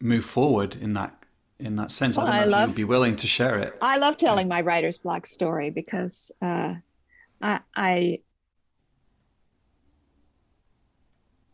move 0.00 0.24
forward 0.24 0.76
in 0.76 0.94
that 0.94 1.18
in 1.58 1.76
that 1.76 1.90
sense. 1.90 2.16
Well, 2.16 2.26
I 2.26 2.30
don't 2.30 2.36
know 2.36 2.42
I 2.42 2.44
if 2.44 2.52
love, 2.52 2.68
you'd 2.70 2.76
be 2.76 2.84
willing 2.84 3.16
to 3.16 3.26
share 3.26 3.58
it. 3.58 3.76
I 3.82 3.96
love 3.98 4.16
telling 4.16 4.48
my 4.48 4.60
writer's 4.60 4.98
block 4.98 5.26
story 5.26 5.70
because 5.70 6.30
uh, 6.40 6.74
I, 7.40 7.60
I 7.74 8.20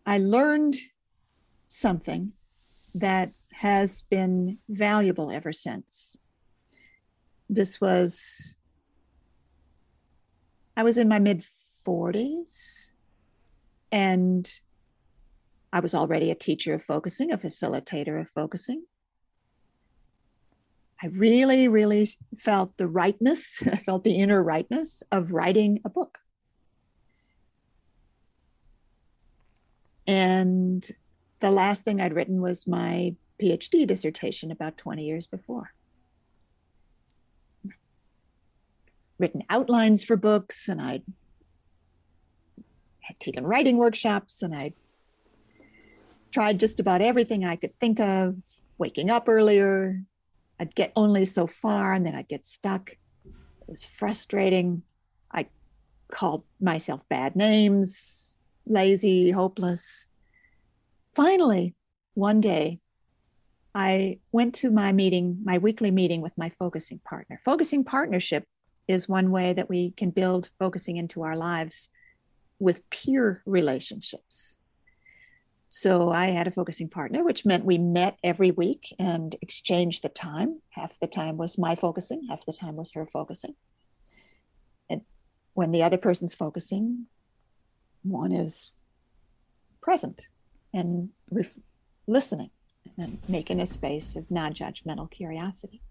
I 0.06 0.18
learned 0.18 0.76
something 1.66 2.32
that 2.94 3.32
has 3.52 4.02
been 4.02 4.58
valuable 4.68 5.30
ever 5.30 5.52
since. 5.52 6.16
This 7.48 7.80
was 7.80 8.54
I 10.76 10.82
was 10.82 10.98
in 10.98 11.08
my 11.08 11.18
mid 11.18 11.44
40s 11.86 12.92
and 13.92 14.50
I 15.72 15.80
was 15.80 15.94
already 15.94 16.30
a 16.30 16.36
teacher 16.36 16.74
of 16.74 16.82
focusing, 16.82 17.32
a 17.32 17.38
facilitator 17.38 18.20
of 18.20 18.28
focusing. 18.28 18.84
I 21.02 21.08
really, 21.08 21.68
really 21.68 22.08
felt 22.38 22.76
the 22.76 22.88
rightness, 22.88 23.62
I 23.66 23.78
felt 23.78 24.04
the 24.04 24.14
inner 24.14 24.42
rightness 24.42 25.02
of 25.12 25.32
writing 25.32 25.80
a 25.84 25.90
book. 25.90 26.18
And 30.06 30.86
the 31.40 31.50
last 31.50 31.84
thing 31.84 32.00
I'd 32.00 32.14
written 32.14 32.40
was 32.40 32.66
my 32.66 33.14
PhD 33.40 33.86
dissertation 33.86 34.50
about 34.50 34.76
20 34.76 35.04
years 35.04 35.26
before. 35.26 35.72
Written 39.18 39.44
outlines 39.48 40.04
for 40.04 40.16
books, 40.16 40.68
and 40.68 40.80
I'd 40.80 41.02
had 43.00 43.20
taken 43.20 43.46
writing 43.46 43.76
workshops, 43.76 44.42
and 44.42 44.54
I 44.54 44.72
tried 46.32 46.58
just 46.58 46.80
about 46.80 47.00
everything 47.00 47.44
I 47.44 47.56
could 47.56 47.78
think 47.78 48.00
of, 48.00 48.36
waking 48.78 49.10
up 49.10 49.28
earlier, 49.28 50.02
I'd 50.58 50.74
get 50.74 50.92
only 50.96 51.24
so 51.24 51.46
far 51.46 51.92
and 51.92 52.06
then 52.06 52.14
I'd 52.14 52.28
get 52.28 52.46
stuck. 52.46 52.90
It 53.24 53.68
was 53.68 53.84
frustrating. 53.84 54.82
I 55.32 55.46
called 56.10 56.44
myself 56.60 57.00
bad 57.08 57.36
names, 57.36 58.33
lazy, 58.66 59.30
hopeless. 59.30 60.06
Finally, 61.14 61.74
one 62.14 62.40
day, 62.40 62.80
I 63.74 64.18
went 64.30 64.54
to 64.56 64.70
my 64.70 64.92
meeting, 64.92 65.38
my 65.44 65.58
weekly 65.58 65.90
meeting 65.90 66.20
with 66.20 66.36
my 66.38 66.50
focusing 66.50 67.00
partner. 67.00 67.40
Focusing 67.44 67.84
partnership 67.84 68.44
is 68.86 69.08
one 69.08 69.30
way 69.30 69.52
that 69.52 69.68
we 69.68 69.90
can 69.92 70.10
build 70.10 70.50
focusing 70.58 70.96
into 70.96 71.22
our 71.22 71.36
lives 71.36 71.88
with 72.58 72.88
peer 72.90 73.42
relationships. 73.46 74.58
So 75.68 76.10
I 76.10 76.26
had 76.26 76.46
a 76.46 76.52
focusing 76.52 76.88
partner, 76.88 77.24
which 77.24 77.44
meant 77.44 77.64
we 77.64 77.78
met 77.78 78.16
every 78.22 78.52
week 78.52 78.94
and 79.00 79.34
exchanged 79.42 80.04
the 80.04 80.08
time. 80.08 80.60
Half 80.70 80.96
the 81.00 81.08
time 81.08 81.36
was 81.36 81.58
my 81.58 81.74
focusing, 81.74 82.28
half 82.28 82.46
the 82.46 82.52
time 82.52 82.76
was 82.76 82.92
her 82.92 83.08
focusing. 83.12 83.56
And 84.88 85.00
when 85.54 85.72
the 85.72 85.82
other 85.82 85.98
person's 85.98 86.34
focusing, 86.34 87.06
one 88.04 88.32
is 88.32 88.70
present 89.82 90.28
and 90.72 91.10
listening 92.06 92.50
and 92.98 93.18
making 93.28 93.60
a 93.60 93.66
space 93.66 94.14
of 94.16 94.30
non 94.30 94.54
judgmental 94.54 95.10
curiosity. 95.10 95.82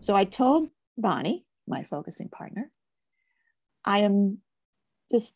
So 0.00 0.16
I 0.16 0.24
told 0.24 0.70
Bonnie, 0.96 1.44
my 1.66 1.84
focusing 1.84 2.28
partner, 2.28 2.70
I 3.84 4.00
am 4.00 4.38
just 5.10 5.34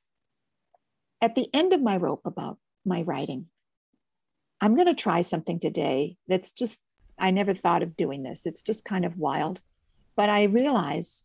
at 1.20 1.34
the 1.34 1.48
end 1.54 1.72
of 1.72 1.80
my 1.80 1.96
rope 1.96 2.22
about 2.24 2.58
my 2.84 3.02
writing 3.02 3.46
I'm 4.62 4.76
going 4.76 4.86
to 4.86 4.94
try 4.94 5.22
something 5.22 5.58
today 5.58 6.16
that's 6.28 6.52
just, 6.52 6.80
I 7.18 7.32
never 7.32 7.52
thought 7.52 7.82
of 7.82 7.96
doing 7.96 8.22
this. 8.22 8.46
It's 8.46 8.62
just 8.62 8.84
kind 8.84 9.04
of 9.04 9.18
wild. 9.18 9.60
But 10.14 10.28
I 10.28 10.44
realize 10.44 11.24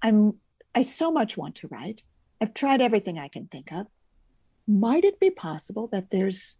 I'm, 0.00 0.36
I 0.74 0.80
so 0.80 1.10
much 1.10 1.36
want 1.36 1.56
to 1.56 1.68
write. 1.68 2.04
I've 2.40 2.54
tried 2.54 2.80
everything 2.80 3.18
I 3.18 3.28
can 3.28 3.48
think 3.48 3.70
of. 3.70 3.86
Might 4.68 5.04
it 5.04 5.18
be 5.18 5.30
possible 5.30 5.88
that 5.92 6.10
there's 6.10 6.56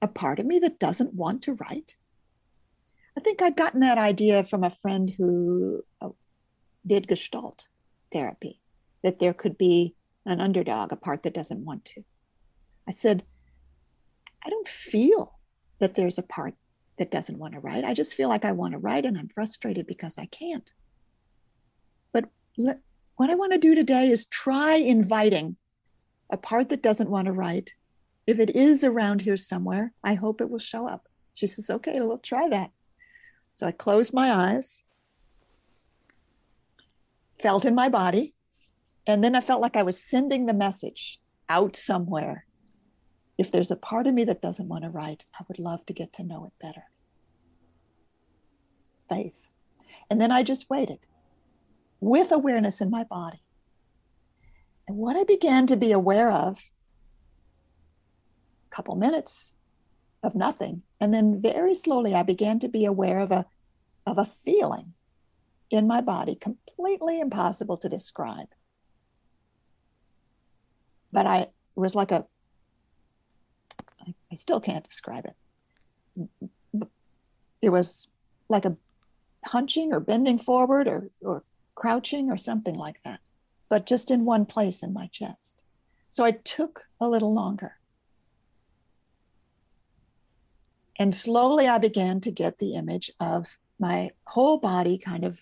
a 0.00 0.06
part 0.06 0.38
of 0.38 0.46
me 0.46 0.60
that 0.60 0.78
doesn't 0.78 1.12
want 1.12 1.42
to 1.42 1.54
write? 1.54 1.96
I 3.18 3.20
think 3.20 3.42
I'd 3.42 3.56
gotten 3.56 3.80
that 3.80 3.98
idea 3.98 4.44
from 4.44 4.62
a 4.62 4.76
friend 4.82 5.10
who 5.10 5.82
uh, 6.00 6.10
did 6.86 7.08
Gestalt 7.08 7.66
therapy, 8.12 8.60
that 9.02 9.18
there 9.18 9.34
could 9.34 9.58
be 9.58 9.96
an 10.24 10.40
underdog, 10.40 10.92
a 10.92 10.96
part 10.96 11.24
that 11.24 11.34
doesn't 11.34 11.64
want 11.64 11.84
to. 11.86 12.04
I 12.88 12.92
said, 12.92 13.24
I 14.44 14.48
don't 14.48 14.68
feel 14.68 15.38
that 15.80 15.96
there's 15.96 16.18
a 16.18 16.22
part 16.22 16.54
that 16.98 17.10
doesn't 17.10 17.38
want 17.38 17.54
to 17.54 17.60
write. 17.60 17.84
I 17.84 17.94
just 17.94 18.14
feel 18.14 18.28
like 18.28 18.44
I 18.44 18.52
want 18.52 18.72
to 18.72 18.78
write 18.78 19.04
and 19.04 19.18
I'm 19.18 19.28
frustrated 19.28 19.86
because 19.86 20.18
I 20.18 20.26
can't. 20.26 20.70
But 22.12 22.26
let, 22.56 22.78
what 23.16 23.30
I 23.30 23.34
want 23.34 23.52
to 23.52 23.58
do 23.58 23.74
today 23.74 24.08
is 24.08 24.26
try 24.26 24.74
inviting 24.74 25.56
a 26.30 26.36
part 26.36 26.68
that 26.68 26.82
doesn't 26.82 27.10
want 27.10 27.26
to 27.26 27.32
write. 27.32 27.74
If 28.26 28.38
it 28.38 28.50
is 28.50 28.84
around 28.84 29.22
here 29.22 29.36
somewhere, 29.36 29.92
I 30.04 30.14
hope 30.14 30.40
it 30.40 30.50
will 30.50 30.58
show 30.58 30.86
up. 30.86 31.08
She 31.34 31.46
says, 31.46 31.70
okay, 31.70 32.00
we'll 32.00 32.18
try 32.18 32.48
that. 32.48 32.70
So 33.54 33.66
I 33.66 33.72
closed 33.72 34.14
my 34.14 34.32
eyes, 34.32 34.84
felt 37.40 37.64
in 37.64 37.74
my 37.74 37.88
body, 37.88 38.34
and 39.06 39.24
then 39.24 39.34
I 39.34 39.40
felt 39.40 39.60
like 39.60 39.76
I 39.76 39.82
was 39.82 40.02
sending 40.02 40.46
the 40.46 40.54
message 40.54 41.20
out 41.48 41.76
somewhere 41.76 42.46
if 43.40 43.50
there's 43.50 43.70
a 43.70 43.76
part 43.76 44.06
of 44.06 44.12
me 44.12 44.24
that 44.24 44.42
doesn't 44.42 44.68
want 44.68 44.84
to 44.84 44.90
write, 44.90 45.24
I 45.32 45.44
would 45.48 45.58
love 45.58 45.86
to 45.86 45.94
get 45.94 46.12
to 46.12 46.22
know 46.22 46.44
it 46.44 46.52
better. 46.62 46.82
Faith. 49.08 49.48
And 50.10 50.20
then 50.20 50.30
I 50.30 50.42
just 50.42 50.68
waited 50.68 50.98
with 52.00 52.32
awareness 52.32 52.82
in 52.82 52.90
my 52.90 53.04
body. 53.04 53.42
And 54.90 54.98
what 54.98 55.16
I 55.16 55.22
began 55.22 55.68
to 55.68 55.76
be 55.76 55.92
aware 55.92 56.32
of, 56.32 56.58
a 58.72 58.74
couple 58.74 58.96
minutes 58.96 59.54
of 60.24 60.34
nothing. 60.34 60.82
And 61.00 61.14
then 61.14 61.40
very 61.40 61.76
slowly 61.76 62.12
I 62.12 62.24
began 62.24 62.58
to 62.58 62.66
be 62.68 62.86
aware 62.86 63.20
of 63.20 63.30
a 63.30 63.46
of 64.04 64.18
a 64.18 64.28
feeling 64.44 64.94
in 65.70 65.86
my 65.86 66.00
body, 66.00 66.34
completely 66.34 67.20
impossible 67.20 67.76
to 67.76 67.88
describe. 67.88 68.48
But 71.12 71.24
I 71.24 71.50
was 71.76 71.94
like 71.94 72.10
a 72.10 72.26
I, 74.00 74.12
I 74.32 74.34
still 74.34 74.60
can't 74.60 74.84
describe 74.84 75.24
it. 75.24 76.88
It 77.62 77.68
was 77.68 78.08
like 78.48 78.64
a 78.64 78.76
hunching 79.44 79.92
or 79.92 80.00
bending 80.00 80.40
forward 80.40 80.88
or, 80.88 81.10
or 81.20 81.44
crouching 81.76 82.28
or 82.28 82.36
something 82.36 82.74
like 82.74 83.00
that, 83.04 83.20
but 83.70 83.86
just 83.86 84.10
in 84.10 84.26
one 84.26 84.44
place 84.44 84.82
in 84.82 84.92
my 84.92 85.06
chest. 85.06 85.62
So 86.10 86.24
I 86.24 86.32
took 86.32 86.88
a 87.00 87.08
little 87.08 87.32
longer. 87.32 87.76
And 90.98 91.14
slowly 91.14 91.66
I 91.66 91.78
began 91.78 92.20
to 92.22 92.30
get 92.30 92.58
the 92.58 92.74
image 92.74 93.10
of 93.20 93.46
my 93.78 94.10
whole 94.26 94.58
body 94.58 94.98
kind 94.98 95.24
of 95.24 95.40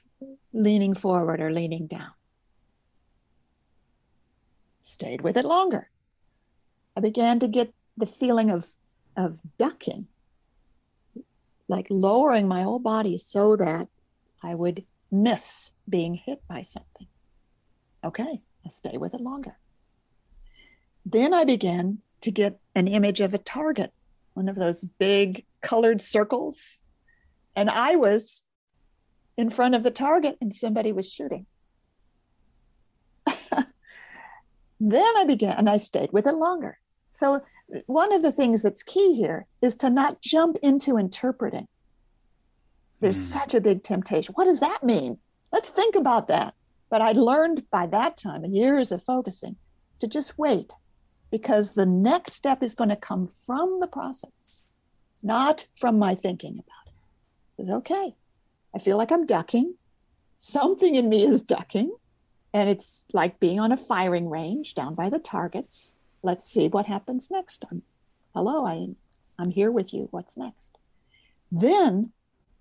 leaning 0.53 0.95
forward 0.95 1.41
or 1.41 1.53
leaning 1.53 1.89
down. 1.89 2.13
Stayed 4.83 5.23
with 5.23 5.37
it 5.37 5.45
longer. 5.45 5.91
I 6.97 7.01
began 7.01 7.41
to 7.41 7.49
get 7.49 7.75
the 7.97 8.07
feeling 8.07 8.51
of 8.51 8.69
of 9.17 9.41
ducking, 9.59 10.07
like 11.67 11.89
lowering 11.91 12.47
my 12.47 12.63
whole 12.63 12.79
body 12.79 13.19
so 13.19 13.57
that 13.57 13.89
I 14.45 14.55
would 14.55 14.85
miss 15.11 15.73
being 15.89 16.15
hit 16.15 16.41
by 16.47 16.63
something. 16.63 17.09
Okay, 18.05 18.41
I 18.65 18.69
stay 18.69 18.97
with 18.97 19.15
it 19.15 19.21
longer. 19.21 19.57
Then 21.05 21.35
I 21.35 21.45
began 21.45 21.99
to 22.21 22.31
get 22.31 22.59
an 22.75 22.89
image 22.89 23.21
of 23.21 23.35
a 23.35 23.39
target, 23.39 23.93
one 24.35 24.49
of 24.49 24.57
those 24.57 24.85
big 24.99 25.45
colored 25.61 26.01
circles, 26.01 26.81
And 27.57 27.69
I 27.71 27.97
was 27.97 28.45
in 29.37 29.51
front 29.51 29.75
of 29.75 29.83
the 29.83 29.91
target 29.91 30.37
and 30.41 30.55
somebody 30.55 30.93
was 30.93 31.11
shooting. 31.11 31.47
then 34.81 35.17
I 35.17 35.25
began 35.25 35.57
and 35.57 35.69
I 35.69 35.77
stayed 35.77 36.13
with 36.13 36.27
it 36.27 36.35
longer. 36.35 36.79
So, 37.11 37.43
one 37.87 38.13
of 38.13 38.23
the 38.23 38.33
things 38.33 38.63
that's 38.63 38.83
key 38.83 39.15
here 39.15 39.47
is 39.61 39.77
to 39.77 39.91
not 39.91 40.23
jump 40.23 40.57
into 40.63 40.97
interpreting. 40.97 41.69
There's 43.01 43.19
mm. 43.19 43.33
such 43.33 43.55
a 43.55 43.61
big 43.61 43.83
temptation. 43.83 44.35
What 44.35 44.45
does 44.45 44.61
that 44.61 44.83
mean? 44.83 45.19
Let's 45.53 45.69
think 45.69 45.95
about 45.95 46.29
that. 46.29 46.55
But 46.91 47.03
I 47.03 47.13
learned 47.13 47.71
by 47.71 47.87
that 47.87 48.17
time, 48.17 48.45
years 48.45 48.93
of 48.93 49.03
focusing, 49.03 49.57
to 49.99 50.07
just 50.07 50.39
wait 50.39 50.73
because 51.31 51.73
the 51.73 51.87
next 51.87 52.35
step 52.35 52.63
is 52.63 52.75
going 52.75 52.91
to 52.91 52.97
come 52.97 53.31
from 53.47 53.81
the 53.81 53.87
process, 53.87 54.63
not 55.23 55.67
from 55.79 55.99
my 55.99 56.15
thinking 56.15 56.55
about 56.55 56.87
it. 56.87 57.63
It's 57.63 57.71
okay. 57.71 58.15
I 58.75 58.79
feel 58.79 58.97
like 58.97 59.13
I'm 59.13 59.27
ducking. 59.27 59.75
Something 60.39 60.95
in 60.95 61.09
me 61.09 61.25
is 61.25 61.43
ducking. 61.43 61.95
And 62.55 62.71
it's 62.71 63.05
like 63.13 63.41
being 63.41 63.61
on 63.61 63.73
a 63.73 63.77
firing 63.77 64.31
range 64.31 64.75
down 64.75 64.95
by 64.95 65.11
the 65.11 65.19
targets. 65.19 65.97
Let's 66.23 66.51
see 66.51 66.69
what 66.69 66.87
happens 66.87 67.31
next. 67.31 67.65
I'm, 67.71 67.83
hello, 68.35 68.65
I, 68.65 68.89
I'm 69.39 69.51
here 69.51 69.71
with 69.71 69.93
you. 69.93 70.09
What's 70.11 70.37
next? 70.37 70.79
Then 71.53 72.13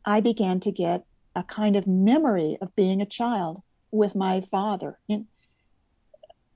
I 0.03 0.19
began 0.19 0.59
to 0.61 0.71
get 0.71 1.05
a 1.35 1.43
kind 1.43 1.75
of 1.75 1.87
memory 1.87 2.57
of 2.61 2.75
being 2.75 3.01
a 3.01 3.05
child 3.05 3.61
with 3.91 4.15
my 4.15 4.41
father. 4.41 4.99
In, 5.07 5.27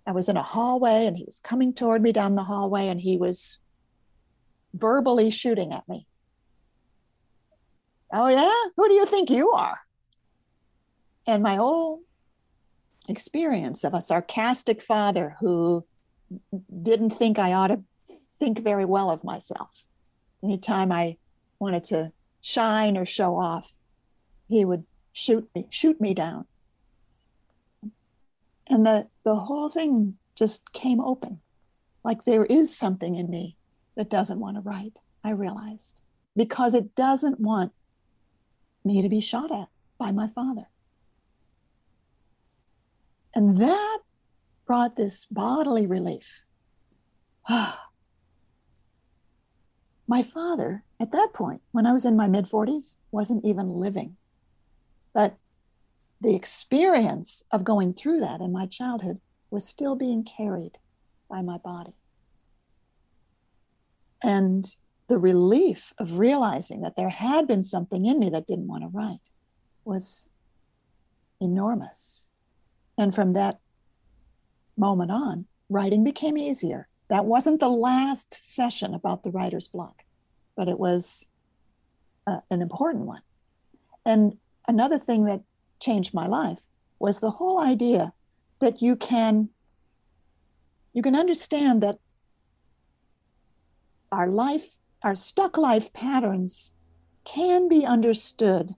I 0.05 0.11
was 0.11 0.29
in 0.29 0.37
a 0.37 0.43
hallway 0.43 1.05
and 1.05 1.15
he 1.15 1.23
was 1.23 1.39
coming 1.39 1.73
toward 1.73 2.01
me 2.01 2.11
down 2.11 2.35
the 2.35 2.43
hallway 2.43 2.87
and 2.87 2.99
he 2.99 3.17
was 3.17 3.59
verbally 4.73 5.29
shooting 5.29 5.71
at 5.71 5.87
me. 5.87 6.07
Oh, 8.13 8.27
yeah? 8.27 8.51
Who 8.75 8.87
do 8.89 8.93
you 8.93 9.05
think 9.05 9.29
you 9.29 9.51
are? 9.51 9.79
And 11.27 11.43
my 11.43 11.55
whole 11.55 12.01
experience 13.07 13.83
of 13.83 13.93
a 13.93 14.01
sarcastic 14.01 14.81
father 14.81 15.37
who 15.39 15.85
didn't 16.81 17.11
think 17.11 17.39
I 17.39 17.53
ought 17.53 17.67
to 17.67 17.83
think 18.39 18.59
very 18.59 18.85
well 18.85 19.09
of 19.09 19.23
myself. 19.23 19.83
Anytime 20.43 20.91
I 20.91 21.17
wanted 21.59 21.83
to 21.85 22.11
shine 22.41 22.97
or 22.97 23.05
show 23.05 23.37
off, 23.37 23.71
he 24.49 24.65
would 24.65 24.85
shoot 25.13 25.47
me, 25.53 25.67
shoot 25.69 26.01
me 26.01 26.13
down. 26.13 26.45
And 28.71 28.85
the, 28.85 29.07
the 29.25 29.35
whole 29.35 29.69
thing 29.69 30.17
just 30.33 30.71
came 30.71 31.01
open. 31.01 31.41
Like 32.05 32.23
there 32.23 32.45
is 32.45 32.75
something 32.75 33.15
in 33.15 33.29
me 33.29 33.57
that 33.95 34.09
doesn't 34.09 34.39
want 34.39 34.55
to 34.55 34.61
write, 34.61 34.97
I 35.25 35.31
realized, 35.31 35.99
because 36.37 36.73
it 36.73 36.95
doesn't 36.95 37.41
want 37.41 37.73
me 38.85 39.01
to 39.01 39.09
be 39.09 39.19
shot 39.19 39.51
at 39.51 39.67
by 39.99 40.13
my 40.13 40.29
father. 40.29 40.67
And 43.35 43.57
that 43.57 43.99
brought 44.65 44.95
this 44.95 45.25
bodily 45.29 45.85
relief. 45.85 46.41
my 50.07 50.23
father, 50.33 50.85
at 51.01 51.11
that 51.11 51.33
point, 51.33 51.61
when 51.73 51.85
I 51.85 51.91
was 51.91 52.05
in 52.05 52.15
my 52.15 52.29
mid 52.29 52.45
40s, 52.45 52.95
wasn't 53.11 53.43
even 53.43 53.81
living. 53.81 54.15
But 55.13 55.35
the 56.21 56.35
experience 56.35 57.43
of 57.51 57.63
going 57.63 57.93
through 57.93 58.19
that 58.19 58.41
in 58.41 58.51
my 58.51 58.67
childhood 58.67 59.19
was 59.49 59.67
still 59.67 59.95
being 59.95 60.23
carried 60.23 60.77
by 61.29 61.41
my 61.41 61.57
body. 61.57 61.95
And 64.23 64.65
the 65.07 65.17
relief 65.17 65.93
of 65.97 66.19
realizing 66.19 66.81
that 66.81 66.95
there 66.95 67.09
had 67.09 67.47
been 67.47 67.63
something 67.63 68.05
in 68.05 68.19
me 68.19 68.29
that 68.29 68.47
didn't 68.47 68.67
want 68.67 68.83
to 68.83 68.89
write 68.89 69.19
was 69.83 70.27
enormous. 71.41 72.27
And 72.97 73.13
from 73.13 73.33
that 73.33 73.59
moment 74.77 75.11
on, 75.11 75.47
writing 75.69 76.03
became 76.03 76.37
easier. 76.37 76.87
That 77.09 77.25
wasn't 77.25 77.59
the 77.59 77.67
last 77.67 78.39
session 78.41 78.93
about 78.93 79.23
the 79.23 79.31
writer's 79.31 79.67
block, 79.67 80.03
but 80.55 80.69
it 80.69 80.79
was 80.79 81.25
uh, 82.27 82.39
an 82.51 82.61
important 82.61 83.05
one. 83.05 83.21
And 84.05 84.37
another 84.67 84.99
thing 84.99 85.25
that 85.25 85.41
changed 85.81 86.13
my 86.13 86.27
life 86.27 86.61
was 86.99 87.19
the 87.19 87.31
whole 87.31 87.59
idea 87.59 88.13
that 88.59 88.81
you 88.81 88.95
can 88.95 89.49
you 90.93 91.01
can 91.01 91.15
understand 91.15 91.81
that 91.81 91.97
our 94.11 94.27
life 94.27 94.77
our 95.03 95.15
stuck 95.15 95.57
life 95.57 95.91
patterns 95.93 96.71
can 97.25 97.67
be 97.67 97.85
understood 97.85 98.75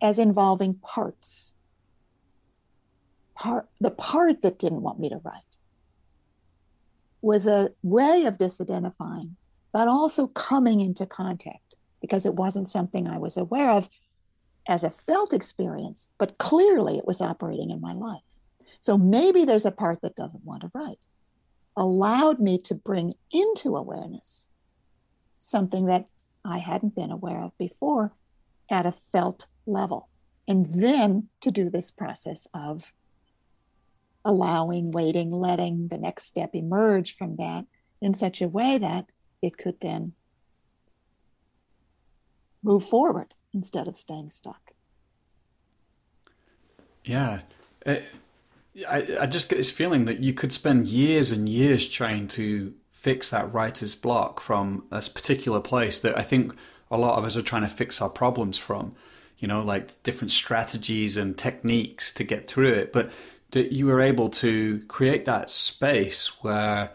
as 0.00 0.18
involving 0.18 0.74
parts. 0.74 1.54
Part, 3.34 3.68
the 3.80 3.90
part 3.90 4.42
that 4.42 4.58
didn't 4.58 4.82
want 4.82 4.98
me 4.98 5.08
to 5.08 5.20
write 5.24 5.42
was 7.20 7.46
a 7.46 7.70
way 7.82 8.24
of 8.24 8.38
disidentifying, 8.38 9.32
but 9.72 9.88
also 9.88 10.28
coming 10.28 10.80
into 10.80 11.06
contact 11.06 11.74
because 12.00 12.24
it 12.24 12.34
wasn't 12.34 12.68
something 12.68 13.08
I 13.08 13.18
was 13.18 13.36
aware 13.36 13.70
of 13.70 13.88
as 14.68 14.82
a 14.82 14.90
felt 14.90 15.32
experience, 15.32 16.08
but 16.18 16.38
clearly 16.38 16.98
it 16.98 17.06
was 17.06 17.20
operating 17.20 17.70
in 17.70 17.80
my 17.80 17.92
life. 17.92 18.22
So 18.80 18.98
maybe 18.98 19.44
there's 19.44 19.66
a 19.66 19.70
part 19.70 20.00
that 20.02 20.16
doesn't 20.16 20.44
want 20.44 20.62
to 20.62 20.70
write, 20.74 20.98
allowed 21.76 22.40
me 22.40 22.58
to 22.58 22.74
bring 22.74 23.14
into 23.30 23.76
awareness 23.76 24.48
something 25.38 25.86
that 25.86 26.08
I 26.44 26.58
hadn't 26.58 26.94
been 26.94 27.10
aware 27.10 27.42
of 27.42 27.56
before 27.58 28.12
at 28.70 28.86
a 28.86 28.92
felt 28.92 29.46
level. 29.66 30.08
And 30.48 30.66
then 30.66 31.28
to 31.40 31.50
do 31.50 31.70
this 31.70 31.90
process 31.90 32.46
of 32.54 32.92
allowing, 34.24 34.90
waiting, 34.90 35.30
letting 35.30 35.88
the 35.88 35.98
next 35.98 36.26
step 36.26 36.50
emerge 36.54 37.16
from 37.16 37.36
that 37.36 37.64
in 38.00 38.14
such 38.14 38.42
a 38.42 38.48
way 38.48 38.78
that 38.78 39.06
it 39.42 39.56
could 39.56 39.80
then 39.80 40.12
move 42.62 42.84
forward 42.88 43.34
instead 43.56 43.88
of 43.88 43.96
staying 43.96 44.30
stuck. 44.30 44.72
Yeah. 47.04 47.40
It, 47.86 48.04
I, 48.86 49.16
I 49.22 49.26
just 49.26 49.48
get 49.48 49.56
this 49.56 49.70
feeling 49.70 50.04
that 50.04 50.20
you 50.20 50.34
could 50.34 50.52
spend 50.52 50.86
years 50.86 51.30
and 51.30 51.48
years 51.48 51.88
trying 51.88 52.28
to 52.28 52.74
fix 52.92 53.30
that 53.30 53.52
writer's 53.54 53.94
block 53.94 54.40
from 54.40 54.84
a 54.90 55.00
particular 55.00 55.60
place 55.60 55.98
that 56.00 56.18
I 56.18 56.22
think 56.22 56.52
a 56.90 56.98
lot 56.98 57.18
of 57.18 57.24
us 57.24 57.36
are 57.36 57.42
trying 57.42 57.62
to 57.62 57.68
fix 57.68 58.02
our 58.02 58.10
problems 58.10 58.58
from. 58.58 58.94
You 59.38 59.48
know, 59.48 59.62
like 59.62 60.02
different 60.02 60.32
strategies 60.32 61.16
and 61.16 61.36
techniques 61.36 62.12
to 62.14 62.24
get 62.24 62.48
through 62.48 62.72
it. 62.72 62.92
But 62.92 63.10
that 63.52 63.72
you 63.72 63.86
were 63.86 64.00
able 64.00 64.28
to 64.28 64.82
create 64.88 65.24
that 65.24 65.50
space 65.50 66.42
where 66.42 66.90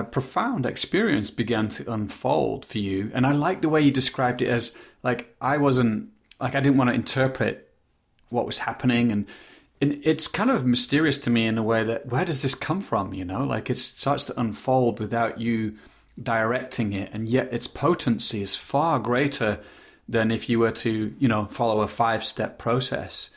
a 0.00 0.04
profound 0.04 0.66
experience 0.66 1.30
began 1.30 1.68
to 1.68 1.92
unfold 1.92 2.64
for 2.64 2.78
you. 2.78 3.10
And 3.14 3.26
I 3.26 3.32
like 3.32 3.62
the 3.62 3.68
way 3.68 3.80
you 3.80 3.92
described 3.92 4.42
it 4.42 4.48
as 4.48 4.76
like 5.02 5.34
I 5.40 5.56
wasn't 5.56 6.10
like 6.40 6.54
I 6.56 6.60
didn't 6.60 6.78
want 6.78 6.90
to 6.90 6.94
interpret 6.94 7.72
what 8.30 8.46
was 8.46 8.58
happening. 8.58 9.12
And 9.12 9.26
and 9.80 10.00
it's 10.02 10.26
kind 10.26 10.50
of 10.50 10.66
mysterious 10.66 11.18
to 11.18 11.30
me 11.30 11.46
in 11.46 11.58
a 11.58 11.62
way 11.62 11.84
that 11.84 12.06
where 12.06 12.24
does 12.24 12.42
this 12.42 12.56
come 12.56 12.80
from 12.80 13.14
you 13.14 13.24
know? 13.24 13.44
Like 13.44 13.70
it 13.70 13.78
starts 13.78 14.24
to 14.24 14.40
unfold 14.40 14.98
without 14.98 15.40
you 15.40 15.76
directing 16.20 16.92
it. 16.92 17.10
And 17.12 17.28
yet 17.28 17.52
its 17.52 17.68
potency 17.68 18.42
is 18.42 18.56
far 18.56 18.98
greater 18.98 19.60
than 20.08 20.30
if 20.30 20.48
you 20.48 20.58
were 20.58 20.72
to 20.72 21.14
you 21.18 21.28
know 21.28 21.46
follow 21.46 21.82
a 21.82 21.88
five 21.88 22.24
step 22.24 22.58
process. 22.58 23.30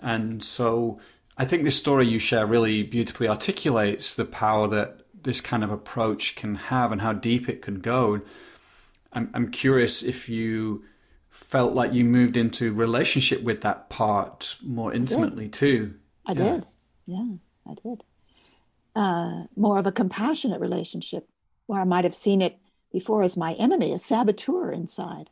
And 0.00 0.42
so 0.42 0.98
i 1.36 1.44
think 1.44 1.64
this 1.64 1.76
story 1.76 2.06
you 2.06 2.18
share 2.18 2.46
really 2.46 2.82
beautifully 2.82 3.28
articulates 3.28 4.14
the 4.14 4.24
power 4.24 4.66
that 4.68 4.99
this 5.22 5.40
kind 5.40 5.64
of 5.64 5.70
approach 5.70 6.34
can 6.36 6.54
have 6.54 6.92
and 6.92 7.00
how 7.00 7.12
deep 7.12 7.48
it 7.48 7.62
can 7.62 7.80
go 7.80 8.20
i'm, 9.12 9.30
I'm 9.34 9.50
curious 9.50 10.02
if 10.02 10.28
you 10.28 10.84
felt 11.30 11.74
like 11.74 11.94
you 11.94 12.04
moved 12.04 12.36
into 12.36 12.72
relationship 12.72 13.42
with 13.42 13.62
that 13.62 13.88
part 13.88 14.56
more 14.62 14.92
intimately 14.92 15.48
too. 15.48 15.94
I 16.26 16.32
yeah. 16.32 16.50
did. 16.52 16.66
Yeah, 17.06 17.28
I 17.66 17.74
did. 17.82 18.04
Uh, 18.94 19.44
more 19.56 19.78
of 19.78 19.86
a 19.86 19.92
compassionate 19.92 20.60
relationship 20.60 21.28
where 21.66 21.80
I 21.80 21.84
might 21.84 22.04
have 22.04 22.14
seen 22.14 22.42
it 22.42 22.58
before 22.92 23.22
as 23.22 23.36
my 23.36 23.54
enemy, 23.54 23.92
a 23.92 23.98
saboteur 23.98 24.72
inside. 24.72 25.30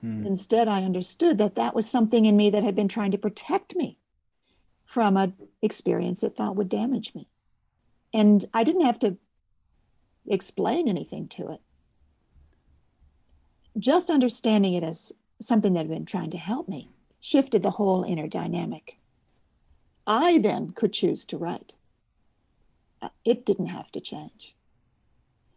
Hmm. 0.00 0.26
Instead, 0.26 0.68
I 0.68 0.82
understood 0.82 1.38
that 1.38 1.56
that 1.56 1.74
was 1.74 1.88
something 1.88 2.24
in 2.24 2.36
me 2.36 2.50
that 2.50 2.64
had 2.64 2.74
been 2.74 2.88
trying 2.88 3.10
to 3.10 3.18
protect 3.18 3.76
me 3.76 3.98
from 4.86 5.16
an 5.16 5.34
experience 5.60 6.22
it 6.22 6.36
thought 6.36 6.56
would 6.56 6.68
damage 6.68 7.14
me. 7.14 7.28
And 8.12 8.44
I 8.54 8.64
didn't 8.64 8.86
have 8.86 8.98
to 9.00 9.18
explain 10.28 10.88
anything 10.88 11.28
to 11.28 11.52
it. 11.52 11.60
Just 13.78 14.10
understanding 14.10 14.74
it 14.74 14.82
as 14.82 15.12
something 15.40 15.74
that 15.74 15.80
had 15.80 15.88
been 15.88 16.06
trying 16.06 16.30
to 16.30 16.38
help 16.38 16.68
me, 16.68 16.90
shifted 17.20 17.62
the 17.62 17.70
whole 17.70 18.04
inner 18.04 18.28
dynamic. 18.28 18.96
I 20.06 20.38
then 20.38 20.70
could 20.70 20.92
choose 20.92 21.24
to 21.26 21.38
write. 21.38 21.74
Uh, 23.02 23.08
it 23.24 23.44
didn't 23.44 23.66
have 23.66 23.90
to 23.92 24.00
change. 24.00 24.54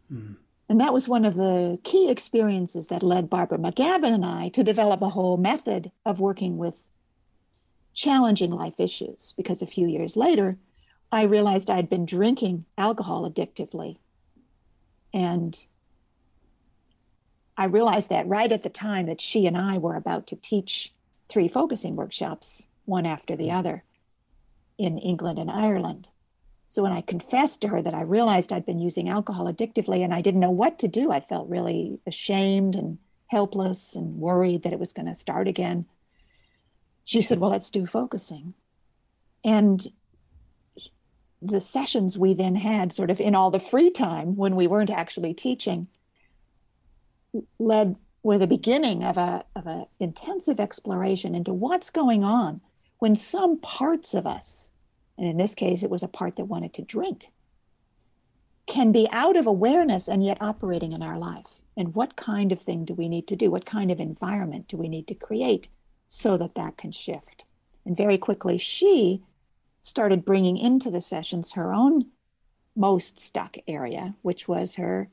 Hmm. 0.10 0.34
And 0.70 0.82
that 0.82 0.94
was 0.94 1.08
one 1.08 1.24
of 1.24 1.36
the 1.36 1.80
key 1.84 2.10
experiences 2.10 2.88
that 2.88 3.04
led 3.04 3.30
Barbara 3.30 3.58
McGavin 3.58 4.14
and 4.14 4.26
I 4.26 4.50
to 4.50 4.64
develop 4.64 5.02
a 5.02 5.10
whole 5.10 5.38
method 5.38 5.92
of 6.06 6.20
working 6.20 6.58
with 6.58 6.84
challenging 7.94 8.52
life 8.52 8.80
issues. 8.80 9.34
Because 9.38 9.62
a 9.62 9.68
few 9.68 9.88
years 9.88 10.18
later, 10.18 10.58
I 11.12 11.24
realized 11.24 11.70
I'd 11.70 11.90
been 11.90 12.06
drinking 12.06 12.66
alcohol 12.78 13.30
addictively. 13.30 13.98
And 15.14 15.66
I 17.58 17.66
realized 17.66 18.10
that 18.10 18.28
right 18.28 18.52
at 18.52 18.64
the 18.64 18.70
time 18.70 19.08
that 19.08 19.22
she 19.22 19.48
and 19.48 19.58
I 19.58 19.78
were 19.78 19.96
about 19.96 20.28
to 20.28 20.36
teach 20.36 20.94
three 21.28 21.48
focusing 21.48 21.96
workshops, 21.96 22.68
one 22.86 23.06
after 23.06 23.36
the 23.36 23.48
mm-hmm. 23.48 23.58
other, 23.58 23.84
in 24.78 24.98
England 24.98 25.40
and 25.40 25.50
Ireland. 25.50 26.10
So 26.70 26.84
when 26.84 26.92
I 26.92 27.02
confessed 27.02 27.62
to 27.62 27.70
her 27.70 27.82
that 27.82 27.94
I 27.94 28.02
realized 28.02 28.52
I'd 28.52 28.66
been 28.66 28.80
using 28.80 29.10
alcohol 29.10 29.52
addictively 29.52 30.04
and 30.04 30.14
I 30.14 30.22
didn't 30.22 30.42
know 30.42 30.52
what 30.52 30.80
to 30.80 30.88
do, 30.88 31.12
I 31.12 31.20
felt 31.20 31.50
really 31.50 32.00
ashamed 32.06 32.76
and 32.76 32.98
helpless 33.28 33.96
and 33.96 34.20
worried 34.20 34.64
that 34.64 34.74
it 34.74 34.80
was 34.80 34.94
going 34.94 35.08
to 35.08 35.16
start 35.16 35.48
again. 35.48 35.86
She 37.06 37.22
said, 37.22 37.40
Well, 37.40 37.52
let's 37.52 37.70
do 37.70 37.86
focusing. 37.86 38.54
And 39.44 39.88
the 41.42 41.62
sessions 41.62 42.18
we 42.18 42.34
then 42.34 42.56
had, 42.56 42.92
sort 42.92 43.12
of 43.12 43.20
in 43.20 43.36
all 43.36 43.52
the 43.52 43.60
free 43.60 43.92
time 43.92 44.36
when 44.36 44.56
we 44.56 44.68
weren't 44.68 44.90
actually 44.90 45.34
teaching, 45.34 45.88
led 47.60 47.96
with 48.24 48.42
a 48.42 48.48
beginning 48.48 49.04
of 49.04 49.18
a 49.18 49.46
of 49.56 49.68
an 49.68 49.86
intensive 50.00 50.60
exploration 50.60 51.36
into 51.36 51.54
what's 51.54 51.90
going 51.90 52.24
on 52.24 52.62
when 53.00 53.16
some 53.16 53.60
parts 53.60 54.14
of 54.14 54.26
us 54.26 54.68
and 55.18 55.28
in 55.28 55.38
this 55.38 55.56
case, 55.56 55.84
it 55.84 55.90
was 55.90 56.04
a 56.04 56.08
part 56.08 56.36
that 56.36 56.46
wanted 56.46 56.74
to 56.76 56.84
drink, 56.84 57.32
can 58.68 58.92
be 58.92 59.08
out 59.12 59.36
of 59.36 59.48
awareness 59.48 60.08
and 60.08 60.24
yet 60.24 60.38
operating 60.42 60.92
in 60.92 61.02
our 61.02 61.18
life. 61.18 61.48
And 61.76 61.96
what 61.96 62.16
kind 62.16 62.52
of 62.52 62.62
thing 62.62 62.86
do 62.86 62.94
we 62.94 63.10
need 63.10 63.28
to 63.28 63.36
do? 63.36 63.50
What 63.50 63.66
kind 63.66 63.92
of 63.92 64.00
environment 64.00 64.68
do 64.68 64.78
we 64.78 64.90
need 64.90 65.08
to 65.08 65.16
create 65.16 65.68
so 66.10 66.38
that 66.38 66.56
that 66.56 66.78
can 66.78 66.92
shift? 66.92 67.46
And 67.86 67.98
very 67.98 68.18
quickly, 68.18 68.58
she 68.58 69.24
started 69.88 70.26
bringing 70.26 70.58
into 70.58 70.92
the 70.92 71.00
sessions 71.00 71.54
her 71.54 71.74
own 71.74 72.06
most 72.76 73.18
stuck 73.18 73.56
area, 73.68 74.14
which 74.22 74.46
was 74.48 74.76
her 74.76 75.10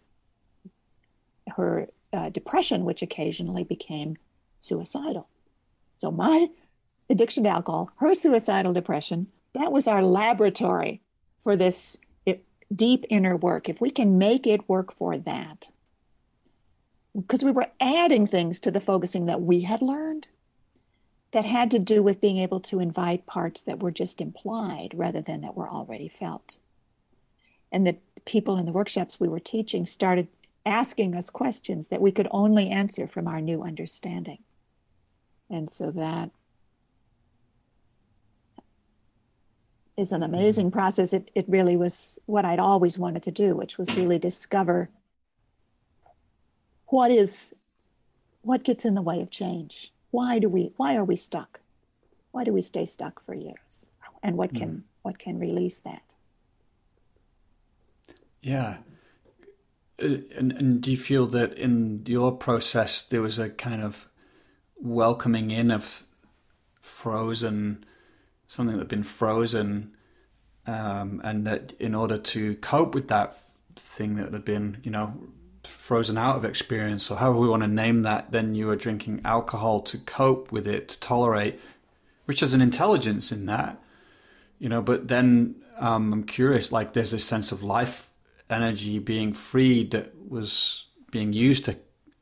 her 1.57 1.89
uh, 2.13 2.29
depression, 2.31 2.85
which 2.85 3.01
occasionally 3.01 3.63
became 3.63 4.17
suicidal. 4.59 5.29
So 5.99 6.11
my 6.11 6.49
addiction 7.09 7.45
to 7.45 7.51
alcohol, 7.51 7.91
her 7.97 8.15
suicidal 8.15 8.73
depression, 8.73 9.29
that 9.53 9.71
was 9.71 9.87
our 9.87 10.03
laboratory 10.03 11.01
for 11.41 11.55
this 11.55 11.97
deep 12.75 13.05
inner 13.11 13.37
work. 13.37 13.69
If 13.69 13.81
we 13.81 13.91
can 13.91 14.19
make 14.19 14.45
it 14.45 14.69
work 14.69 14.93
for 14.93 15.17
that, 15.19 15.69
because 17.15 17.45
we 17.45 17.53
were 17.53 17.71
adding 17.81 18.27
things 18.27 18.59
to 18.61 18.73
the 18.73 18.81
focusing 18.81 19.27
that 19.27 19.43
we 19.43 19.61
had 19.61 19.83
learned 19.83 20.27
that 21.35 21.45
had 21.45 21.73
to 21.73 21.81
do 21.81 22.01
with 22.01 22.21
being 22.21 22.39
able 22.39 22.61
to 22.61 22.79
invite 22.79 23.27
parts 23.27 23.63
that 23.63 23.83
were 23.83 23.91
just 23.91 24.21
implied 24.21 24.91
rather 24.95 25.21
than 25.21 25.41
that 25.41 25.57
were 25.57 25.69
already 25.69 26.09
felt. 26.09 26.59
And 27.73 27.85
the 27.85 27.97
people 28.25 28.57
in 28.57 28.67
the 28.67 28.73
workshops 28.73 29.19
we 29.19 29.27
were 29.27 29.41
teaching 29.41 29.85
started 29.85 30.29
asking 30.65 31.17
us 31.17 31.31
questions 31.31 31.89
that 31.89 32.01
we 32.01 32.13
could 32.13 32.29
only 32.31 32.71
answer 32.71 33.09
from 33.09 33.27
our 33.27 33.41
new 33.41 33.65
understanding. 33.65 34.39
And 35.51 35.69
so 35.69 35.91
that 35.91 36.31
is 39.97 40.13
an 40.13 40.21
mm-hmm. 40.21 40.35
amazing 40.35 40.71
process. 40.71 41.13
It, 41.13 41.33
it 41.35 41.47
really 41.49 41.77
was 41.77 42.17
what 42.27 42.45
I'd 42.45 42.61
always 42.61 42.97
wanted 42.97 43.25
to 43.25 43.33
do, 43.33 43.57
which 43.57 43.77
was 43.77 43.93
really 43.97 44.21
discover 44.21 44.89
what 46.87 47.11
is 47.11 47.53
what 48.43 48.63
gets 48.63 48.85
in 48.85 48.95
the 48.95 49.03
way 49.03 49.21
of 49.21 49.31
change. 49.31 49.91
Why 50.15 50.39
do 50.39 50.49
we 50.49 50.73
why 50.77 50.95
are 50.95 51.05
we 51.05 51.17
stuck? 51.17 51.61
Why 52.31 52.45
do 52.45 52.53
we 52.53 52.63
stay 52.63 52.87
stuck 52.87 53.25
for 53.25 53.35
years? 53.35 53.87
And 54.23 54.37
what 54.37 54.55
can 54.55 54.71
mm. 54.71 54.83
what 55.03 55.19
can 55.19 55.41
release 55.41 55.79
that? 55.81 56.05
Yeah. 58.41 58.77
Uh, 60.01 60.19
and, 60.39 60.53
and 60.53 60.81
do 60.81 60.93
you 60.93 60.97
feel 60.97 61.27
that 61.27 61.59
in 61.59 62.05
your 62.07 62.31
process 62.31 63.03
there 63.03 63.23
was 63.23 63.41
a 63.41 63.51
kind 63.51 63.83
of 63.83 64.07
welcoming 64.77 65.51
in 65.51 65.73
of 65.73 66.05
frozen 66.81 67.85
something 68.47 68.77
that 68.77 68.83
had 68.83 68.89
been 68.89 69.03
frozen, 69.03 69.97
um, 70.67 71.21
and 71.25 71.45
that 71.45 71.73
in 71.81 71.93
order 71.93 72.19
to 72.19 72.55
cope 72.57 72.95
with 72.95 73.09
that 73.09 73.41
thing 73.75 74.15
that 74.15 74.33
had 74.33 74.45
been, 74.45 74.79
you 74.85 74.93
know, 74.93 75.13
frozen 75.67 76.19
out 76.19 76.37
of 76.37 76.45
experience, 76.45 77.11
or 77.11 77.19
however 77.19 77.39
we 77.39 77.49
want 77.49 77.63
to 77.63 77.69
name 77.69 78.03
that, 78.03 78.31
then 78.31 78.55
you 78.55 78.69
are 78.71 78.77
drinking 78.77 79.21
alcohol 79.25 79.81
to 79.83 79.99
cope 79.99 80.53
with 80.53 80.67
it, 80.67 80.89
to 80.91 81.01
tolerate, 81.01 81.61
which 82.27 82.43
is 82.43 82.55
an 82.55 82.61
intelligence 82.61 83.33
in 83.33 83.47
that, 83.47 83.81
you 84.59 84.69
know. 84.69 84.83
But 84.83 85.09
then 85.09 85.57
um, 85.79 86.13
I'm 86.13 86.25
curious, 86.25 86.73
like, 86.73 86.93
there's 86.93 87.11
this 87.11 87.25
sense 87.25 87.53
of 87.53 87.63
life 87.63 88.11
energy 88.51 88.99
being 88.99 89.33
freed 89.33 89.91
that 89.93 90.13
was 90.29 90.87
being 91.11 91.33
used 91.33 91.65
to 91.65 91.77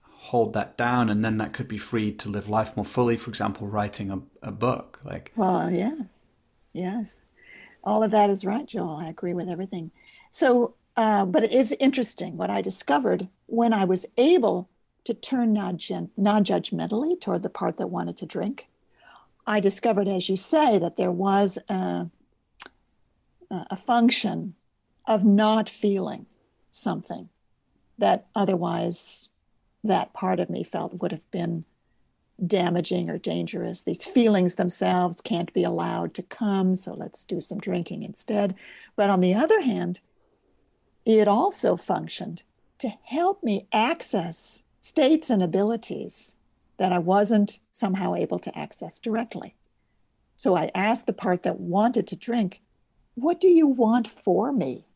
hold 0.05 0.53
that 0.55 0.77
down 0.77 1.11
and 1.11 1.25
then 1.25 1.39
that 1.39 1.53
could 1.53 1.69
be 1.69 1.77
freed 1.77 2.19
to 2.19 2.29
live 2.29 2.49
life 2.49 2.77
more 2.77 2.85
fully 2.85 3.17
for 3.17 3.29
example 3.29 3.67
writing 3.67 4.11
a, 4.11 4.49
a 4.49 4.53
book 4.53 5.01
like 5.05 5.33
well 5.35 5.69
yes 5.69 6.27
yes 6.73 7.23
all 7.83 8.03
of 8.03 8.13
that 8.13 8.31
is 8.31 8.45
right 8.45 8.67
joel 8.67 8.97
i 8.97 9.09
agree 9.09 9.35
with 9.35 9.49
everything 9.49 9.91
so 10.31 10.75
uh, 10.97 11.25
but 11.25 11.45
it 11.45 11.53
is 11.53 11.75
interesting 11.79 12.37
what 12.37 12.51
i 12.51 12.61
discovered 12.61 13.29
when 13.47 13.73
i 13.73 13.85
was 13.85 14.07
able 14.17 14.69
to 15.05 15.15
turn 15.15 15.53
non-judgmentally 15.53 17.21
toward 17.21 17.43
the 17.43 17.51
part 17.51 17.77
that 17.77 17.89
wanted 17.89 18.17
to 18.17 18.27
drink 18.27 18.67
i 19.47 19.61
discovered 19.61 20.09
as 20.09 20.29
you 20.29 20.37
say 20.37 20.79
that 20.79 20.97
there 20.97 21.13
was 21.13 21.59
a, 21.69 22.09
a 23.51 23.77
function 23.77 24.55
of 25.07 25.25
not 25.25 25.69
feeling 25.69 26.27
something 26.71 27.29
that 27.99 28.27
otherwise 28.35 29.29
that 29.85 30.13
part 30.13 30.41
of 30.41 30.49
me 30.49 30.63
felt 30.63 31.01
would 31.01 31.13
have 31.13 31.31
been 31.31 31.65
damaging 32.47 33.09
or 33.11 33.19
dangerous. 33.19 33.83
These 33.83 34.05
feelings 34.05 34.55
themselves 34.55 35.21
can't 35.21 35.53
be 35.53 35.65
allowed 35.65 36.15
to 36.15 36.23
come, 36.23 36.77
so 36.77 36.95
let's 36.95 37.25
do 37.25 37.41
some 37.41 37.59
drinking 37.59 38.03
instead. 38.03 38.55
But 38.97 39.11
on 39.11 39.21
the 39.21 39.35
other 39.35 39.61
hand, 39.61 40.01
it 41.05 41.29
also 41.29 41.77
functioned 41.77 42.43
to 42.79 42.89
help 43.05 43.43
me 43.43 43.67
access 43.73 44.63
states 44.81 45.31
and 45.31 45.43
abilities 45.43 46.35
that 46.77 46.93
I 46.93 46.99
wasn't 46.99 47.61
somehow 47.71 48.15
able 48.15 48.39
to 48.41 48.59
access 48.59 48.99
directly. 48.99 49.55
So 50.37 50.57
I 50.57 50.71
asked 50.75 51.07
the 51.07 51.13
part 51.13 51.45
that 51.45 51.61
wanted 51.61 52.09
to 52.09 52.17
drink, 52.17 52.61
What 53.15 53.41
do 53.41 53.49
you 53.49 53.67
want 53.67 54.09
for 54.09 54.53
me? 54.53 54.87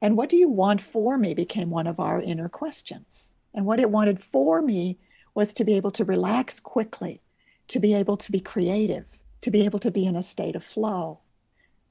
And 0.00 0.16
what 0.16 0.28
do 0.28 0.36
you 0.36 0.48
want 0.48 0.80
for 0.80 1.18
me 1.18 1.34
became 1.34 1.70
one 1.70 1.86
of 1.86 1.98
our 1.98 2.20
inner 2.20 2.48
questions. 2.48 3.32
And 3.54 3.66
what 3.66 3.80
it 3.80 3.90
wanted 3.90 4.22
for 4.22 4.62
me 4.62 4.98
was 5.34 5.52
to 5.54 5.64
be 5.64 5.74
able 5.76 5.90
to 5.92 6.04
relax 6.04 6.60
quickly, 6.60 7.20
to 7.68 7.80
be 7.80 7.94
able 7.94 8.16
to 8.18 8.32
be 8.32 8.40
creative, 8.40 9.06
to 9.40 9.50
be 9.50 9.64
able 9.64 9.78
to 9.80 9.90
be 9.90 10.06
in 10.06 10.16
a 10.16 10.22
state 10.22 10.56
of 10.56 10.64
flow, 10.64 11.20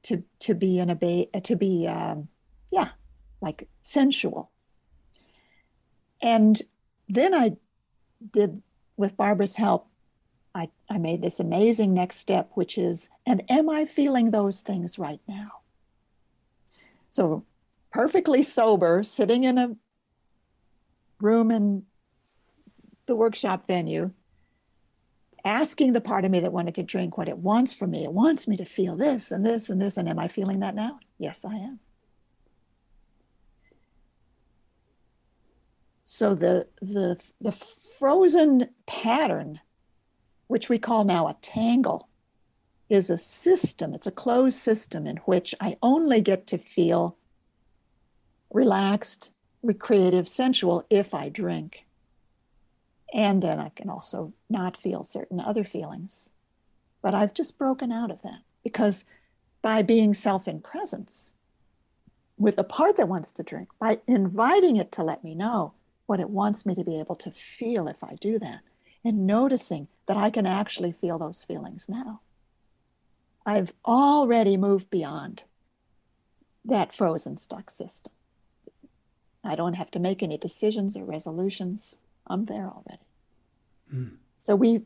to 0.03 0.23
to 0.39 0.53
be 0.53 0.79
in 0.79 0.89
a 0.89 0.95
ba- 0.95 1.41
to 1.41 1.55
be 1.55 1.87
um, 1.87 2.27
like 3.41 3.67
sensual. 3.81 4.51
And 6.21 6.61
then 7.07 7.33
I 7.33 7.57
did 8.31 8.61
with 8.97 9.17
Barbara's 9.17 9.55
help, 9.55 9.87
I, 10.53 10.69
I 10.89 10.97
made 10.97 11.21
this 11.21 11.39
amazing 11.39 11.93
next 11.93 12.17
step, 12.17 12.51
which 12.53 12.77
is, 12.77 13.09
and 13.25 13.43
am 13.51 13.69
I 13.69 13.85
feeling 13.85 14.31
those 14.31 14.61
things 14.61 14.97
right 14.97 15.19
now? 15.27 15.51
So 17.09 17.43
perfectly 17.91 18.41
sober, 18.41 19.03
sitting 19.03 19.43
in 19.43 19.57
a 19.57 19.75
room 21.19 21.51
in 21.51 21.83
the 23.05 23.15
workshop 23.15 23.67
venue, 23.67 24.11
asking 25.43 25.93
the 25.93 26.01
part 26.01 26.25
of 26.25 26.31
me 26.31 26.39
that 26.39 26.53
wanted 26.53 26.75
to 26.75 26.83
drink 26.83 27.17
what 27.17 27.29
it 27.29 27.37
wants 27.37 27.73
from 27.73 27.91
me. 27.91 28.03
It 28.03 28.13
wants 28.13 28.47
me 28.47 28.57
to 28.57 28.65
feel 28.65 28.95
this 28.95 29.31
and 29.31 29.45
this 29.45 29.69
and 29.69 29.81
this. 29.81 29.97
And 29.97 30.09
am 30.09 30.19
I 30.19 30.27
feeling 30.27 30.61
that 30.61 30.73
now? 30.73 30.99
Yes, 31.19 31.45
I 31.45 31.55
am. 31.55 31.79
So 36.07 36.35
the 36.35 36.67
the 36.81 37.17
the 37.41 37.51
frozen 37.97 38.69
pattern, 38.85 39.59
which 40.45 40.69
we 40.69 40.77
call 40.77 41.03
now 41.03 41.27
a 41.27 41.35
tangle, 41.41 42.07
is 42.89 43.09
a 43.09 43.17
system. 43.17 43.95
It's 43.95 44.05
a 44.05 44.11
closed 44.11 44.57
system 44.57 45.07
in 45.07 45.17
which 45.25 45.55
I 45.59 45.77
only 45.81 46.21
get 46.21 46.45
to 46.47 46.59
feel 46.59 47.17
relaxed, 48.53 49.31
recreative, 49.63 50.29
sensual 50.29 50.85
if 50.91 51.15
I 51.15 51.27
drink. 51.27 51.87
And 53.11 53.41
then 53.41 53.59
I 53.59 53.69
can 53.69 53.89
also 53.89 54.31
not 54.47 54.77
feel 54.77 55.03
certain 55.03 55.39
other 55.39 55.63
feelings. 55.63 56.29
But 57.01 57.15
I've 57.15 57.33
just 57.33 57.57
broken 57.57 57.91
out 57.91 58.11
of 58.11 58.21
that 58.21 58.41
because 58.63 59.05
by 59.63 59.81
being 59.81 60.13
self 60.13 60.47
in 60.47 60.61
presence, 60.61 61.33
with 62.37 62.57
the 62.57 62.63
part 62.63 62.95
that 62.97 63.09
wants 63.09 63.31
to 63.31 63.43
drink 63.43 63.69
by 63.79 64.01
inviting 64.05 64.75
it 64.75 64.91
to 64.91 65.03
let 65.03 65.23
me 65.23 65.33
know 65.33 65.73
what 66.05 66.19
it 66.19 66.29
wants 66.29 66.65
me 66.65 66.75
to 66.75 66.83
be 66.83 66.99
able 66.99 67.15
to 67.15 67.31
feel 67.31 67.87
if 67.87 68.03
I 68.03 68.15
do 68.15 68.39
that, 68.39 68.61
and 69.03 69.25
noticing 69.25 69.87
that 70.07 70.17
I 70.17 70.29
can 70.29 70.45
actually 70.45 70.91
feel 70.91 71.17
those 71.17 71.43
feelings 71.43 71.87
now. 71.89 72.21
I've 73.45 73.73
already 73.85 74.57
moved 74.57 74.89
beyond 74.89 75.43
that 76.63 76.93
frozen 76.93 77.37
stuck 77.37 77.69
system. 77.69 78.13
I 79.43 79.55
don't 79.55 79.75
have 79.75 79.91
to 79.91 79.99
make 79.99 80.23
any 80.23 80.37
decisions 80.37 80.97
or 80.97 81.05
resolutions. 81.05 81.97
I'm 82.25 82.45
there 82.45 82.67
already. 82.67 83.03
Mm. 83.93 84.17
So 84.41 84.55
we 84.55 84.81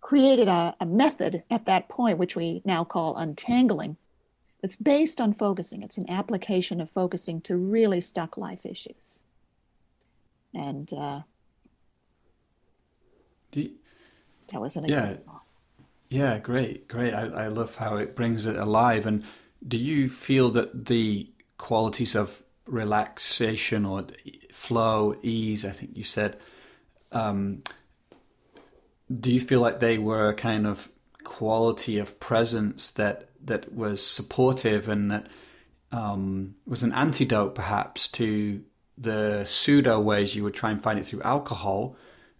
created 0.00 0.48
a, 0.48 0.74
a 0.80 0.86
method 0.86 1.44
at 1.48 1.66
that 1.66 1.88
point, 1.88 2.18
which 2.18 2.34
we 2.34 2.60
now 2.64 2.82
call 2.82 3.16
untangling. 3.16 3.96
It's 4.62 4.76
based 4.76 5.20
on 5.20 5.34
focusing. 5.34 5.82
It's 5.82 5.98
an 5.98 6.10
application 6.10 6.80
of 6.80 6.90
focusing 6.90 7.40
to 7.42 7.56
really 7.56 8.00
stuck 8.00 8.36
life 8.36 8.64
issues. 8.64 9.22
And 10.54 10.92
uh, 10.92 11.22
you, 13.54 13.70
that 14.50 14.60
was 14.60 14.76
an 14.76 14.84
yeah, 14.84 15.04
example. 15.04 15.42
Yeah, 16.08 16.38
great, 16.38 16.88
great. 16.88 17.14
I, 17.14 17.22
I 17.22 17.48
love 17.48 17.76
how 17.76 17.96
it 17.96 18.14
brings 18.14 18.46
it 18.46 18.56
alive. 18.56 19.06
And 19.06 19.24
do 19.66 19.76
you 19.76 20.08
feel 20.08 20.50
that 20.50 20.86
the 20.86 21.30
qualities 21.58 22.14
of 22.14 22.42
relaxation 22.66 23.84
or 23.84 24.06
flow, 24.52 25.16
ease, 25.22 25.64
I 25.64 25.70
think 25.70 25.96
you 25.96 26.04
said, 26.04 26.38
um, 27.12 27.62
do 29.20 29.32
you 29.32 29.40
feel 29.40 29.60
like 29.60 29.80
they 29.80 29.98
were 29.98 30.28
a 30.28 30.34
kind 30.34 30.66
of 30.66 30.88
quality 31.24 31.98
of 31.98 32.18
presence 32.20 32.90
that 32.92 33.28
that 33.44 33.72
was 33.72 34.04
supportive 34.04 34.88
and 34.88 35.10
that 35.10 35.28
um, 35.90 36.54
was 36.66 36.82
an 36.82 36.92
antidote 36.94 37.54
perhaps 37.54 38.08
to 38.08 38.62
the 39.02 39.44
pseudo 39.44 40.00
ways 40.00 40.34
you 40.34 40.44
would 40.44 40.54
try 40.54 40.70
and 40.70 40.82
find 40.82 40.98
it 40.98 41.06
through 41.06 41.22
alcohol. 41.22 41.96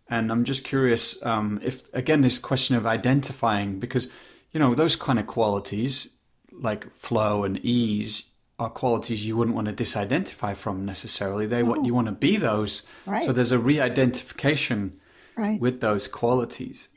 And 0.09 0.31
i'm 0.31 0.45
just 0.45 0.65
curious 0.65 1.25
um, 1.25 1.59
if 1.63 1.83
again 1.95 2.21
this 2.21 2.39
question 2.39 2.77
of 2.77 2.87
identifying 2.87 3.79
because 3.79 4.09
you 4.53 4.61
know 4.61 4.75
those 4.75 4.97
kind 4.97 5.19
of 5.19 5.27
qualities 5.27 6.11
like 6.53 6.95
flow 6.95 7.45
and 7.45 7.59
ease 7.65 8.31
are 8.59 8.69
qualities 8.69 9.27
you 9.27 9.37
wouldn't 9.37 9.57
want 9.57 9.67
to 9.67 9.85
disidentify 9.85 10.55
from 10.55 10.85
necessarily. 10.85 11.47
They 11.47 11.63
what 11.63 11.87
you 11.87 11.95
want 11.95 12.07
to 12.07 12.13
be 12.13 12.37
those. 12.37 12.87
Right. 13.07 13.23
so 13.23 13.33
there's 13.33 13.53
a 13.53 13.59
re-identification 13.59 14.93
right. 15.37 15.59
with 15.59 15.81
those 15.81 16.07
qualities. 16.07 16.89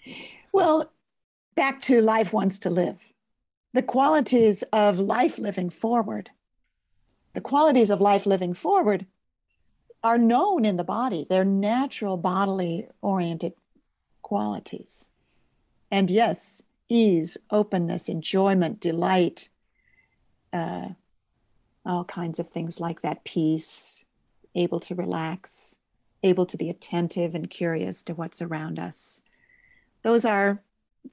Well 0.52 0.92
back 1.56 1.82
to 1.84 2.02
life 2.02 2.34
wants 2.34 2.60
to 2.60 2.70
live. 2.70 2.98
The 3.74 3.82
qualities 3.82 4.64
of 4.74 5.00
life 5.00 5.38
living 5.38 5.70
forward 5.70 6.30
the 7.36 7.42
qualities 7.42 7.90
of 7.92 8.02
life 8.02 8.26
living 8.26 8.54
forward 8.54 9.06
are 10.06 10.18
known 10.18 10.64
in 10.64 10.78
the 10.78 10.84
body 10.84 11.26
they're 11.30 11.44
natural 11.44 12.16
bodily 12.16 12.88
oriented 13.02 13.54
qualities 14.22 15.10
and 15.92 16.10
yes 16.10 16.62
ease 16.88 17.38
openness 17.52 18.08
enjoyment 18.08 18.80
delight 18.80 19.50
uh, 20.54 20.88
all 21.86 22.06
kinds 22.06 22.40
of 22.40 22.50
things 22.50 22.80
like 22.80 23.02
that 23.02 23.24
peace, 23.24 24.06
able 24.56 24.80
to 24.80 24.96
relax, 24.96 25.80
able 26.24 26.46
to 26.46 26.58
be 26.58 26.70
attentive 26.70 27.36
and 27.36 27.50
curious 27.50 28.02
to 28.04 28.14
what's 28.14 28.42
around 28.42 28.80
us. 28.80 29.22
Those 30.02 30.26
are 30.26 30.64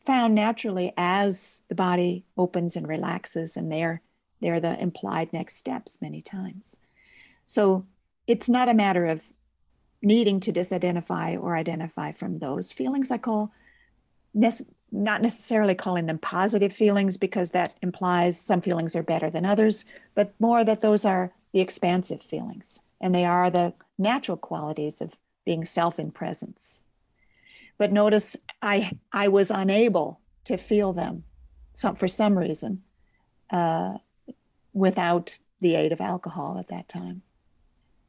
found 0.06 0.34
naturally 0.34 0.92
as 0.96 1.60
the 1.68 1.74
body 1.74 2.24
opens 2.38 2.76
and 2.76 2.88
relaxes, 2.88 3.56
and 3.56 3.70
they're, 3.70 4.00
they're 4.40 4.60
the 4.60 4.80
implied 4.80 5.32
next 5.32 5.56
steps 5.56 5.98
many 6.00 6.22
times. 6.22 6.76
So 7.44 7.84
it's 8.26 8.48
not 8.48 8.68
a 8.68 8.74
matter 8.74 9.06
of 9.06 9.22
needing 10.02 10.40
to 10.40 10.52
disidentify 10.52 11.40
or 11.40 11.56
identify 11.56 12.12
from 12.12 12.38
those 12.38 12.72
feelings. 12.72 13.10
I 13.10 13.18
call 13.18 13.52
not 14.34 15.22
necessarily 15.22 15.74
calling 15.74 16.06
them 16.06 16.18
positive 16.18 16.72
feelings 16.72 17.16
because 17.16 17.50
that 17.50 17.74
implies 17.82 18.40
some 18.40 18.60
feelings 18.60 18.94
are 18.94 19.02
better 19.02 19.30
than 19.30 19.44
others, 19.44 19.84
but 20.14 20.34
more 20.38 20.64
that 20.64 20.80
those 20.80 21.04
are 21.04 21.32
the 21.52 21.60
expansive 21.60 22.22
feelings 22.22 22.80
and 23.00 23.14
they 23.14 23.24
are 23.24 23.50
the 23.50 23.74
natural 23.98 24.36
qualities 24.36 25.00
of 25.00 25.12
being 25.44 25.64
self 25.64 25.98
in 25.98 26.10
presence. 26.10 26.80
But 27.78 27.92
notice 27.92 28.36
I 28.60 28.92
I 29.12 29.28
was 29.28 29.50
unable 29.50 30.20
to 30.44 30.56
feel 30.56 30.92
them 30.92 31.24
some 31.74 31.96
for 31.96 32.08
some 32.08 32.38
reason 32.38 32.82
uh, 33.50 33.94
without 34.72 35.38
the 35.60 35.74
aid 35.74 35.92
of 35.92 36.00
alcohol 36.00 36.58
at 36.58 36.68
that 36.68 36.88
time. 36.88 37.22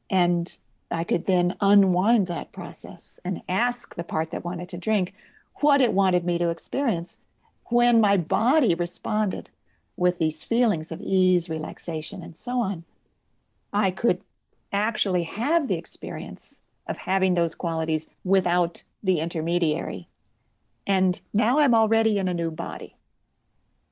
And 0.10 0.56
I 0.92 1.04
could 1.04 1.26
then 1.26 1.56
unwind 1.60 2.28
that 2.28 2.52
process 2.52 3.20
and 3.26 3.42
ask 3.50 3.96
the 3.96 4.04
part 4.04 4.32
that 4.32 4.46
wanted 4.46 4.70
to 4.70 4.78
drink, 4.78 5.14
what 5.56 5.82
it 5.82 5.94
wanted 5.94 6.26
me 6.26 6.38
to 6.38 6.50
experience 6.50 7.18
when 7.66 8.00
my 8.00 8.18
body 8.18 8.76
responded 8.76 9.50
with 9.96 10.18
these 10.18 10.44
feelings 10.44 10.92
of 10.92 11.02
ease, 11.02 11.50
relaxation, 11.50 12.22
and 12.22 12.36
so 12.36 12.60
on. 12.60 12.84
I 13.72 13.92
could 13.92 14.22
actually 14.72 15.24
have 15.24 15.68
the 15.68 15.78
experience 15.78 16.62
of 16.88 16.98
having 16.98 17.34
those 17.34 17.56
qualities 17.56 18.08
without 18.24 18.84
the 19.02 19.20
intermediary. 19.20 20.10
And 20.86 21.20
now 21.34 21.60
I'm 21.60 21.74
already 21.74 22.18
in 22.18 22.28
a 22.28 22.34
new 22.34 22.52
body. 22.52 22.96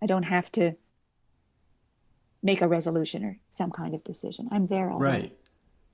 I 0.01 0.05
don't 0.05 0.23
have 0.23 0.51
to 0.53 0.75
make 2.43 2.61
a 2.61 2.67
resolution 2.67 3.23
or 3.23 3.39
some 3.49 3.71
kind 3.71 3.93
of 3.93 4.03
decision. 4.03 4.49
I'm 4.51 4.67
there 4.67 4.91
already. 4.91 5.21
Right. 5.21 5.37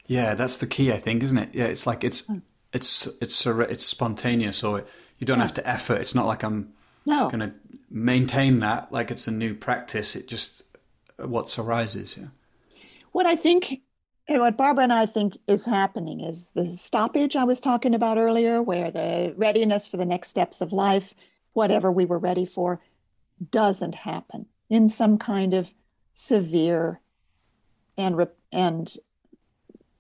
Yeah, 0.08 0.36
that's 0.36 0.58
the 0.58 0.68
key, 0.68 0.92
I 0.92 0.98
think, 0.98 1.22
isn't 1.24 1.38
it? 1.38 1.50
Yeah, 1.54 1.66
it's 1.66 1.86
like 1.86 2.04
it's 2.04 2.26
hmm. 2.28 2.40
it's 2.74 3.08
it's 3.22 3.46
it's 3.46 3.86
spontaneous, 3.86 4.64
or 4.64 4.86
you 5.20 5.28
don't 5.28 5.38
yeah. 5.38 5.44
have 5.44 5.54
to 5.56 5.68
effort. 5.68 6.02
It's 6.02 6.16
not 6.16 6.26
like 6.26 6.44
I'm 6.44 6.74
no. 7.06 7.30
going 7.30 7.40
to 7.42 7.54
maintain 7.90 8.60
that 8.60 8.92
like 8.92 9.12
it's 9.12 9.28
a 9.28 9.32
new 9.32 9.54
practice. 9.54 10.16
It 10.16 10.28
just 10.28 10.64
what 11.18 11.58
arises. 11.60 12.18
Yeah. 12.18 12.28
What 13.12 13.26
I 13.26 13.36
think, 13.36 13.82
and 14.28 14.42
what 14.42 14.58
Barbara 14.58 14.84
and 14.84 14.94
I 14.94 15.06
think 15.06 15.38
is 15.48 15.66
happening 15.66 16.22
is 16.22 16.52
the 16.52 16.78
stoppage 16.78 17.36
I 17.36 17.44
was 17.44 17.60
talking 17.60 17.94
about 17.94 18.18
earlier, 18.18 18.62
where 18.62 18.92
the 18.92 19.34
readiness 19.38 19.88
for 19.88 19.98
the 19.98 20.06
next 20.06 20.30
steps 20.30 20.62
of 20.62 20.72
life, 20.72 21.14
whatever 21.54 21.92
we 21.92 22.06
were 22.06 22.20
ready 22.20 22.46
for, 22.46 22.80
doesn't 23.52 23.96
happen 23.96 24.46
in 24.70 24.88
some 24.88 25.18
kind 25.18 25.54
of 25.54 25.74
severe 26.14 27.00
and 27.98 28.28
and 28.52 28.96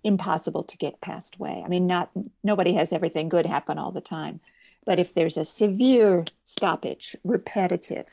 impossible 0.07 0.63
to 0.63 0.77
get 0.77 1.01
passed 1.01 1.35
away. 1.35 1.61
I 1.63 1.67
mean, 1.67 1.85
not 1.85 2.09
nobody 2.43 2.73
has 2.73 2.93
everything 2.93 3.29
good 3.29 3.45
happen 3.45 3.77
all 3.77 3.91
the 3.91 4.01
time. 4.01 4.39
But 4.85 4.99
if 4.99 5.13
there's 5.13 5.37
a 5.37 5.45
severe 5.45 6.23
stoppage, 6.45 7.15
repetitive, 7.25 8.07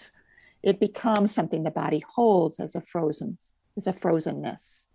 it 0.63 0.81
becomes 0.81 1.33
something 1.33 1.63
the 1.63 1.71
body 1.71 2.03
holds 2.15 2.59
as 2.59 2.75
a 2.75 2.81
frozen, 2.81 3.39
as 3.77 3.87
a 3.87 3.93
frozenness. 3.93 4.87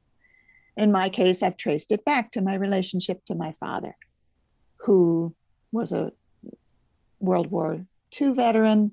In 0.75 0.91
my 0.91 1.09
case, 1.09 1.41
I've 1.41 1.57
traced 1.57 1.91
it 1.91 2.03
back 2.03 2.31
to 2.31 2.41
my 2.41 2.55
relationship 2.55 3.23
to 3.25 3.35
my 3.35 3.53
father, 3.59 3.95
who 4.77 5.33
was 5.71 5.91
a 5.91 6.11
World 7.19 7.49
War 7.49 7.85
II 8.19 8.33
veteran, 8.33 8.91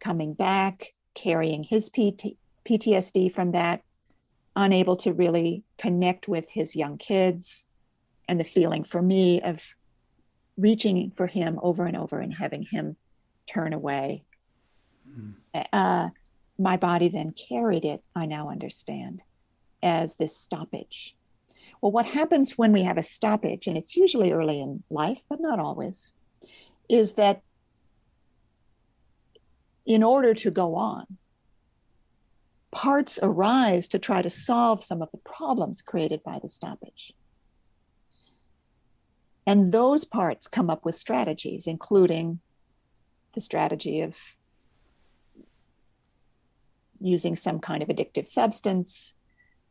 coming 0.00 0.34
back, 0.34 0.94
carrying 1.14 1.64
his 1.64 1.88
PT- 1.88 2.38
PTSD 2.64 3.34
from 3.34 3.52
that, 3.52 3.82
unable 4.54 4.96
to 4.96 5.12
really 5.12 5.64
connect 5.78 6.28
with 6.28 6.50
his 6.50 6.76
young 6.76 6.98
kids, 6.98 7.64
and 8.28 8.38
the 8.38 8.44
feeling 8.44 8.84
for 8.84 9.02
me 9.02 9.40
of 9.42 9.62
reaching 10.56 11.12
for 11.16 11.26
him 11.26 11.58
over 11.62 11.86
and 11.86 11.96
over 11.96 12.20
and 12.20 12.32
having 12.34 12.62
him 12.62 12.96
turn 13.46 13.72
away. 13.72 14.24
Mm. 15.08 15.34
Uh, 15.72 16.08
my 16.58 16.76
body 16.76 17.08
then 17.08 17.32
carried 17.32 17.84
it, 17.84 18.02
I 18.14 18.26
now 18.26 18.50
understand, 18.50 19.22
as 19.82 20.16
this 20.16 20.36
stoppage. 20.36 21.16
Well, 21.80 21.92
what 21.92 22.06
happens 22.06 22.56
when 22.56 22.72
we 22.72 22.84
have 22.84 22.98
a 22.98 23.02
stoppage, 23.02 23.66
and 23.66 23.76
it's 23.76 23.96
usually 23.96 24.32
early 24.32 24.60
in 24.60 24.84
life, 24.88 25.18
but 25.28 25.40
not 25.40 25.58
always, 25.58 26.14
is 26.88 27.14
that 27.14 27.42
in 29.84 30.02
order 30.02 30.32
to 30.34 30.50
go 30.50 30.76
on, 30.76 31.06
parts 32.72 33.18
arise 33.22 33.86
to 33.88 33.98
try 33.98 34.22
to 34.22 34.30
solve 34.30 34.82
some 34.82 35.02
of 35.02 35.10
the 35.12 35.18
problems 35.18 35.82
created 35.82 36.22
by 36.24 36.40
the 36.40 36.48
stoppage. 36.48 37.12
And 39.46 39.72
those 39.72 40.04
parts 40.04 40.48
come 40.48 40.70
up 40.70 40.84
with 40.84 40.96
strategies, 40.96 41.66
including 41.66 42.40
the 43.34 43.40
strategy 43.40 44.00
of 44.00 44.16
using 47.00 47.36
some 47.36 47.58
kind 47.58 47.82
of 47.82 47.88
addictive 47.88 48.26
substance 48.26 49.14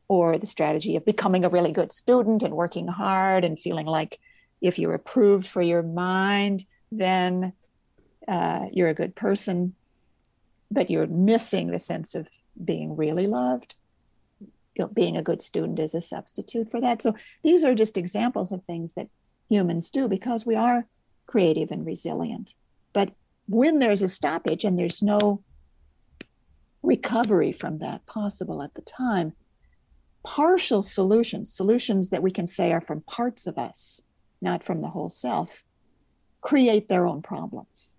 or 0.08 0.38
the 0.38 0.46
strategy 0.46 0.96
of 0.96 1.06
becoming 1.06 1.46
a 1.46 1.50
really 1.50 1.72
good 1.72 1.92
student 1.92 2.44
and 2.44 2.54
working 2.54 2.88
hard 2.88 3.46
and 3.46 3.58
feeling 3.58 3.86
like 3.86 4.20
if 4.60 4.78
you're 4.78 4.94
approved 4.94 5.48
for 5.48 5.62
your 5.62 5.82
mind, 5.82 6.66
then 6.92 7.54
uh, 8.28 8.66
you're 8.72 8.90
a 8.90 8.94
good 8.94 9.16
person, 9.16 9.74
but 10.70 10.90
you're 10.90 11.08
missing 11.08 11.72
the 11.72 11.80
sense 11.80 12.14
of 12.14 12.28
being 12.64 12.96
really 12.96 13.28
loved. 13.28 13.76
you 14.76 14.86
know, 14.86 14.88
being 14.88 15.18
a 15.18 15.24
good 15.24 15.42
student 15.42 15.80
is 15.80 15.94
a 15.94 16.02
substitute 16.02 16.72
for 16.72 16.80
that. 16.82 17.02
So 17.02 17.14
these 17.44 17.64
are 17.64 17.76
just 17.76 17.98
examples 17.98 18.52
of 18.52 18.64
things 18.64 18.94
that 18.94 19.10
humans 19.50 19.90
do 19.90 20.08
because 20.08 20.46
we 20.46 20.56
are 20.56 20.88
creative 21.28 21.72
and 21.72 21.86
resilient. 21.86 22.54
But 22.94 23.12
when 23.48 23.80
there's 23.80 24.02
a 24.02 24.10
stoppage 24.10 24.64
and 24.64 24.78
there's 24.80 25.02
no 25.02 25.44
recovery 26.84 27.52
from 27.52 27.80
that 27.80 28.06
possible 28.06 28.62
at 28.64 28.74
the 28.74 28.82
time, 28.82 29.34
partial 30.24 30.82
solutions, 30.82 31.54
solutions 31.54 32.10
that 32.10 32.24
we 32.24 32.32
can 32.32 32.48
say 32.48 32.72
are 32.72 32.82
from 32.82 33.02
parts 33.02 33.48
of 33.48 33.58
us, 33.58 34.02
not 34.42 34.64
from 34.64 34.82
the 34.82 34.90
whole 34.90 35.10
self, 35.10 35.64
create 36.42 36.90
their 36.90 37.06
own 37.06 37.22
problems 37.22 37.96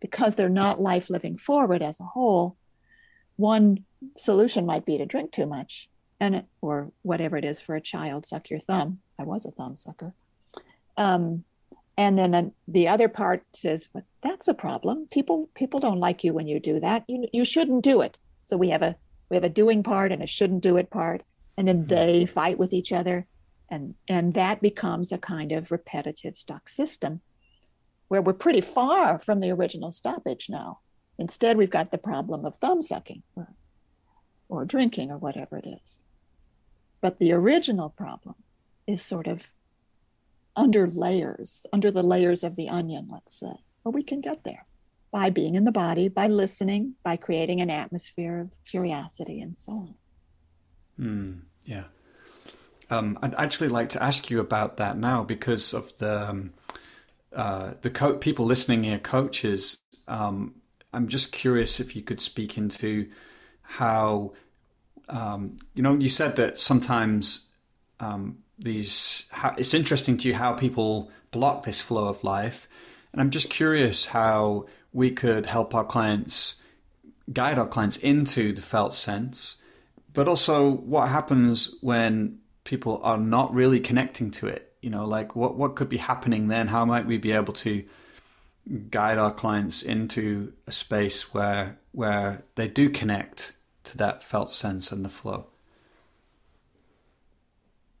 because 0.00 0.34
they're 0.34 0.48
not 0.48 0.80
life 0.80 1.08
living 1.10 1.38
forward 1.38 1.82
as 1.82 2.00
a 2.00 2.04
whole. 2.04 2.56
One 3.38 3.84
solution 4.16 4.66
might 4.66 4.84
be 4.84 4.98
to 4.98 5.06
drink 5.06 5.30
too 5.30 5.46
much 5.46 5.88
and 6.18 6.42
or 6.60 6.90
whatever 7.02 7.36
it 7.36 7.44
is 7.44 7.60
for 7.60 7.76
a 7.76 7.80
child 7.80 8.26
suck 8.26 8.50
your 8.50 8.58
thumb. 8.58 8.98
I 9.16 9.22
was 9.22 9.46
a 9.46 9.52
thumb 9.52 9.76
sucker. 9.76 10.12
Um, 10.96 11.44
and 11.96 12.18
then 12.18 12.34
uh, 12.34 12.50
the 12.66 12.88
other 12.88 13.08
part 13.08 13.42
says 13.54 13.88
but 13.94 14.02
that's 14.22 14.48
a 14.48 14.54
problem. 14.54 15.06
People 15.12 15.48
people 15.54 15.78
don't 15.78 16.00
like 16.00 16.24
you 16.24 16.32
when 16.32 16.48
you 16.48 16.58
do 16.58 16.80
that. 16.80 17.04
You, 17.06 17.28
you 17.32 17.44
shouldn't 17.44 17.84
do 17.84 18.00
it. 18.00 18.18
So 18.46 18.56
we 18.56 18.70
have 18.70 18.82
a 18.82 18.96
we 19.30 19.36
have 19.36 19.44
a 19.44 19.48
doing 19.48 19.84
part 19.84 20.10
and 20.10 20.20
a 20.20 20.26
shouldn't 20.26 20.64
do 20.64 20.76
it 20.76 20.90
part. 20.90 21.22
And 21.56 21.68
then 21.68 21.82
hmm. 21.82 21.86
they 21.86 22.26
fight 22.26 22.58
with 22.58 22.72
each 22.72 22.90
other. 22.90 23.24
And 23.70 23.94
and 24.08 24.34
that 24.34 24.60
becomes 24.60 25.12
a 25.12 25.18
kind 25.18 25.52
of 25.52 25.70
repetitive 25.70 26.36
stuck 26.36 26.68
system 26.68 27.20
where 28.08 28.22
we're 28.22 28.32
pretty 28.32 28.62
far 28.62 29.20
from 29.20 29.38
the 29.38 29.52
original 29.52 29.92
stoppage 29.92 30.48
now 30.48 30.80
instead 31.18 31.56
we've 31.56 31.70
got 31.70 31.90
the 31.90 31.98
problem 31.98 32.44
of 32.44 32.56
thumb 32.56 32.82
sucking 32.82 33.22
or, 33.36 33.48
or 34.48 34.64
drinking 34.64 35.10
or 35.10 35.18
whatever 35.18 35.58
it 35.58 35.66
is 35.66 36.02
but 37.00 37.18
the 37.18 37.32
original 37.32 37.90
problem 37.90 38.34
is 38.86 39.02
sort 39.02 39.26
of 39.26 39.46
under 40.56 40.88
layers, 40.88 41.64
under 41.72 41.90
the 41.90 42.02
layers 42.02 42.42
of 42.42 42.56
the 42.56 42.68
onion, 42.68 43.08
let's 43.10 43.34
say. 43.34 43.62
But 43.84 43.92
we 43.92 44.02
can 44.02 44.20
get 44.20 44.42
there 44.44 44.66
by 45.12 45.30
being 45.30 45.54
in 45.54 45.64
the 45.64 45.72
body, 45.72 46.08
by 46.08 46.26
listening, 46.26 46.94
by 47.04 47.16
creating 47.16 47.60
an 47.60 47.70
atmosphere 47.70 48.40
of 48.40 48.50
curiosity 48.64 49.40
and 49.40 49.56
so 49.56 49.72
on. 49.72 49.94
Mm, 51.00 51.40
yeah. 51.64 51.84
Um, 52.90 53.18
I'd 53.22 53.34
actually 53.36 53.68
like 53.68 53.90
to 53.90 54.02
ask 54.02 54.30
you 54.30 54.40
about 54.40 54.78
that 54.78 54.98
now 54.98 55.22
because 55.22 55.72
of 55.72 55.96
the 55.98 56.28
um, 56.28 56.52
uh, 57.32 57.74
the 57.82 57.90
co- 57.90 58.16
people 58.16 58.46
listening 58.46 58.82
here, 58.82 58.98
coaches. 58.98 59.78
Um, 60.08 60.54
I'm 60.92 61.08
just 61.08 61.32
curious 61.32 61.80
if 61.80 61.94
you 61.94 62.02
could 62.02 62.20
speak 62.20 62.56
into 62.56 63.08
how 63.62 64.32
um, 65.08 65.56
you 65.74 65.82
know, 65.82 65.94
you 65.94 66.08
said 66.08 66.36
that 66.36 66.60
sometimes 66.60 67.48
um, 68.00 68.38
these. 68.58 69.26
How, 69.30 69.54
it's 69.56 69.74
interesting 69.74 70.16
to 70.18 70.28
you 70.28 70.34
how 70.34 70.52
people 70.52 71.10
block 71.30 71.64
this 71.64 71.80
flow 71.80 72.08
of 72.08 72.22
life, 72.24 72.68
and 73.12 73.20
I'm 73.20 73.30
just 73.30 73.50
curious 73.50 74.06
how 74.06 74.66
we 74.92 75.10
could 75.10 75.46
help 75.46 75.74
our 75.74 75.84
clients 75.84 76.56
guide 77.32 77.58
our 77.58 77.66
clients 77.66 77.96
into 77.98 78.52
the 78.52 78.62
felt 78.62 78.94
sense, 78.94 79.56
but 80.12 80.28
also 80.28 80.70
what 80.70 81.08
happens 81.08 81.76
when 81.80 82.38
people 82.64 83.00
are 83.02 83.18
not 83.18 83.52
really 83.54 83.80
connecting 83.80 84.30
to 84.30 84.46
it. 84.46 84.72
You 84.82 84.90
know, 84.90 85.06
like 85.06 85.34
what 85.34 85.56
what 85.56 85.74
could 85.74 85.88
be 85.88 85.96
happening 85.96 86.48
then? 86.48 86.68
How 86.68 86.84
might 86.84 87.06
we 87.06 87.16
be 87.16 87.32
able 87.32 87.54
to 87.54 87.84
guide 88.90 89.18
our 89.18 89.32
clients 89.32 89.82
into 89.82 90.52
a 90.66 90.72
space 90.72 91.32
where 91.32 91.78
where 91.92 92.44
they 92.54 92.68
do 92.68 92.90
connect 92.90 93.52
to 93.84 93.96
that 93.96 94.22
felt 94.22 94.52
sense 94.52 94.92
and 94.92 95.04
the 95.04 95.08
flow. 95.08 95.46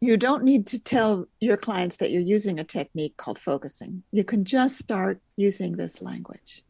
You 0.00 0.16
don't 0.16 0.44
need 0.44 0.66
to 0.68 0.78
tell 0.78 1.26
your 1.40 1.56
clients 1.56 1.96
that 1.96 2.12
you're 2.12 2.22
using 2.22 2.60
a 2.60 2.64
technique 2.64 3.16
called 3.16 3.38
focusing. 3.38 4.04
You 4.12 4.22
can 4.22 4.44
just 4.44 4.78
start 4.78 5.20
using 5.36 5.76
this 5.76 6.00
language. 6.00 6.62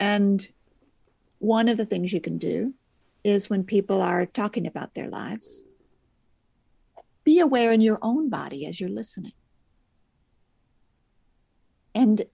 And 0.00 0.48
one 1.38 1.68
of 1.68 1.76
the 1.76 1.86
things 1.86 2.12
you 2.12 2.20
can 2.20 2.38
do 2.38 2.74
is 3.22 3.48
when 3.48 3.62
people 3.62 4.02
are 4.02 4.26
talking 4.26 4.66
about 4.66 4.94
their 4.94 5.08
lives, 5.08 5.66
be 7.22 7.38
aware 7.38 7.72
in 7.72 7.80
your 7.80 7.98
own 8.02 8.28
body 8.28 8.66
as 8.66 8.80
you're 8.80 8.88
listening. 8.88 9.32
And 11.94 12.24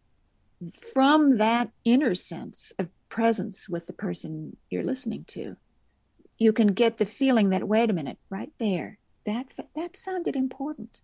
from 0.92 1.38
that 1.38 1.70
inner 1.84 2.14
sense 2.14 2.72
of 2.78 2.88
presence 3.08 3.68
with 3.68 3.86
the 3.86 3.92
person 3.92 4.56
you're 4.70 4.84
listening 4.84 5.24
to, 5.28 5.56
you 6.38 6.52
can 6.52 6.68
get 6.68 6.98
the 6.98 7.06
feeling 7.06 7.50
that 7.50 7.68
wait 7.68 7.90
a 7.90 7.92
minute 7.92 8.18
right 8.30 8.52
there 8.58 8.98
that 9.24 9.46
that 9.74 9.96
sounded 9.96 10.36
important. 10.36 11.00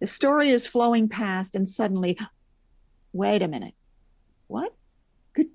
The 0.00 0.06
story 0.06 0.50
is 0.50 0.66
flowing 0.66 1.08
past 1.08 1.56
and 1.56 1.68
suddenly 1.68 2.16
wait 3.12 3.42
a 3.42 3.48
minute 3.48 3.74
what? 4.46 4.74
Good 5.34 5.48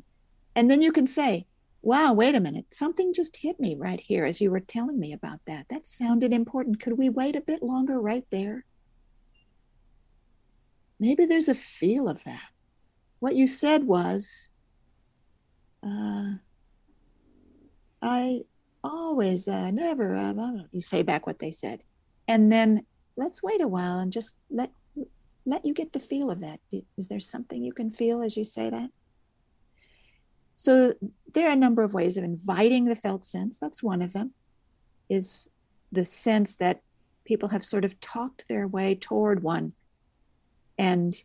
and 0.56 0.70
then 0.70 0.82
you 0.82 0.92
can 0.92 1.08
say 1.08 1.46
wow 1.82 2.14
wait 2.14 2.36
a 2.36 2.40
minute 2.40 2.66
something 2.72 3.14
just 3.14 3.38
hit 3.38 3.60
me 3.60 3.76
right 3.76 4.00
here 4.00 4.26
as 4.26 4.40
you 4.40 4.52
were 4.52 4.60
telling 4.60 5.00
me 5.00 5.14
about 5.14 5.40
that. 5.46 5.68
That 5.70 5.88
sounded 5.88 6.34
important. 6.34 6.82
Could 6.82 6.98
we 6.98 7.10
wait 7.10 7.36
a 7.36 7.42
bit 7.42 7.64
longer 7.64 8.00
right 8.00 8.26
there 8.32 8.66
maybe 11.00 11.26
there's 11.26 11.50
a 11.50 11.56
feel 11.56 12.08
of 12.08 12.24
that. 12.24 12.50
What 13.20 13.36
you 13.36 13.48
said 13.48 13.86
was 13.86 14.50
uh, 15.86 16.34
I 18.02 18.42
always 18.84 19.48
uh, 19.48 19.72
never 19.72 20.16
uh, 20.16 20.34
you 20.72 20.82
say 20.82 21.02
back 21.02 21.26
what 21.26 21.40
they 21.40 21.52
said. 21.52 21.84
And 22.28 22.52
then 22.52 22.86
let's 23.16 23.44
wait 23.44 23.62
a 23.62 23.68
while 23.68 24.00
and 24.00 24.12
just 24.12 24.36
let 24.50 24.72
let 25.46 25.66
you 25.66 25.74
get 25.74 25.92
the 25.92 26.00
feel 26.00 26.32
of 26.32 26.40
that. 26.40 26.60
Is 26.98 27.08
there 27.10 27.20
something 27.20 27.64
you 27.64 27.74
can 27.74 27.92
feel 27.92 28.22
as 28.22 28.38
you 28.38 28.46
say 28.46 28.70
that? 28.70 28.90
So 30.56 30.94
there 31.34 31.50
are 31.50 31.54
a 31.54 31.58
number 31.58 31.84
of 31.84 31.94
ways 31.94 32.16
of 32.16 32.24
inviting 32.24 32.86
the 32.86 32.96
felt 32.96 33.26
sense. 33.26 33.58
That's 33.58 33.84
one 33.84 34.02
of 34.02 34.14
them 34.14 34.34
is 35.10 35.50
the 35.92 36.06
sense 36.06 36.56
that 36.56 36.82
people 37.26 37.50
have 37.50 37.66
sort 37.66 37.86
of 37.86 38.00
talked 38.00 38.46
their 38.48 38.68
way 38.68 38.96
toward 38.96 39.44
one 39.44 39.74
and 40.78 41.16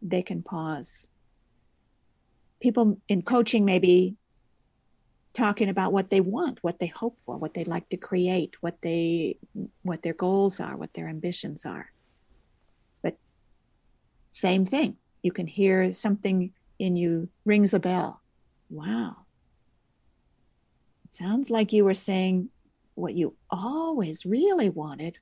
they 0.00 0.22
can 0.22 0.42
pause 0.42 1.08
people 2.62 2.98
in 3.08 3.22
coaching 3.22 3.64
maybe 3.64 4.16
talking 5.34 5.68
about 5.68 5.92
what 5.92 6.10
they 6.10 6.20
want, 6.20 6.58
what 6.62 6.78
they 6.78 6.86
hope 6.86 7.18
for, 7.26 7.36
what 7.36 7.52
they'd 7.54 7.68
like 7.68 7.88
to 7.88 7.96
create, 7.96 8.54
what 8.60 8.80
they 8.82 9.38
what 9.82 10.02
their 10.02 10.14
goals 10.14 10.60
are, 10.60 10.76
what 10.76 10.94
their 10.94 11.08
ambitions 11.08 11.66
are. 11.66 11.90
But 13.02 13.16
same 14.30 14.64
thing. 14.64 14.96
You 15.22 15.32
can 15.32 15.46
hear 15.46 15.92
something 15.92 16.52
in 16.78 16.96
you 16.96 17.28
rings 17.44 17.74
a 17.74 17.80
bell. 17.80 18.22
Wow. 18.70 19.16
It 21.04 21.12
sounds 21.12 21.50
like 21.50 21.72
you 21.72 21.84
were 21.84 21.94
saying 21.94 22.48
what 22.94 23.14
you 23.14 23.34
always 23.50 24.24
really 24.24 24.70
wanted. 24.70 25.18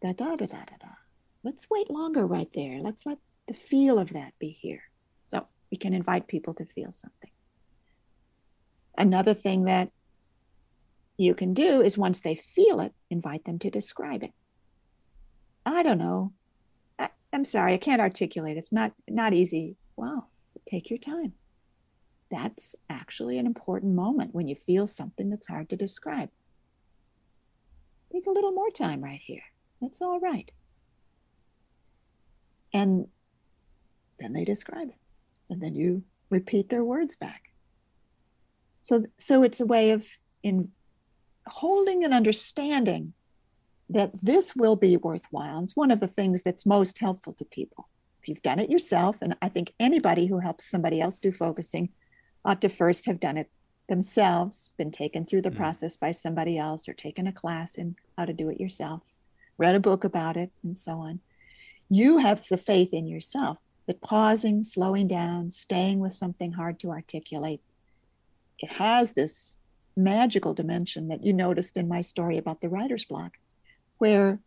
Da 0.00 0.12
da 0.12 0.36
da 0.36 0.46
da 0.46 0.64
da 0.64 0.76
da. 0.80 1.01
Let's 1.44 1.68
wait 1.70 1.90
longer 1.90 2.26
right 2.26 2.48
there. 2.54 2.80
Let's 2.80 3.04
let 3.04 3.18
the 3.48 3.54
feel 3.54 3.98
of 3.98 4.12
that 4.12 4.32
be 4.38 4.50
here. 4.50 4.82
So 5.28 5.44
we 5.70 5.78
can 5.78 5.92
invite 5.92 6.28
people 6.28 6.54
to 6.54 6.64
feel 6.64 6.92
something. 6.92 7.30
Another 8.96 9.34
thing 9.34 9.64
that 9.64 9.90
you 11.16 11.34
can 11.34 11.54
do 11.54 11.80
is 11.80 11.98
once 11.98 12.20
they 12.20 12.36
feel 12.36 12.80
it, 12.80 12.92
invite 13.10 13.44
them 13.44 13.58
to 13.60 13.70
describe 13.70 14.22
it. 14.22 14.32
I 15.64 15.82
don't 15.82 15.98
know. 15.98 16.32
I, 16.98 17.10
am 17.32 17.44
sorry, 17.44 17.74
I 17.74 17.78
can't 17.78 18.00
articulate. 18.00 18.56
It's 18.56 18.72
not 18.72 18.92
not 19.08 19.32
easy. 19.32 19.76
Well, 19.96 20.28
take 20.66 20.90
your 20.90 20.98
time. 20.98 21.32
That's 22.30 22.74
actually 22.88 23.38
an 23.38 23.46
important 23.46 23.94
moment 23.94 24.34
when 24.34 24.48
you 24.48 24.56
feel 24.56 24.86
something 24.86 25.30
that's 25.30 25.48
hard 25.48 25.68
to 25.70 25.76
describe. 25.76 26.30
Take 28.12 28.26
a 28.26 28.30
little 28.30 28.52
more 28.52 28.70
time 28.70 29.02
right 29.02 29.20
here. 29.22 29.42
That's 29.80 30.02
all 30.02 30.20
right. 30.20 30.50
And 32.72 33.06
then 34.18 34.32
they 34.32 34.44
describe 34.44 34.88
it. 34.88 34.98
And 35.50 35.60
then 35.60 35.74
you 35.74 36.02
repeat 36.30 36.68
their 36.68 36.84
words 36.84 37.16
back. 37.16 37.42
So, 38.80 39.04
so 39.18 39.42
it's 39.42 39.60
a 39.60 39.66
way 39.66 39.90
of 39.90 40.06
in 40.42 40.70
holding 41.46 42.04
an 42.04 42.12
understanding 42.12 43.12
that 43.90 44.10
this 44.22 44.56
will 44.56 44.76
be 44.76 44.96
worthwhile. 44.96 45.62
It's 45.62 45.76
one 45.76 45.90
of 45.90 46.00
the 46.00 46.08
things 46.08 46.42
that's 46.42 46.64
most 46.64 46.98
helpful 46.98 47.34
to 47.34 47.44
people. 47.44 47.88
If 48.22 48.28
you've 48.28 48.42
done 48.42 48.58
it 48.58 48.70
yourself, 48.70 49.16
and 49.20 49.36
I 49.42 49.48
think 49.48 49.74
anybody 49.78 50.26
who 50.26 50.38
helps 50.38 50.70
somebody 50.70 51.00
else 51.00 51.18
do 51.18 51.32
focusing 51.32 51.90
ought 52.44 52.60
to 52.62 52.68
first 52.68 53.06
have 53.06 53.20
done 53.20 53.36
it 53.36 53.50
themselves, 53.88 54.72
been 54.78 54.92
taken 54.92 55.26
through 55.26 55.42
the 55.42 55.50
mm. 55.50 55.56
process 55.56 55.96
by 55.96 56.12
somebody 56.12 56.56
else, 56.56 56.88
or 56.88 56.94
taken 56.94 57.26
a 57.26 57.32
class 57.32 57.74
in 57.74 57.96
how 58.16 58.24
to 58.24 58.32
do 58.32 58.48
it 58.48 58.60
yourself, 58.60 59.02
read 59.58 59.74
a 59.74 59.80
book 59.80 60.04
about 60.04 60.36
it, 60.36 60.50
and 60.62 60.78
so 60.78 60.92
on. 60.92 61.20
You 61.94 62.18
have 62.18 62.46
the 62.48 62.56
faith 62.56 62.92
in 62.92 63.06
yourself 63.06 63.58
that 63.86 64.00
pausing, 64.00 64.64
slowing 64.64 65.08
down, 65.08 65.50
staying 65.50 65.98
with 66.00 66.14
something 66.14 66.52
hard 66.52 66.80
to 66.80 66.90
articulate 66.90 67.60
it 68.62 68.70
has 68.70 69.12
this 69.12 69.58
magical 69.96 70.54
dimension 70.54 71.08
that 71.08 71.24
you 71.24 71.32
noticed 71.32 71.76
in 71.76 71.88
my 71.88 72.00
story 72.00 72.38
about 72.38 72.60
the 72.60 72.68
writer's 72.68 73.04
block, 73.04 73.32
where 73.98 74.38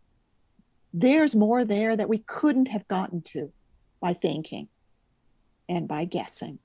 there's 0.94 1.36
more 1.36 1.66
there 1.66 1.96
that 1.96 2.10
we 2.10 2.20
couldn't 2.20 2.70
have 2.70 2.88
gotten 2.88 3.22
to 3.22 3.52
by 4.00 4.14
thinking 4.14 4.70
and 5.68 5.88
by 5.88 6.06
guessing. 6.06 6.60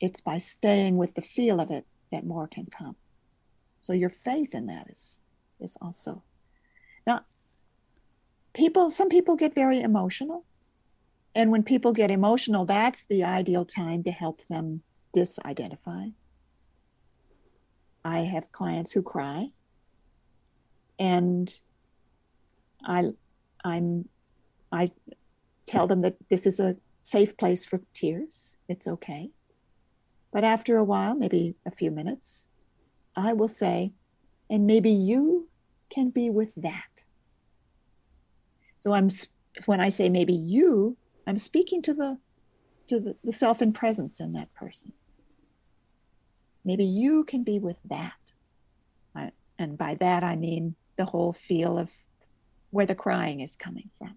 It's 0.00 0.20
by 0.20 0.38
staying 0.38 0.96
with 0.96 1.14
the 1.14 1.22
feel 1.22 1.60
of 1.60 1.70
it 1.70 1.86
that 2.10 2.26
more 2.26 2.48
can 2.48 2.66
come. 2.66 2.96
So 3.80 3.92
your 3.92 4.10
faith 4.10 4.54
in 4.54 4.66
that 4.66 4.88
is 4.90 5.20
is 5.60 5.76
also. 5.80 6.22
People 8.56 8.90
some 8.90 9.10
people 9.10 9.36
get 9.36 9.54
very 9.54 9.80
emotional. 9.82 10.44
And 11.34 11.50
when 11.50 11.62
people 11.62 11.92
get 11.92 12.10
emotional, 12.10 12.64
that's 12.64 13.04
the 13.04 13.22
ideal 13.22 13.66
time 13.66 14.02
to 14.04 14.10
help 14.10 14.40
them 14.48 14.82
disidentify. 15.14 16.14
I 18.02 18.20
have 18.20 18.50
clients 18.52 18.92
who 18.92 19.02
cry 19.02 19.50
and 20.98 21.52
I 22.82 23.10
I'm 23.62 24.08
I 24.72 24.92
tell 25.66 25.86
them 25.86 26.00
that 26.00 26.16
this 26.30 26.46
is 26.46 26.58
a 26.58 26.76
safe 27.02 27.36
place 27.36 27.64
for 27.64 27.82
tears. 27.92 28.56
It's 28.68 28.86
okay. 28.86 29.30
But 30.32 30.44
after 30.44 30.76
a 30.76 30.84
while, 30.84 31.14
maybe 31.14 31.56
a 31.66 31.70
few 31.70 31.90
minutes, 31.90 32.48
I 33.14 33.32
will 33.32 33.48
say, 33.48 33.92
and 34.50 34.66
maybe 34.66 34.90
you 34.90 35.48
can 35.90 36.10
be 36.10 36.30
with 36.30 36.50
that. 36.56 37.02
So 38.86 38.92
I'm 38.92 39.10
when 39.64 39.80
I 39.80 39.88
say 39.88 40.08
maybe 40.08 40.32
you, 40.32 40.96
I'm 41.26 41.38
speaking 41.38 41.82
to 41.82 41.92
the 41.92 42.18
to 42.86 43.00
the, 43.00 43.16
the 43.24 43.32
self 43.32 43.60
and 43.60 43.74
presence 43.74 44.20
in 44.20 44.34
that 44.34 44.54
person. 44.54 44.92
Maybe 46.64 46.84
you 46.84 47.24
can 47.24 47.42
be 47.42 47.58
with 47.58 47.78
that. 47.86 48.12
I, 49.16 49.32
and 49.58 49.76
by 49.76 49.96
that 49.96 50.22
I 50.22 50.36
mean 50.36 50.76
the 50.96 51.04
whole 51.04 51.32
feel 51.32 51.76
of 51.76 51.90
where 52.70 52.86
the 52.86 52.94
crying 52.94 53.40
is 53.40 53.56
coming 53.56 53.90
from. 53.98 54.16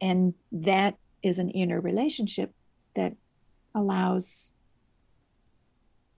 And 0.00 0.34
that 0.50 0.96
is 1.22 1.38
an 1.38 1.50
inner 1.50 1.80
relationship 1.80 2.52
that 2.96 3.14
allows 3.76 4.50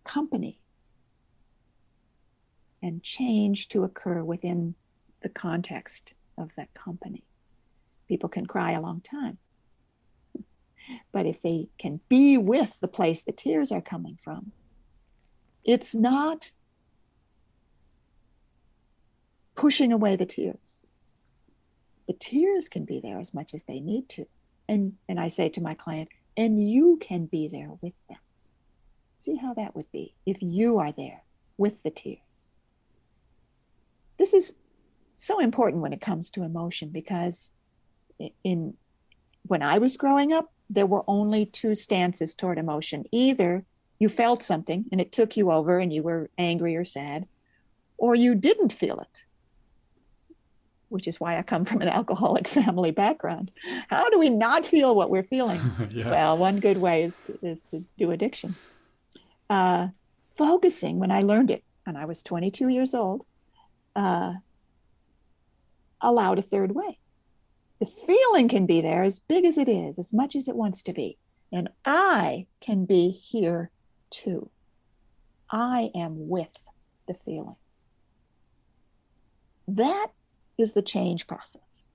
company 0.03 0.63
and 2.83 3.03
change 3.03 3.69
to 3.69 3.85
occur 3.85 4.25
within 4.25 4.75
the 5.21 5.29
context 5.29 6.15
of 6.39 6.51
that 6.57 6.73
company. 6.75 7.25
People 8.09 8.29
can 8.29 8.47
cry 8.47 8.73
a 8.73 8.81
long 8.81 9.01
time. 9.01 9.39
But 11.13 11.27
if 11.27 11.43
they 11.43 11.69
can 11.79 12.01
be 12.09 12.39
with 12.39 12.81
the 12.81 12.89
place 12.89 13.21
the 13.21 13.33
tears 13.33 13.71
are 13.71 13.83
coming 13.83 14.19
from, 14.25 14.53
it's 15.65 15.95
not 15.95 16.51
pushing 19.55 19.93
away 19.93 20.17
the 20.17 20.25
tears. 20.25 20.87
The 22.07 22.15
tears 22.15 22.71
can 22.71 22.87
be 22.87 23.01
there 23.01 23.19
as 23.19 23.35
much 23.35 23.53
as 23.53 23.65
they 23.65 23.81
need 23.81 24.09
to. 24.11 24.27
And, 24.67 24.95
and 25.09 25.21
I 25.21 25.29
say 25.29 25.51
to 25.51 25.61
my 25.61 25.75
client, 25.75 26.09
and 26.39 26.71
you 26.71 26.99
can 27.03 27.27
be 27.27 27.49
there 27.49 27.71
with 27.83 27.95
them. 28.09 28.19
See 29.19 29.37
how 29.37 29.53
that 29.55 29.75
would 29.75 29.91
be 29.93 30.15
if 30.25 30.39
you 30.41 30.79
are 30.79 30.93
there 30.93 31.25
with 31.59 31.83
the 31.83 31.91
tears. 31.91 32.19
This 34.19 34.33
is 34.33 34.55
so 35.25 35.39
important 35.41 35.83
when 35.83 35.93
it 35.93 36.01
comes 36.01 36.31
to 36.31 36.43
emotion 36.43 36.91
because 36.91 37.51
in 38.45 38.75
when 39.47 39.63
I 39.63 39.79
was 39.79 39.97
growing 39.97 40.33
up, 40.33 40.53
there 40.69 40.87
were 40.87 41.05
only 41.09 41.47
two 41.47 41.75
stances 41.75 42.35
toward 42.35 42.59
emotion. 42.59 43.05
Either 43.13 43.65
you 43.99 44.09
felt 44.09 44.43
something 44.43 44.85
and 44.93 45.01
it 45.01 45.13
took 45.13 45.37
you 45.37 45.51
over 45.51 45.79
and 45.79 45.93
you 45.93 46.03
were 46.03 46.31
angry 46.37 46.77
or 46.77 46.85
sad, 46.85 47.27
or 47.97 48.15
you 48.15 48.35
didn't 48.35 48.73
feel 48.73 49.01
it 49.01 49.23
which 50.89 51.07
is 51.07 51.21
why 51.21 51.37
I 51.37 51.43
come 51.43 51.65
from 51.65 51.83
an 51.83 51.89
alcoholic 52.01 52.49
family 52.49 52.91
background. 52.91 53.51
How 53.89 54.09
do 54.11 54.19
we 54.19 54.31
not 54.31 54.67
feel 54.67 54.95
what 54.95 55.11
we're 55.11 55.23
feeling? 55.23 55.61
yeah. 55.91 56.11
Well, 56.11 56.39
one 56.39 56.61
good 56.61 56.79
way 56.79 57.05
is 57.05 57.21
to, 57.27 57.39
is 57.43 57.63
to 57.71 57.85
do 57.99 58.11
addictions. 58.11 58.57
Uh, 59.51 59.89
focusing, 60.37 60.99
when 60.99 61.11
I 61.11 61.23
learned 61.23 61.51
it, 61.51 61.65
and 61.87 61.97
I 61.97 62.05
was 62.05 62.23
22 62.23 62.69
years 62.69 62.95
old, 62.95 63.25
uh, 63.97 64.35
allowed 66.01 66.39
a 66.39 66.43
third 66.43 66.73
way. 66.75 66.99
The 67.81 67.87
feeling 67.87 68.49
can 68.49 68.67
be 68.67 68.81
there 68.81 69.03
as 69.03 69.21
big 69.21 69.45
as 69.45 69.57
it 69.57 69.69
is, 69.69 69.99
as 69.99 70.13
much 70.13 70.35
as 70.35 70.49
it 70.49 70.57
wants 70.57 70.83
to 70.85 70.93
be. 70.93 71.17
And 71.53 71.69
I 71.85 72.47
can 72.61 72.85
be 72.85 73.11
here 73.11 73.71
too. 74.11 74.51
I 75.51 75.91
am 75.95 76.29
with 76.29 76.51
the 77.07 77.15
feeling. 77.25 77.57
That 79.69 80.09
is 80.57 80.73
the 80.73 80.83
change 80.83 81.27
process. 81.27 81.87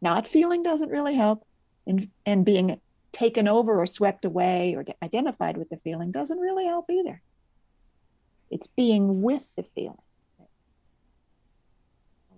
Not 0.00 0.28
feeling 0.28 0.62
doesn't 0.62 0.90
really 0.90 1.14
help, 1.14 1.44
and, 1.86 2.08
and 2.24 2.44
being 2.44 2.80
taken 3.12 3.48
over 3.48 3.80
or 3.80 3.86
swept 3.86 4.24
away 4.24 4.74
or 4.76 4.84
identified 5.02 5.56
with 5.56 5.68
the 5.68 5.76
feeling 5.78 6.12
doesn't 6.12 6.38
really 6.38 6.66
help 6.66 6.86
either. 6.88 7.20
It's 8.50 8.66
being 8.68 9.22
with 9.22 9.44
the 9.56 9.64
feeling 9.74 9.98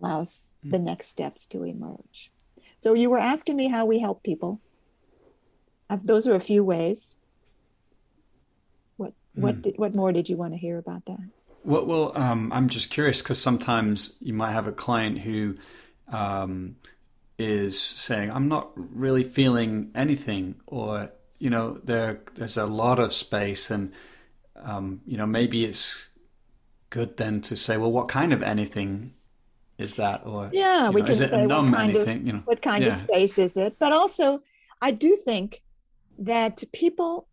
allows 0.03 0.45
mm. 0.65 0.71
the 0.71 0.79
next 0.79 1.09
steps 1.09 1.47
to 1.47 1.65
emerge. 1.65 2.31
So 2.79 2.95
you 2.95 3.11
were 3.11 3.19
asking 3.19 3.57
me 3.57 3.69
how 3.69 3.87
we 3.87 4.01
help 4.01 4.23
people. 4.23 4.61
I've, 5.89 6.07
those 6.07 6.27
are 6.27 6.35
a 6.35 6.41
few 6.41 6.65
ways. 6.65 7.17
What 8.97 9.13
what 9.35 9.57
mm. 9.57 9.63
did, 9.63 9.79
what 9.79 9.95
more 9.95 10.13
did 10.13 10.29
you 10.29 10.37
want 10.37 10.55
to 10.55 10.59
hear 10.59 10.79
about 10.79 11.05
that? 11.07 11.21
Well, 11.65 11.87
well 11.87 12.13
um, 12.17 12.53
I'm 12.53 12.69
just 12.69 12.91
curious 12.91 13.23
because 13.23 13.41
sometimes 13.41 14.19
you 14.21 14.35
might 14.35 14.53
have 14.53 14.67
a 14.67 14.73
client 14.73 15.19
who 15.19 15.57
um, 16.09 16.77
is 17.39 17.79
saying, 17.79 18.31
"I'm 18.31 18.49
not 18.49 18.71
really 18.75 19.25
feeling 19.25 19.91
anything," 19.95 20.57
or 20.67 21.11
you 21.39 21.51
know, 21.51 21.79
there 21.85 22.21
there's 22.35 22.57
a 22.57 22.67
lot 22.67 22.99
of 22.99 23.13
space, 23.13 23.71
and 23.71 23.93
um, 24.57 25.03
you 25.07 25.17
know, 25.17 25.27
maybe 25.27 25.65
it's 25.65 26.09
good 26.91 27.17
then 27.17 27.41
to 27.43 27.57
say, 27.57 27.77
"Well, 27.77 27.93
what 27.93 28.09
kind 28.09 28.33
of 28.33 28.43
anything 28.43 29.15
is 29.83 29.95
that?" 29.95 30.27
Or 30.27 30.51
yeah, 30.53 30.89
we 30.91 31.01
know, 31.01 31.07
can 31.07 31.15
say 31.15 31.47
numb 31.47 31.71
what 31.71 31.77
kind 31.77 31.91
anything? 31.91 32.21
Of, 32.21 32.27
you 32.27 32.33
know, 32.35 32.43
what 32.45 32.63
kind 32.63 32.85
yeah. 32.85 32.95
of 32.95 32.99
space 33.01 33.39
is 33.39 33.57
it? 33.57 33.77
But 33.79 33.93
also, 33.93 34.43
I 34.81 34.91
do 34.91 35.17
think 35.17 35.63
that 36.19 36.63
people 36.73 37.29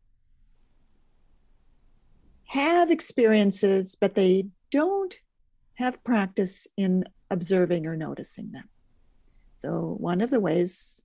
have 2.45 2.89
experiences, 2.89 3.95
but 3.95 4.15
they 4.15 4.47
don't 4.71 5.15
have 5.75 6.03
practice 6.03 6.67
in 6.77 7.05
observing 7.29 7.85
or 7.85 7.95
noticing 7.95 8.51
them. 8.51 8.67
So, 9.55 9.95
one 9.99 10.21
of 10.21 10.29
the 10.29 10.39
ways 10.39 11.03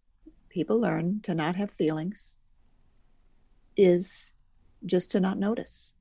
people 0.49 0.81
learn 0.81 1.21
to 1.25 1.35
not 1.35 1.57
have 1.57 1.71
feelings 1.71 2.37
is 3.77 4.33
just 4.87 5.11
to 5.11 5.21
not 5.21 5.39
notice. 5.39 5.93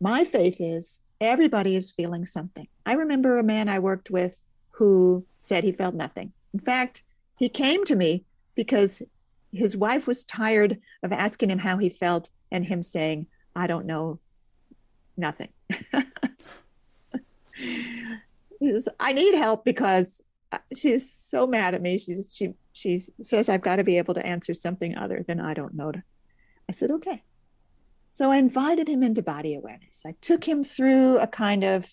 My 0.00 0.24
faith 0.24 0.56
is 0.58 1.00
everybody 1.22 1.76
is 1.76 1.90
feeling 1.90 2.26
something. 2.26 2.66
I 2.84 2.94
remember 2.94 3.38
a 3.38 3.44
man 3.44 3.68
I 3.68 3.78
worked 3.78 4.10
with 4.10 4.36
who 4.70 5.24
said 5.40 5.64
he 5.64 5.72
felt 5.72 5.94
nothing. 5.94 6.32
In 6.52 6.60
fact, 6.60 7.02
he 7.38 7.48
came 7.48 7.84
to 7.84 7.96
me 7.96 8.24
because 8.54 9.02
his 9.52 9.76
wife 9.76 10.06
was 10.06 10.24
tired 10.24 10.78
of 11.02 11.12
asking 11.12 11.50
him 11.50 11.58
how 11.58 11.78
he 11.78 11.88
felt 11.88 12.30
and 12.50 12.64
him 12.64 12.82
saying, 12.82 13.26
I 13.54 13.66
don't 13.66 13.86
know 13.86 14.18
nothing. 15.16 15.48
I 19.00 19.12
need 19.12 19.34
help 19.34 19.64
because 19.64 20.22
uh, 20.52 20.58
she's 20.74 21.10
so 21.12 21.46
mad 21.46 21.74
at 21.74 21.82
me. 21.82 21.98
She's 21.98 22.34
she 22.34 22.54
she 22.72 22.98
says 23.20 23.48
I've 23.48 23.62
got 23.62 23.76
to 23.76 23.84
be 23.84 23.98
able 23.98 24.14
to 24.14 24.26
answer 24.26 24.54
something 24.54 24.96
other 24.96 25.24
than 25.26 25.40
I 25.40 25.54
don't 25.54 25.74
know. 25.74 25.92
I 26.68 26.72
said 26.72 26.90
okay. 26.92 27.22
So 28.12 28.30
I 28.30 28.36
invited 28.36 28.88
him 28.88 29.02
into 29.02 29.22
body 29.22 29.54
awareness. 29.54 30.02
I 30.06 30.14
took 30.20 30.46
him 30.46 30.62
through 30.62 31.18
a 31.18 31.26
kind 31.26 31.64
of 31.64 31.86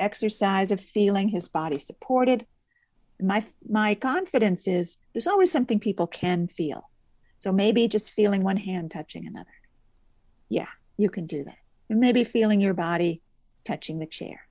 exercise 0.00 0.72
of 0.72 0.80
feeling 0.80 1.28
his 1.28 1.46
body 1.46 1.78
supported. 1.78 2.46
My 3.20 3.44
my 3.68 3.94
confidence 3.94 4.66
is 4.66 4.96
there's 5.12 5.26
always 5.26 5.52
something 5.52 5.78
people 5.78 6.06
can 6.06 6.48
feel. 6.48 6.90
So 7.36 7.52
maybe 7.52 7.86
just 7.86 8.12
feeling 8.12 8.42
one 8.42 8.56
hand 8.56 8.90
touching 8.90 9.26
another. 9.26 9.50
Yeah, 10.48 10.68
you 10.96 11.10
can 11.10 11.26
do 11.26 11.44
that. 11.44 11.58
And 11.90 12.00
maybe 12.00 12.24
feeling 12.24 12.62
your 12.62 12.74
body 12.74 13.20
touching 13.64 13.98
the 13.98 14.06
chair. 14.06 14.46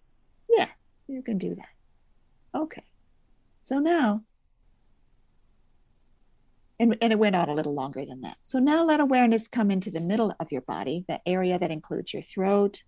Yeah, 0.49 0.67
you 1.07 1.23
can 1.23 1.39
do 1.39 1.55
that. 1.55 2.59
Okay. 2.59 2.83
So 3.63 3.79
now, 3.79 4.21
and, 6.81 6.97
and 6.99 7.13
it 7.13 7.19
went 7.19 7.35
on 7.35 7.47
a 7.47 7.53
little 7.53 7.75
longer 7.75 8.03
than 8.07 8.21
that. 8.21 8.37
So 8.47 8.57
now 8.57 8.83
let 8.83 8.99
awareness 8.99 9.47
come 9.47 9.69
into 9.69 9.91
the 9.91 10.01
middle 10.01 10.35
of 10.39 10.51
your 10.51 10.61
body, 10.61 11.05
the 11.07 11.21
area 11.27 11.59
that 11.59 11.69
includes 11.69 12.11
your 12.11 12.23
throat, 12.23 12.81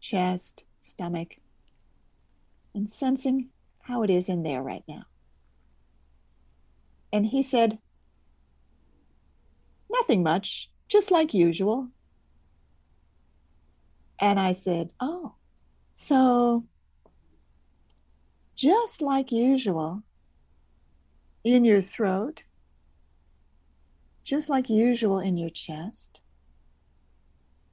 chest, 0.00 0.64
stomach, 0.80 1.36
and 2.74 2.90
sensing 2.90 3.50
how 3.82 4.02
it 4.02 4.08
is 4.08 4.30
in 4.30 4.44
there 4.44 4.62
right 4.62 4.82
now. 4.88 5.02
And 7.12 7.26
he 7.26 7.42
said, 7.42 7.78
Nothing 9.90 10.22
much. 10.22 10.70
just 10.88 11.10
like 11.10 11.34
usual. 11.34 11.88
And 14.18 14.40
I 14.40 14.52
said, 14.52 14.88
Oh, 15.00 15.34
so 15.92 16.64
just 18.56 19.02
like 19.02 19.30
usual 19.30 20.02
in 21.44 21.66
your 21.66 21.82
throat, 21.82 22.42
just 24.28 24.50
like 24.50 24.68
usual 24.68 25.18
in 25.18 25.38
your 25.38 25.48
chest. 25.48 26.20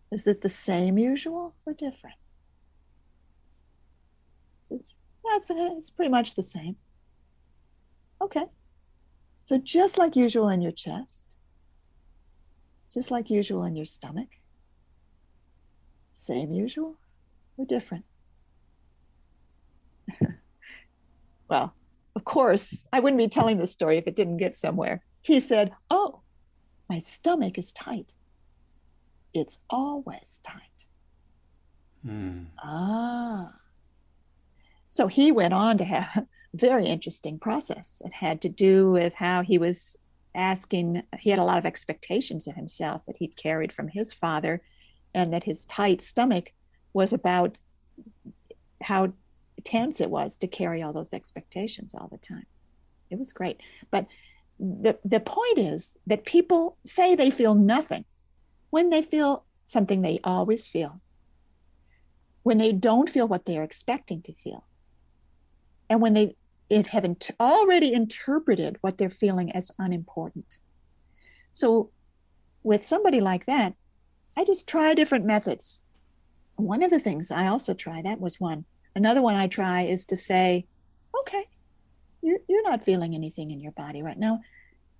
Is 0.09 0.25
it 0.25 0.39
the 0.39 0.47
same 0.47 0.97
usual 0.97 1.53
or 1.65 1.73
different? 1.73 2.15
That's 4.71 5.49
it's 5.49 5.89
pretty 5.89 6.11
much 6.11 6.35
the 6.35 6.43
same. 6.43 6.77
Okay. 8.21 8.45
So 9.43 9.57
just 9.57 9.97
like 9.97 10.15
usual 10.15 10.47
in 10.47 10.61
your 10.61 10.71
chest, 10.71 11.35
just 12.93 13.11
like 13.11 13.29
usual 13.29 13.65
in 13.65 13.75
your 13.75 13.85
stomach, 13.85 14.29
same 16.11 16.53
usual 16.53 16.95
or 17.57 17.65
different? 17.65 18.05
well, 21.49 21.75
of 22.15 22.23
course, 22.23 22.85
I 22.93 23.01
wouldn't 23.01 23.17
be 23.17 23.27
telling 23.27 23.57
this 23.57 23.73
story 23.73 23.97
if 23.97 24.07
it 24.07 24.15
didn't 24.15 24.37
get 24.37 24.55
somewhere. 24.55 25.03
He 25.21 25.41
said, 25.41 25.73
Oh, 25.89 26.21
my 26.89 26.99
stomach 26.99 27.57
is 27.57 27.73
tight. 27.73 28.13
It's 29.33 29.59
always 29.69 30.39
tight. 30.43 30.85
Mm. 32.05 32.47
Ah. 32.63 33.53
So 34.91 35.07
he 35.07 35.31
went 35.31 35.53
on 35.53 35.77
to 35.79 35.83
have 35.83 36.17
a 36.17 36.27
very 36.53 36.85
interesting 36.85 37.39
process. 37.39 38.01
It 38.05 38.13
had 38.13 38.41
to 38.41 38.49
do 38.49 38.91
with 38.91 39.13
how 39.13 39.41
he 39.41 39.57
was 39.57 39.97
asking, 40.33 41.03
he 41.19 41.29
had 41.29 41.39
a 41.39 41.43
lot 41.43 41.57
of 41.57 41.65
expectations 41.65 42.47
of 42.47 42.55
himself 42.55 43.01
that 43.07 43.17
he'd 43.17 43.35
carried 43.35 43.73
from 43.73 43.87
his 43.87 44.13
father, 44.13 44.61
and 45.13 45.33
that 45.33 45.45
his 45.45 45.65
tight 45.65 46.01
stomach 46.01 46.51
was 46.93 47.13
about 47.13 47.57
how 48.81 49.13
tense 49.63 49.99
it 49.99 50.09
was 50.09 50.37
to 50.37 50.47
carry 50.47 50.81
all 50.81 50.93
those 50.93 51.13
expectations 51.13 51.95
all 51.95 52.09
the 52.09 52.17
time. 52.17 52.45
It 53.09 53.17
was 53.17 53.33
great. 53.33 53.59
But 53.91 54.07
the, 54.59 54.97
the 55.03 55.19
point 55.19 55.57
is 55.57 55.97
that 56.07 56.25
people 56.25 56.77
say 56.85 57.15
they 57.15 57.31
feel 57.31 57.55
nothing 57.55 58.05
when 58.69 58.89
they 58.89 59.01
feel 59.01 59.45
something 59.65 60.01
they 60.01 60.19
always 60.23 60.67
feel, 60.67 61.01
when 62.43 62.57
they 62.57 62.71
don't 62.71 63.09
feel 63.09 63.27
what 63.27 63.45
they're 63.45 63.63
expecting 63.63 64.21
to 64.21 64.33
feel, 64.33 64.65
and 65.89 66.01
when 66.01 66.13
they 66.13 66.35
have 66.69 67.05
already 67.39 67.93
interpreted 67.93 68.77
what 68.81 68.97
they're 68.97 69.09
feeling 69.09 69.51
as 69.51 69.71
unimportant. 69.77 70.57
So, 71.53 71.91
with 72.63 72.85
somebody 72.85 73.21
like 73.21 73.45
that, 73.45 73.75
I 74.35 74.43
just 74.43 74.67
try 74.67 74.93
different 74.93 75.25
methods. 75.25 75.81
One 76.55 76.83
of 76.83 76.89
the 76.89 76.99
things 76.99 77.31
I 77.31 77.47
also 77.47 77.73
try, 77.73 78.01
that 78.01 78.19
was 78.19 78.39
one. 78.39 78.65
Another 78.95 79.21
one 79.21 79.35
I 79.35 79.47
try 79.47 79.83
is 79.83 80.05
to 80.05 80.15
say, 80.15 80.65
okay, 81.21 81.47
you're, 82.25 82.39
you're 82.47 82.63
not 82.63 82.83
feeling 82.83 83.15
anything 83.15 83.51
in 83.51 83.59
your 83.59 83.71
body 83.73 84.01
right 84.01 84.17
now. 84.17 84.39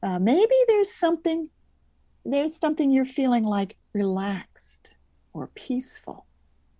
Uh, 0.03 0.19
maybe 0.19 0.55
there's 0.67 0.91
something, 0.93 1.49
there's 2.23 2.57
something 2.57 2.91
you're 2.91 3.05
feeling 3.05 3.43
like 3.43 3.75
relaxed 3.93 4.95
or 5.33 5.47
peaceful 5.55 6.25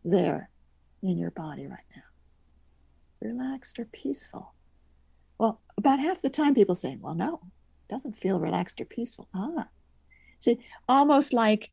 there 0.04 0.50
in 1.02 1.18
your 1.18 1.32
body 1.32 1.68
right 1.68 1.80
now 1.96 2.02
relaxed 3.26 3.80
or 3.80 3.86
peaceful? 3.86 4.54
Well, 5.38 5.62
about 5.78 6.00
half 6.00 6.22
the 6.22 6.30
time 6.30 6.56
people 6.56 6.76
say, 6.76 6.98
well, 7.00 7.16
no, 7.16 7.42
it 7.44 7.94
doesn't 7.94 8.18
feel 8.18 8.40
relaxed 8.40 8.80
or 8.80 8.86
peaceful. 8.86 9.28
Ah. 9.34 9.66
See, 10.40 10.60
almost 10.88 11.34
like 11.34 11.72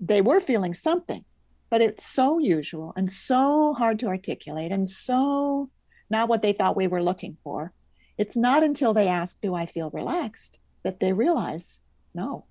they 0.00 0.20
were 0.20 0.40
feeling 0.40 0.74
something, 0.74 1.24
but 1.70 1.80
it's 1.80 2.04
so 2.04 2.38
usual 2.38 2.92
and 2.96 3.10
so 3.10 3.74
hard 3.74 3.98
to 4.00 4.06
articulate 4.06 4.72
and 4.72 4.88
so 4.88 5.70
not 6.10 6.28
what 6.28 6.42
they 6.42 6.52
thought 6.52 6.76
we 6.76 6.86
were 6.86 7.02
looking 7.02 7.36
for. 7.42 7.72
It's 8.16 8.36
not 8.36 8.62
until 8.62 8.94
they 8.94 9.08
ask, 9.08 9.40
Do 9.40 9.54
I 9.54 9.66
feel 9.66 9.90
relaxed? 9.90 10.58
that 10.84 11.00
they 11.00 11.12
realize, 11.12 11.80
No, 12.14 12.46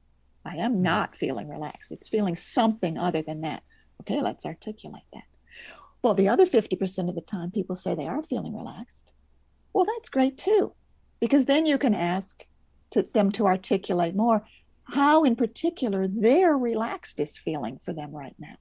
I 0.45 0.57
am 0.57 0.75
hmm. 0.75 0.81
not 0.81 1.17
feeling 1.17 1.49
relaxed. 1.49 1.91
It's 1.91 2.09
feeling 2.09 2.35
something 2.35 2.97
other 2.97 3.21
than 3.21 3.41
that. 3.41 3.63
Okay, 4.01 4.21
let's 4.21 4.45
articulate 4.45 5.03
that. 5.13 5.23
Well, 6.01 6.13
the 6.13 6.29
other 6.29 6.45
50% 6.45 7.09
of 7.09 7.15
the 7.15 7.21
time, 7.21 7.51
people 7.51 7.75
say 7.75 7.95
they 7.95 8.07
are 8.07 8.23
feeling 8.23 8.55
relaxed. 8.55 9.11
Well, 9.73 9.85
that's 9.85 10.09
great 10.09 10.37
too, 10.37 10.73
because 11.19 11.45
then 11.45 11.65
you 11.65 11.77
can 11.77 11.93
ask 11.93 12.45
to, 12.91 13.03
them 13.13 13.31
to 13.33 13.45
articulate 13.45 14.15
more 14.15 14.45
how, 14.83 15.23
in 15.25 15.35
particular, 15.35 16.07
their 16.07 16.57
relaxed 16.57 17.19
is 17.19 17.37
feeling 17.37 17.79
for 17.83 17.93
them 17.93 18.15
right 18.15 18.35
now. 18.39 18.55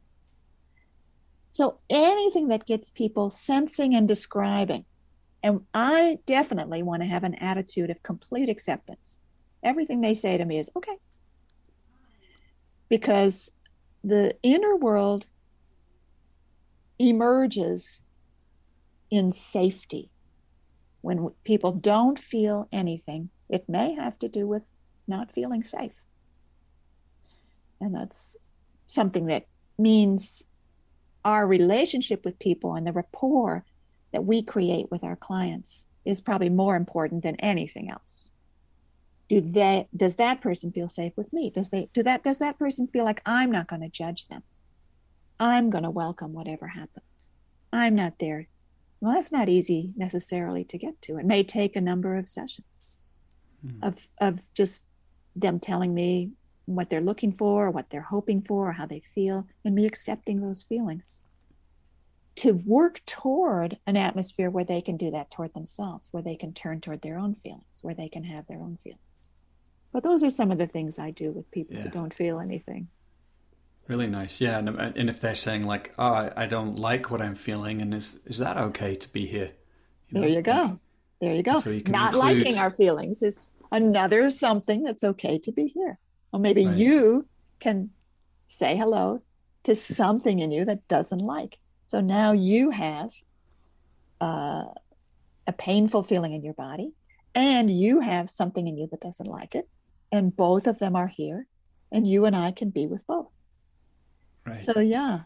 So 1.56 1.78
anything 1.88 2.48
that 2.48 2.66
gets 2.66 2.90
people 2.90 3.30
sensing 3.30 3.94
and 3.94 4.06
describing. 4.06 4.84
And 5.42 5.62
I 5.72 6.18
definitely 6.26 6.82
want 6.82 7.00
to 7.00 7.08
have 7.08 7.24
an 7.24 7.34
attitude 7.36 7.88
of 7.88 8.02
complete 8.02 8.50
acceptance. 8.50 9.22
Everything 9.62 10.02
they 10.02 10.14
say 10.14 10.36
to 10.36 10.44
me 10.44 10.58
is 10.58 10.68
okay. 10.76 10.98
Because 12.90 13.50
the 14.04 14.36
inner 14.42 14.76
world 14.76 15.28
emerges 16.98 18.02
in 19.10 19.32
safety. 19.32 20.10
When 21.00 21.30
people 21.44 21.72
don't 21.72 22.18
feel 22.18 22.68
anything, 22.70 23.30
it 23.48 23.66
may 23.66 23.94
have 23.94 24.18
to 24.18 24.28
do 24.28 24.46
with 24.46 24.64
not 25.08 25.32
feeling 25.32 25.64
safe. 25.64 25.94
And 27.80 27.94
that's 27.94 28.36
something 28.86 29.24
that 29.28 29.46
means 29.78 30.44
our 31.26 31.44
relationship 31.44 32.24
with 32.24 32.38
people 32.38 32.76
and 32.76 32.86
the 32.86 32.92
rapport 32.92 33.64
that 34.12 34.24
we 34.24 34.42
create 34.42 34.86
with 34.92 35.02
our 35.02 35.16
clients 35.16 35.86
is 36.04 36.20
probably 36.20 36.48
more 36.48 36.76
important 36.76 37.24
than 37.24 37.34
anything 37.36 37.90
else. 37.90 38.30
Do 39.28 39.40
they 39.40 39.88
does 39.94 40.14
that 40.14 40.40
person 40.40 40.70
feel 40.70 40.88
safe 40.88 41.12
with 41.16 41.32
me? 41.32 41.50
Does 41.50 41.68
they 41.68 41.88
do 41.92 42.04
that 42.04 42.22
does 42.22 42.38
that 42.38 42.60
person 42.60 42.86
feel 42.86 43.04
like 43.04 43.20
I'm 43.26 43.50
not 43.50 43.66
going 43.66 43.82
to 43.82 43.88
judge 43.88 44.28
them? 44.28 44.44
I'm 45.40 45.68
going 45.68 45.82
to 45.82 45.90
welcome 45.90 46.32
whatever 46.32 46.68
happens. 46.68 47.04
I'm 47.72 47.96
not 47.96 48.20
there. 48.20 48.46
Well, 49.00 49.14
that's 49.14 49.32
not 49.32 49.48
easy 49.48 49.92
necessarily 49.96 50.62
to 50.64 50.78
get 50.78 51.02
to. 51.02 51.18
It 51.18 51.26
may 51.26 51.42
take 51.42 51.74
a 51.74 51.80
number 51.80 52.16
of 52.16 52.28
sessions 52.28 52.84
mm. 53.66 53.82
of, 53.82 53.96
of 54.20 54.38
just 54.54 54.84
them 55.34 55.58
telling 55.58 55.92
me 55.92 56.30
what 56.66 56.90
they're 56.90 57.00
looking 57.00 57.32
for, 57.32 57.66
or 57.66 57.70
what 57.70 57.90
they're 57.90 58.00
hoping 58.00 58.42
for, 58.42 58.68
or 58.68 58.72
how 58.72 58.86
they 58.86 59.02
feel, 59.14 59.46
and 59.64 59.74
me 59.74 59.86
accepting 59.86 60.40
those 60.40 60.62
feelings. 60.62 61.22
To 62.36 62.52
work 62.52 63.00
toward 63.06 63.78
an 63.86 63.96
atmosphere 63.96 64.50
where 64.50 64.64
they 64.64 64.82
can 64.82 64.96
do 64.96 65.10
that 65.12 65.30
toward 65.30 65.54
themselves, 65.54 66.12
where 66.12 66.22
they 66.22 66.36
can 66.36 66.52
turn 66.52 66.80
toward 66.80 67.00
their 67.00 67.18
own 67.18 67.34
feelings, 67.36 67.78
where 67.82 67.94
they 67.94 68.08
can 68.08 68.24
have 68.24 68.46
their 68.46 68.58
own 68.58 68.78
feelings. 68.84 69.00
But 69.92 70.02
those 70.02 70.22
are 70.22 70.30
some 70.30 70.50
of 70.50 70.58
the 70.58 70.66
things 70.66 70.98
I 70.98 71.10
do 71.12 71.30
with 71.30 71.50
people 71.50 71.76
yeah. 71.76 71.82
who 71.82 71.88
don't 71.88 72.12
feel 72.12 72.38
anything. 72.38 72.88
Really 73.88 74.08
nice, 74.08 74.40
yeah. 74.40 74.58
And, 74.58 74.68
uh, 74.68 74.92
and 74.96 75.08
if 75.08 75.20
they're 75.20 75.34
saying 75.34 75.64
like, 75.64 75.94
"Oh, 75.98 76.12
I, 76.12 76.32
I 76.36 76.46
don't 76.46 76.76
like 76.76 77.10
what 77.10 77.22
I'm 77.22 77.36
feeling," 77.36 77.80
and 77.80 77.94
is 77.94 78.18
is 78.26 78.38
that 78.38 78.56
okay 78.56 78.96
to 78.96 79.08
be 79.12 79.26
here? 79.26 79.52
You 80.08 80.14
know? 80.14 80.20
There 80.20 80.28
you 80.28 80.42
go. 80.42 80.52
Like, 80.52 80.78
there 81.20 81.34
you 81.34 81.42
go. 81.42 81.60
So 81.60 81.70
you 81.70 81.82
Not 81.84 82.14
include... 82.14 82.38
liking 82.38 82.58
our 82.58 82.70
feelings 82.72 83.22
is 83.22 83.50
another 83.72 84.30
something 84.30 84.82
that's 84.82 85.04
okay 85.04 85.38
to 85.38 85.52
be 85.52 85.68
here. 85.68 85.98
Or 86.36 86.38
maybe 86.38 86.66
right. 86.66 86.76
you 86.76 87.26
can 87.60 87.88
say 88.46 88.76
hello 88.76 89.22
to 89.62 89.74
something 89.74 90.40
in 90.40 90.50
you 90.50 90.66
that 90.66 90.86
doesn't 90.86 91.18
like. 91.18 91.56
So 91.86 92.02
now 92.02 92.32
you 92.32 92.68
have 92.68 93.10
uh, 94.20 94.64
a 95.46 95.52
painful 95.56 96.02
feeling 96.02 96.34
in 96.34 96.44
your 96.44 96.52
body, 96.52 96.92
and 97.34 97.70
you 97.70 98.00
have 98.00 98.28
something 98.28 98.68
in 98.68 98.76
you 98.76 98.86
that 98.90 99.00
doesn't 99.00 99.26
like 99.26 99.54
it, 99.54 99.66
and 100.12 100.36
both 100.36 100.66
of 100.66 100.78
them 100.78 100.94
are 100.94 101.06
here, 101.06 101.46
and 101.90 102.06
you 102.06 102.26
and 102.26 102.36
I 102.36 102.50
can 102.50 102.68
be 102.68 102.86
with 102.86 103.06
both. 103.06 103.30
Right. 104.44 104.58
So 104.58 104.78
yeah, 104.80 105.20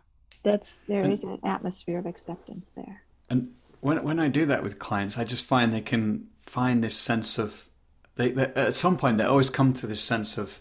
that's 0.44 0.80
there 0.86 1.02
and, 1.02 1.12
is 1.12 1.24
an 1.24 1.40
atmosphere 1.42 1.98
of 1.98 2.06
acceptance 2.06 2.70
there. 2.76 3.02
And 3.28 3.52
when 3.80 4.04
when 4.04 4.20
I 4.20 4.28
do 4.28 4.46
that 4.46 4.62
with 4.62 4.78
clients, 4.78 5.18
I 5.18 5.24
just 5.24 5.44
find 5.44 5.72
they 5.72 5.80
can 5.80 6.28
find 6.46 6.84
this 6.84 6.96
sense 6.96 7.36
of 7.36 7.68
they, 8.14 8.30
they 8.30 8.44
at 8.54 8.74
some 8.74 8.96
point 8.96 9.18
they 9.18 9.24
always 9.24 9.50
come 9.50 9.72
to 9.72 9.88
this 9.88 10.00
sense 10.00 10.38
of 10.38 10.60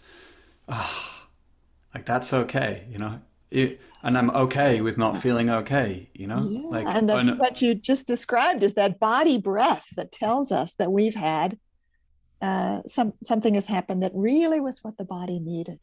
oh, 0.70 1.26
like 1.94 2.06
that's 2.06 2.32
okay, 2.32 2.86
you 2.90 2.98
know. 2.98 3.20
It, 3.50 3.80
and 4.02 4.16
I'm 4.16 4.30
okay 4.30 4.80
with 4.80 4.96
not 4.96 5.18
feeling 5.18 5.50
okay, 5.50 6.08
you 6.14 6.26
know. 6.26 6.48
Yeah, 6.48 6.68
like, 6.68 6.86
and 6.86 7.08
the, 7.08 7.34
what 7.36 7.60
you 7.60 7.74
just 7.74 8.06
described 8.06 8.62
is 8.62 8.74
that 8.74 9.00
body 9.00 9.38
breath 9.38 9.84
that 9.96 10.12
tells 10.12 10.52
us 10.52 10.72
that 10.74 10.92
we've 10.92 11.14
had 11.14 11.58
uh, 12.40 12.80
some 12.86 13.12
something 13.22 13.54
has 13.54 13.66
happened 13.66 14.02
that 14.02 14.12
really 14.14 14.60
was 14.60 14.78
what 14.82 14.96
the 14.96 15.04
body 15.04 15.38
needed. 15.38 15.80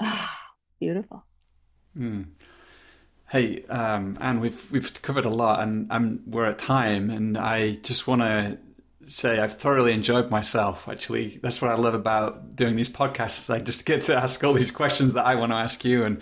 Ah, 0.00 0.38
beautiful. 0.80 1.24
Mm. 1.96 2.30
Hey, 3.28 3.64
um, 3.66 4.16
Ann, 4.20 4.40
we've 4.40 4.70
we've 4.72 4.92
covered 5.02 5.24
a 5.24 5.30
lot, 5.30 5.60
and 5.62 5.86
I'm, 5.92 6.22
we're 6.26 6.46
at 6.46 6.58
time, 6.58 7.10
and 7.10 7.38
I 7.38 7.72
just 7.74 8.08
want 8.08 8.22
to 8.22 8.58
say 9.06 9.38
I've 9.38 9.54
thoroughly 9.54 9.92
enjoyed 9.92 10.30
myself. 10.30 10.88
Actually, 10.88 11.38
that's 11.42 11.60
what 11.60 11.70
I 11.70 11.74
love 11.74 11.94
about 11.94 12.56
doing 12.56 12.76
these 12.76 12.88
podcasts. 12.88 13.52
I 13.52 13.58
just 13.58 13.84
get 13.84 14.02
to 14.02 14.16
ask 14.16 14.42
all 14.44 14.52
these 14.52 14.70
questions 14.70 15.14
that 15.14 15.26
I 15.26 15.34
want 15.34 15.52
to 15.52 15.56
ask 15.56 15.84
you, 15.84 16.04
and 16.04 16.20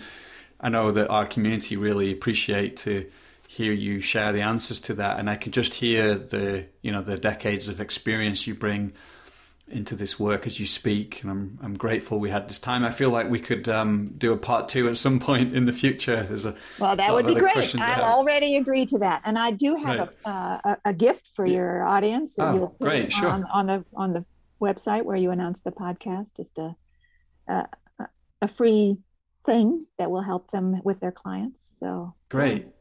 I 0.59 0.69
know 0.69 0.91
that 0.91 1.09
our 1.09 1.25
community 1.25 1.77
really 1.77 2.11
appreciate 2.11 2.77
to 2.77 3.09
hear 3.47 3.73
you 3.73 3.99
share 3.99 4.31
the 4.31 4.41
answers 4.41 4.79
to 4.81 4.93
that. 4.95 5.19
And 5.19 5.29
I 5.29 5.35
can 5.35 5.51
just 5.51 5.73
hear 5.73 6.15
the 6.15 6.65
you 6.81 6.91
know 6.91 7.01
the 7.01 7.17
decades 7.17 7.67
of 7.67 7.81
experience 7.81 8.47
you 8.47 8.55
bring 8.55 8.93
into 9.71 9.95
this 9.95 10.19
work 10.19 10.45
as 10.45 10.59
you 10.59 10.65
speak, 10.65 11.21
and 11.21 11.31
I'm 11.31 11.59
I'm 11.61 11.77
grateful 11.77 12.19
we 12.19 12.29
had 12.29 12.47
this 12.47 12.59
time. 12.59 12.83
I 12.83 12.91
feel 12.91 13.09
like 13.09 13.29
we 13.29 13.39
could 13.39 13.67
um, 13.69 14.13
do 14.17 14.33
a 14.33 14.37
part 14.37 14.69
two 14.69 14.87
at 14.89 14.97
some 14.97 15.19
point 15.29 15.55
in 15.55 15.65
the 15.65 15.71
future. 15.71 16.23
There's 16.23 16.45
a 16.45 16.55
well, 16.79 16.95
that 16.95 17.13
would 17.13 17.25
be 17.25 17.35
great. 17.35 17.75
I'll 17.77 18.17
already 18.17 18.57
agree 18.57 18.85
to 18.87 18.97
that, 18.99 19.21
and 19.25 19.37
I 19.37 19.51
do 19.51 19.75
have 19.75 19.99
right. 19.99 20.09
a, 20.25 20.29
uh, 20.29 20.75
a, 20.85 20.93
gift 20.93 21.29
for 21.35 21.45
your 21.45 21.83
audience. 21.83 22.35
Oh, 22.37 22.75
great! 22.79 23.11
Sure. 23.11 23.29
On, 23.29 23.45
on, 23.45 23.65
the 23.67 23.85
on 23.95 24.13
the 24.13 24.25
website 24.61 25.03
where 25.03 25.17
you 25.17 25.31
announce 25.31 25.59
the 25.61 25.71
podcast, 25.71 26.35
just 26.37 26.57
a 26.57 26.75
a, 27.47 27.67
a 28.41 28.47
free 28.47 28.97
thing 29.45 29.85
that 29.97 30.11
will 30.11 30.21
help 30.21 30.51
them 30.51 30.81
with 30.83 30.99
their 30.99 31.11
clients. 31.11 31.59
So 31.79 32.13
great. 32.29 32.63
Yeah. 32.63 32.71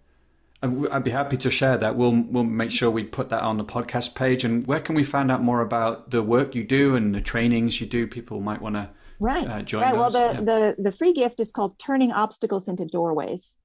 I'd 0.61 1.05
be 1.05 1.13
happy 1.13 1.37
to 1.37 1.51
share 1.51 1.79
that. 1.79 1.95
We'll 1.95 2.11
we'll 2.13 2.43
make 2.43 2.73
sure 2.73 2.91
we 2.91 3.05
put 3.05 3.29
that 3.29 3.43
on 3.43 3.59
the 3.59 3.65
podcast 3.65 4.17
page. 4.17 4.43
And 4.43 4.67
where 4.67 4.81
can 4.81 4.97
we 4.97 5.05
find 5.05 5.31
out 5.31 5.41
more 5.41 5.61
about 5.61 6.11
the 6.11 6.23
work 6.23 6.55
you 6.57 6.65
do 6.65 6.97
and 6.97 7.15
the 7.15 7.21
trainings 7.21 7.81
you 7.81 7.87
do? 7.87 8.09
People 8.09 8.41
might 8.41 8.61
want 8.61 8.75
to 8.75 8.91
right 9.21 9.47
uh, 9.47 9.63
join. 9.63 9.83
Right. 9.83 9.93
Those. 9.93 10.01
Well, 10.01 10.11
the, 10.11 10.35
yeah. 10.35 10.41
the 10.41 10.83
the 10.83 10.93
free 10.93 11.13
gift 11.13 11.39
is 11.39 11.53
called 11.53 11.79
"Turning 11.79 12.11
Obstacles 12.11 12.67
into 12.67 12.87
Doorways," 12.87 13.57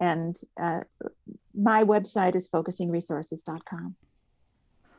and 0.00 0.40
uh, 0.58 0.80
my 1.54 1.84
website 1.84 2.34
is 2.34 2.48
focusingresources.com. 2.48 3.96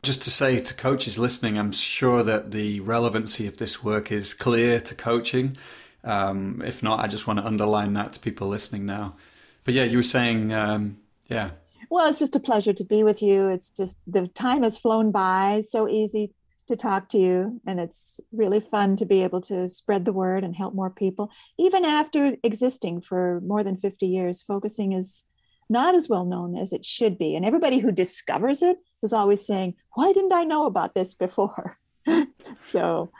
Just 0.04 0.22
to 0.22 0.30
say 0.30 0.60
to 0.60 0.72
coaches 0.72 1.18
listening, 1.18 1.58
I'm 1.58 1.72
sure 1.72 2.22
that 2.22 2.52
the 2.52 2.78
relevancy 2.80 3.48
of 3.48 3.56
this 3.56 3.82
work 3.82 4.12
is 4.12 4.34
clear 4.34 4.80
to 4.80 4.94
coaching. 4.94 5.56
Um, 6.04 6.62
if 6.64 6.80
not, 6.80 7.00
I 7.00 7.08
just 7.08 7.26
want 7.26 7.40
to 7.40 7.44
underline 7.44 7.94
that 7.94 8.12
to 8.12 8.20
people 8.20 8.46
listening 8.46 8.86
now. 8.86 9.16
But 9.64 9.74
yeah, 9.74 9.82
you 9.82 9.96
were 9.96 10.04
saying. 10.04 10.54
Um, 10.54 10.98
yeah. 11.30 11.50
Well, 11.90 12.08
it's 12.08 12.18
just 12.18 12.36
a 12.36 12.40
pleasure 12.40 12.72
to 12.72 12.84
be 12.84 13.02
with 13.02 13.22
you. 13.22 13.48
It's 13.48 13.70
just 13.70 13.96
the 14.06 14.28
time 14.28 14.62
has 14.62 14.78
flown 14.78 15.10
by. 15.10 15.64
So 15.66 15.88
easy 15.88 16.32
to 16.68 16.76
talk 16.76 17.08
to 17.08 17.18
you, 17.18 17.60
and 17.66 17.80
it's 17.80 18.20
really 18.32 18.60
fun 18.60 18.94
to 18.96 19.04
be 19.04 19.24
able 19.24 19.40
to 19.40 19.68
spread 19.68 20.04
the 20.04 20.12
word 20.12 20.44
and 20.44 20.54
help 20.54 20.72
more 20.72 20.90
people. 20.90 21.30
Even 21.58 21.84
after 21.84 22.36
existing 22.44 23.00
for 23.00 23.40
more 23.44 23.64
than 23.64 23.76
50 23.76 24.06
years, 24.06 24.42
focusing 24.42 24.92
is 24.92 25.24
not 25.68 25.94
as 25.94 26.08
well 26.08 26.24
known 26.24 26.56
as 26.56 26.72
it 26.72 26.84
should 26.84 27.18
be. 27.18 27.34
And 27.34 27.44
everybody 27.44 27.78
who 27.78 27.90
discovers 27.90 28.62
it 28.62 28.78
is 29.02 29.12
always 29.12 29.44
saying, 29.44 29.74
Why 29.94 30.12
didn't 30.12 30.32
I 30.32 30.44
know 30.44 30.66
about 30.66 30.94
this 30.94 31.14
before? 31.14 31.78
so 32.70 33.10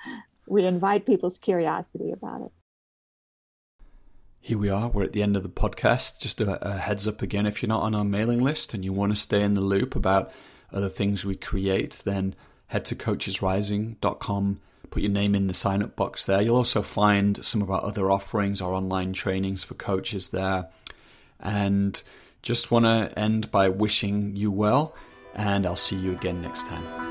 we 0.47 0.65
invite 0.65 1.07
people's 1.07 1.39
curiosity 1.39 2.13
about 2.13 2.43
it. 2.43 2.53
Here 4.43 4.57
we 4.57 4.71
are, 4.71 4.89
we're 4.89 5.05
at 5.05 5.13
the 5.13 5.23
end 5.23 5.37
of 5.37 5.43
the 5.43 5.51
podcast. 5.51 6.19
Just 6.19 6.41
a, 6.41 6.67
a, 6.67 6.79
heads 6.79 7.07
up 7.07 7.21
again 7.21 7.45
if 7.45 7.61
you're 7.61 7.69
not 7.69 7.83
on 7.83 7.95
our 7.95 8.05
mailing 8.05 8.39
list 8.39 8.73
and 8.73 8.83
you 8.83 8.91
want 8.91 9.13
to 9.13 9.17
stay 9.17 9.43
in 9.43 9.53
the 9.53 9.61
loop 9.61 9.95
about 9.95 10.33
other 10.73 10.89
things 10.89 11.27
we 11.27 11.37
create, 11.37 12.01
then 12.05 12.35
head 12.69 12.87
to 12.87 12.95
coachesrising.com, 12.97 14.61
put 14.89 15.03
your 15.03 15.13
name 15.13 15.35
in 15.35 15.47
the 15.47 15.53
sign 15.53 15.83
up 15.83 15.95
box 15.95 16.25
there. 16.25 16.41
You'll 16.41 16.57
also 16.57 16.81
find 16.81 17.45
some 17.45 17.61
of 17.61 17.71
our 17.71 17.85
other 17.85 18.11
offerings, 18.11 18.63
our 18.63 18.73
online 18.73 19.13
trainings 19.13 19.63
for 19.63 19.75
coaches 19.75 20.31
there. 20.31 20.69
And 21.39 22.03
just 22.41 22.71
want 22.71 22.87
to 22.87 23.13
end 23.19 23.51
by 23.51 23.69
wishing 23.69 24.37
you 24.37 24.51
well, 24.51 24.95
and 25.35 25.67
I'll 25.67 25.77
see 25.77 25.97
you 25.97 26.13
again 26.13 26.41
next 26.41 26.67
time. 26.67 27.11